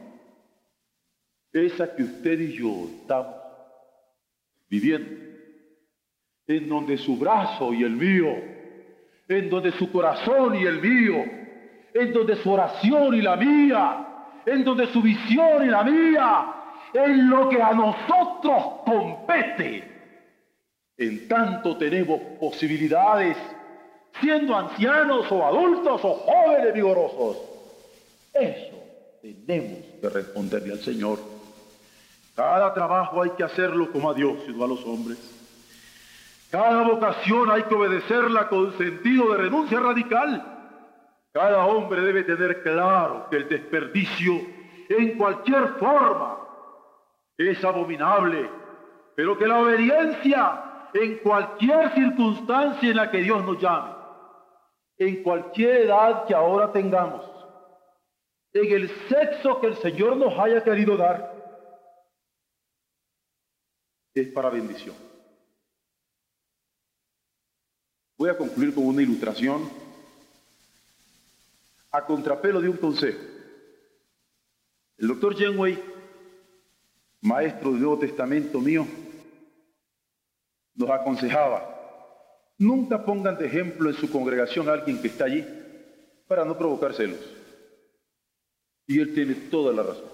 Esa 1.53 1.95
que 1.95 2.05
usted 2.05 2.41
y 2.41 2.53
yo 2.57 2.89
estamos 3.01 3.37
viviendo, 4.68 5.11
en 6.47 6.68
donde 6.68 6.97
su 6.97 7.18
brazo 7.18 7.75
y 7.75 7.83
el 7.83 7.93
mío, 7.93 8.35
en 9.29 9.51
donde 9.51 9.73
su 9.73 9.93
corazón 9.93 10.55
y 10.55 10.64
el 10.64 10.81
mío, 10.81 11.41
en 11.95 12.12
donde 12.12 12.36
su 12.36 12.51
oración 12.51 13.14
y 13.14 13.22
la 13.22 13.36
mía, 13.36 14.07
en 14.47 14.64
donde 14.64 14.86
su 14.88 15.03
visión 15.03 15.64
y 15.64 15.66
la 15.66 15.82
mía, 15.82 16.55
en 16.93 17.30
lo 17.30 17.49
que 17.49 17.62
a 17.62 17.72
nosotros 17.72 18.64
compete. 18.84 19.90
En 20.97 21.28
tanto 21.28 21.76
tenemos 21.76 22.20
posibilidades, 22.40 23.36
siendo 24.20 24.57
ancianos 24.57 25.30
o 25.30 25.45
adultos 25.45 26.01
o 26.05 26.14
jóvenes 26.14 26.74
vigorosos. 26.74 27.38
Eso 28.32 28.76
tenemos 29.20 29.78
que 30.01 30.09
responderle 30.09 30.72
al 30.72 30.80
Señor. 30.80 31.18
Cada 32.34 32.72
trabajo 32.72 33.22
hay 33.22 33.30
que 33.30 33.45
hacerlo 33.45 33.93
como 33.93 34.11
a 34.11 34.14
Dios 34.14 34.38
y 34.49 34.53
no 34.53 34.64
a 34.64 34.68
los 34.68 34.84
hombres. 34.86 35.18
Cada 36.51 36.82
vocación 36.82 37.51
hay 37.51 37.62
que 37.62 37.74
obedecerla 37.74 38.49
con 38.49 38.76
sentido 38.76 39.32
de 39.32 39.38
renuncia 39.38 39.80
radical 39.80 40.62
cada 41.33 41.66
hombre 41.66 42.03
debe 42.03 42.24
tener 42.24 42.62
claro 42.62 43.28
que 43.30 43.37
el 43.37 43.49
desperdicio 43.49 44.35
en 44.89 45.16
cualquier 45.16 45.68
forma 45.78 46.39
es 47.39 47.64
abominable, 47.64 48.51
pero 49.16 49.39
que 49.39 49.47
la 49.47 49.61
obediencia 49.61 50.91
en 50.93 51.18
cualquier 51.18 51.95
circunstancia 51.95 52.91
en 52.91 52.97
la 52.97 53.11
que 53.11 53.18
Dios 53.18 53.43
nos 53.45 53.59
llame, 53.61 53.95
en 54.99 55.22
cualquier 55.22 55.87
edad 55.87 56.26
que 56.26 56.35
ahora 56.35 56.70
tengamos, 56.70 57.24
en 58.53 58.70
el 58.70 58.91
sexo 59.09 59.59
que 59.61 59.68
el 59.68 59.76
Señor 59.76 60.16
nos 60.16 60.39
haya 60.39 60.62
querido 60.62 60.99
dar, 60.99 61.33
es 64.14 64.28
para 64.28 64.51
bendición. 64.51 64.95
Voy 68.18 68.28
a 68.28 68.37
concluir 68.37 68.74
con 68.74 68.87
una 68.87 69.03
ilustración 69.03 69.68
a 71.93 72.05
contrapelo 72.05 72.61
de 72.61 72.68
un 72.68 72.76
consejo. 72.78 73.20
El 74.97 75.09
doctor 75.09 75.36
Jenway, 75.36 75.78
maestro 77.20 77.70
del 77.70 77.80
Nuevo 77.80 77.99
Testamento 77.99 78.61
mío, 78.61 78.86
nos 80.74 80.90
aconsejaba, 80.90 81.68
nunca 82.59 83.05
pongan 83.05 83.36
de 83.36 83.47
ejemplo 83.47 83.90
en 83.90 83.97
su 83.97 84.11
congregación 84.11 84.68
a 84.68 84.72
alguien 84.72 85.01
que 85.01 85.09
está 85.09 85.24
allí 85.24 85.47
para 86.26 86.45
no 86.45 86.57
provocar 86.57 86.95
celos. 86.95 87.20
Y 88.86 88.99
él 88.99 89.14
tiene 89.14 89.34
toda 89.34 89.72
la 89.72 89.82
razón. 89.82 90.11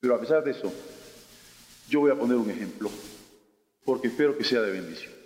Pero 0.00 0.14
a 0.14 0.20
pesar 0.20 0.42
de 0.42 0.52
eso, 0.52 0.72
yo 1.88 2.00
voy 2.00 2.10
a 2.10 2.18
poner 2.18 2.36
un 2.36 2.50
ejemplo. 2.50 2.90
porque 3.84 4.08
espero 4.08 4.36
que 4.36 4.44
sea 4.44 4.60
de 4.60 4.72
bendición. 4.72 5.19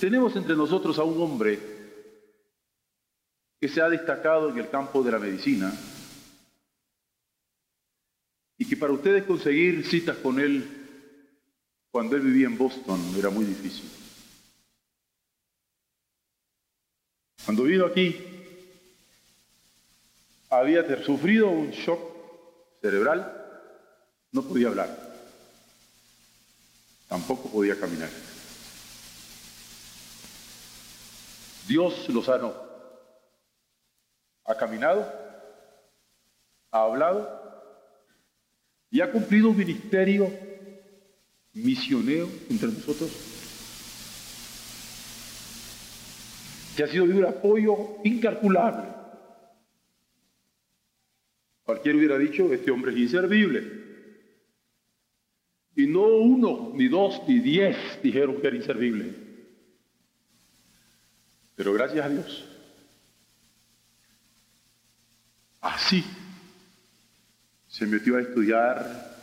Tenemos 0.00 0.36
entre 0.36 0.54
nosotros 0.54 0.96
a 0.98 1.02
un 1.02 1.20
hombre 1.20 1.58
que 3.60 3.68
se 3.68 3.80
ha 3.80 3.88
destacado 3.88 4.50
en 4.50 4.58
el 4.58 4.70
campo 4.70 5.02
de 5.02 5.10
la 5.10 5.18
medicina 5.18 5.72
y 8.56 8.64
que 8.64 8.76
para 8.76 8.92
ustedes 8.92 9.24
conseguir 9.24 9.84
citas 9.84 10.16
con 10.18 10.38
él 10.38 10.78
cuando 11.90 12.14
él 12.14 12.22
vivía 12.22 12.46
en 12.46 12.56
Boston 12.56 13.00
era 13.18 13.30
muy 13.30 13.44
difícil. 13.44 13.90
Cuando 17.44 17.64
vino 17.64 17.86
aquí, 17.86 18.14
había 20.50 21.02
sufrido 21.02 21.48
un 21.48 21.70
shock 21.70 22.00
cerebral, 22.80 23.32
no 24.30 24.42
podía 24.42 24.68
hablar, 24.68 24.96
tampoco 27.08 27.50
podía 27.50 27.78
caminar. 27.80 28.10
Dios 31.68 32.08
lo 32.08 32.22
sanó. 32.22 32.54
Ha 34.44 34.56
caminado, 34.56 35.06
ha 36.70 36.82
hablado 36.82 37.28
y 38.90 39.02
ha 39.02 39.12
cumplido 39.12 39.50
un 39.50 39.58
ministerio 39.58 40.32
misionero 41.52 42.28
entre 42.48 42.68
nosotros 42.68 43.10
que 46.74 46.84
ha 46.84 46.88
sido 46.88 47.08
de 47.08 47.14
un 47.14 47.24
apoyo 47.26 47.76
incalculable. 48.04 48.88
Cualquiera 51.64 51.98
hubiera 51.98 52.16
dicho, 52.16 52.52
este 52.52 52.70
hombre 52.70 52.92
es 52.92 52.98
inservible. 52.98 53.64
Y 55.74 55.86
no 55.88 56.06
uno, 56.06 56.70
ni 56.74 56.86
dos, 56.88 57.20
ni 57.26 57.40
diez 57.40 57.76
dijeron 58.00 58.40
que 58.40 58.46
era 58.46 58.56
inservible. 58.56 59.27
Pero 61.58 61.72
gracias 61.72 62.06
a 62.06 62.08
Dios. 62.08 62.44
Así 65.60 66.04
se 67.66 67.84
metió 67.84 68.16
a 68.16 68.20
estudiar 68.20 69.16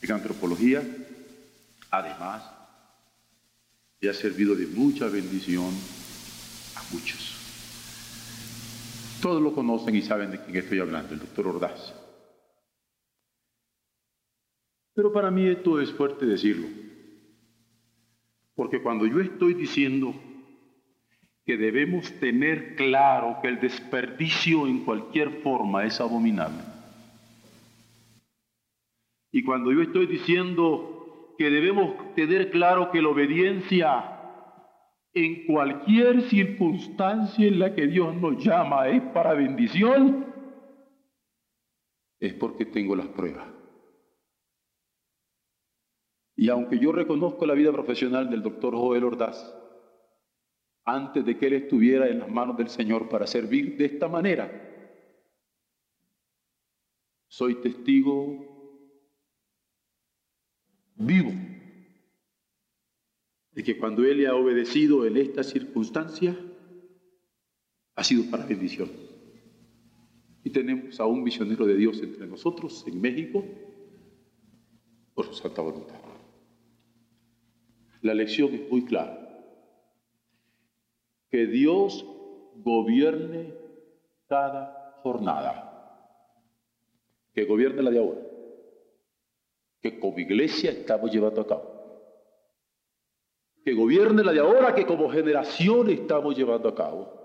en 0.00 0.10
antropología, 0.10 0.82
además, 1.90 2.42
y 4.00 4.08
ha 4.08 4.14
servido 4.14 4.54
de 4.54 4.68
mucha 4.68 5.06
bendición 5.08 5.68
a 6.76 6.94
muchos. 6.94 7.36
Todos 9.20 9.42
lo 9.42 9.54
conocen 9.54 9.94
y 9.94 10.00
saben 10.00 10.30
de 10.30 10.42
quién 10.42 10.56
estoy 10.56 10.78
hablando, 10.78 11.12
el 11.12 11.20
doctor 11.20 11.46
Ordaz. 11.46 11.92
Pero 14.94 15.12
para 15.12 15.30
mí 15.30 15.46
esto 15.46 15.78
es 15.78 15.92
fuerte 15.92 16.24
decirlo, 16.24 16.68
porque 18.54 18.82
cuando 18.82 19.06
yo 19.06 19.20
estoy 19.20 19.52
diciendo 19.52 20.14
que 21.44 21.56
debemos 21.56 22.12
tener 22.20 22.76
claro 22.76 23.38
que 23.42 23.48
el 23.48 23.60
desperdicio 23.60 24.66
en 24.66 24.84
cualquier 24.84 25.42
forma 25.42 25.84
es 25.84 26.00
abominable, 26.00 26.62
y 29.32 29.44
cuando 29.44 29.72
yo 29.72 29.82
estoy 29.82 30.06
diciendo 30.06 31.34
que 31.38 31.50
debemos 31.50 32.14
tener 32.14 32.50
claro 32.50 32.90
que 32.90 33.00
la 33.00 33.08
obediencia 33.08 34.16
en 35.12 35.46
cualquier 35.46 36.22
circunstancia 36.22 37.46
en 37.46 37.58
la 37.58 37.74
que 37.74 37.86
Dios 37.86 38.14
nos 38.16 38.42
llama 38.44 38.88
es 38.88 39.02
para 39.12 39.34
bendición, 39.34 40.26
es 42.20 42.34
porque 42.34 42.66
tengo 42.66 42.94
las 42.94 43.08
pruebas. 43.08 43.48
Y 46.36 46.48
aunque 46.48 46.78
yo 46.78 46.92
reconozco 46.92 47.46
la 47.46 47.54
vida 47.54 47.72
profesional 47.72 48.30
del 48.30 48.42
doctor 48.42 48.74
Joel 48.74 49.04
Ordaz, 49.04 49.54
antes 50.94 51.24
de 51.24 51.36
que 51.36 51.46
él 51.46 51.54
estuviera 51.54 52.08
en 52.08 52.20
las 52.20 52.28
manos 52.28 52.56
del 52.56 52.68
Señor 52.68 53.08
para 53.08 53.26
servir 53.26 53.76
de 53.76 53.86
esta 53.86 54.08
manera, 54.08 54.50
soy 57.28 57.56
testigo 57.56 58.50
vivo 60.96 61.32
de 63.52 63.64
que 63.64 63.78
cuando 63.78 64.04
Él 64.04 64.18
le 64.18 64.26
ha 64.26 64.34
obedecido 64.34 65.06
en 65.06 65.16
esta 65.16 65.42
circunstancia, 65.42 66.36
ha 67.94 68.04
sido 68.04 68.30
para 68.30 68.46
bendición. 68.46 68.90
Y 70.44 70.50
tenemos 70.50 70.98
a 71.00 71.06
un 71.06 71.22
misionero 71.22 71.66
de 71.66 71.76
Dios 71.76 72.00
entre 72.02 72.26
nosotros 72.26 72.84
en 72.86 73.00
México 73.00 73.44
por 75.14 75.26
su 75.26 75.34
santa 75.34 75.60
voluntad. 75.62 76.00
La 78.02 78.14
lección 78.14 78.54
es 78.54 78.70
muy 78.70 78.84
clara. 78.84 79.19
Que 81.30 81.46
Dios 81.46 82.04
gobierne 82.56 83.54
cada 84.28 84.98
jornada. 85.02 85.66
Que 87.32 87.44
gobierne 87.44 87.82
la 87.82 87.90
de 87.90 87.98
ahora 87.98 88.30
que 89.80 89.98
como 89.98 90.18
iglesia 90.18 90.70
estamos 90.70 91.10
llevando 91.10 91.40
a 91.40 91.46
cabo. 91.46 91.80
Que 93.64 93.74
gobierne 93.74 94.22
la 94.22 94.32
de 94.32 94.40
ahora 94.40 94.74
que 94.74 94.86
como 94.86 95.10
generación 95.10 95.90
estamos 95.90 96.36
llevando 96.36 96.68
a 96.68 96.74
cabo. 96.74 97.20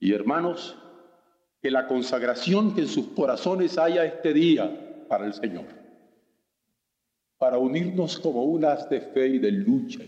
Y 0.00 0.12
hermanos, 0.12 0.76
que 1.60 1.70
la 1.70 1.86
consagración 1.86 2.74
que 2.74 2.82
en 2.82 2.88
sus 2.88 3.08
corazones 3.08 3.78
haya 3.78 4.04
este 4.04 4.32
día 4.32 5.06
para 5.08 5.26
el 5.26 5.34
Señor, 5.34 5.66
para 7.36 7.58
unirnos 7.58 8.18
como 8.18 8.44
unas 8.44 8.88
de 8.88 9.00
fe 9.00 9.26
y 9.26 9.38
de 9.38 9.50
lucha. 9.50 10.04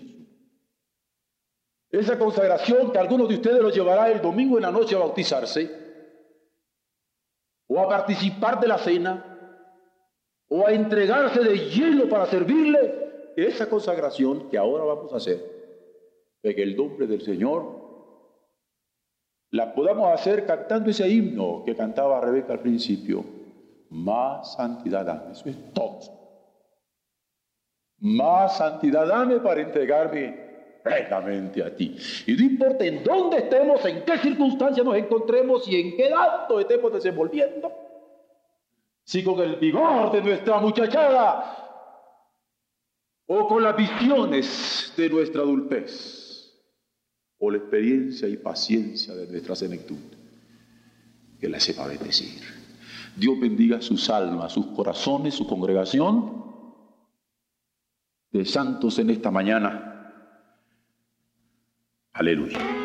Esa 1.91 2.18
consagración 2.18 2.93
que 2.93 2.99
algunos 2.99 3.28
de 3.28 3.34
ustedes 3.34 3.61
los 3.61 3.74
llevará 3.74 4.11
el 4.11 4.20
domingo 4.20 4.57
en 4.57 4.62
la 4.62 4.70
noche 4.70 4.95
a 4.95 5.01
bautizarse 5.01 5.68
o 7.66 7.80
a 7.80 7.88
participar 7.88 8.61
de 8.61 8.68
la 8.68 8.78
cena 8.78 9.30
o 10.49 10.66
a 10.66 10.72
entregarse 10.72 11.41
de 11.41 11.57
lleno 11.70 12.09
para 12.09 12.26
servirle, 12.26 13.32
esa 13.36 13.68
consagración 13.68 14.49
que 14.51 14.59
ahora 14.59 14.84
vamos 14.84 15.12
a 15.12 15.16
hacer, 15.16 15.41
en 16.43 16.59
el 16.59 16.76
nombre 16.76 17.07
del 17.07 17.22
Señor, 17.22 17.80
la 19.53 19.72
podamos 19.72 20.12
hacer 20.12 20.47
cantando 20.47 20.91
ese 20.91 21.09
himno 21.09 21.62
que 21.64 21.76
cantaba 21.76 22.20
Rebeca 22.20 22.53
al 22.53 22.61
principio. 22.61 23.24
Más 23.91 24.55
santidad 24.55 25.05
dame, 25.05 25.32
eso 25.32 25.49
es 25.49 25.72
todo. 25.72 26.01
Más 27.99 28.57
santidad 28.59 29.07
dame 29.07 29.41
para 29.41 29.61
entregarme 29.61 30.49
plenamente 30.83 31.62
a 31.62 31.74
ti. 31.74 31.97
Y 32.26 32.33
no 32.35 32.43
importa 32.43 32.85
en 32.85 33.03
dónde 33.05 33.39
estemos, 33.39 33.85
en 33.85 34.05
qué 34.05 34.18
circunstancia 34.18 34.83
nos 34.83 34.97
encontremos 34.97 35.66
y 35.68 35.81
en 35.81 35.97
qué 35.97 36.09
dato 36.09 36.61
estemos 36.61 36.93
desenvolviendo, 36.93 37.72
si 39.05 39.22
con 39.24 39.41
el 39.41 39.57
vigor 39.57 40.12
de 40.12 40.22
nuestra 40.22 40.59
muchachada 40.59 41.57
o 43.26 43.47
con 43.47 43.62
las 43.62 43.76
visiones 43.76 44.93
de 44.97 45.09
nuestra 45.09 45.43
adultez 45.43 46.53
o 47.39 47.51
la 47.51 47.59
experiencia 47.59 48.28
y 48.28 48.37
paciencia 48.37 49.14
de 49.14 49.26
nuestra 49.26 49.57
senectud, 49.57 49.99
que 51.41 51.49
la 51.49 51.59
sepa 51.59 51.87
bendecir. 51.87 52.43
Dios 53.16 53.41
bendiga 53.41 53.81
sus 53.81 54.09
almas, 54.11 54.53
sus 54.53 54.66
corazones, 54.66 55.35
su 55.35 55.47
congregación 55.47 56.41
de 58.31 58.45
santos 58.45 58.99
en 58.99 59.11
esta 59.11 59.31
mañana. 59.31 59.89
Alléluia. 62.15 62.80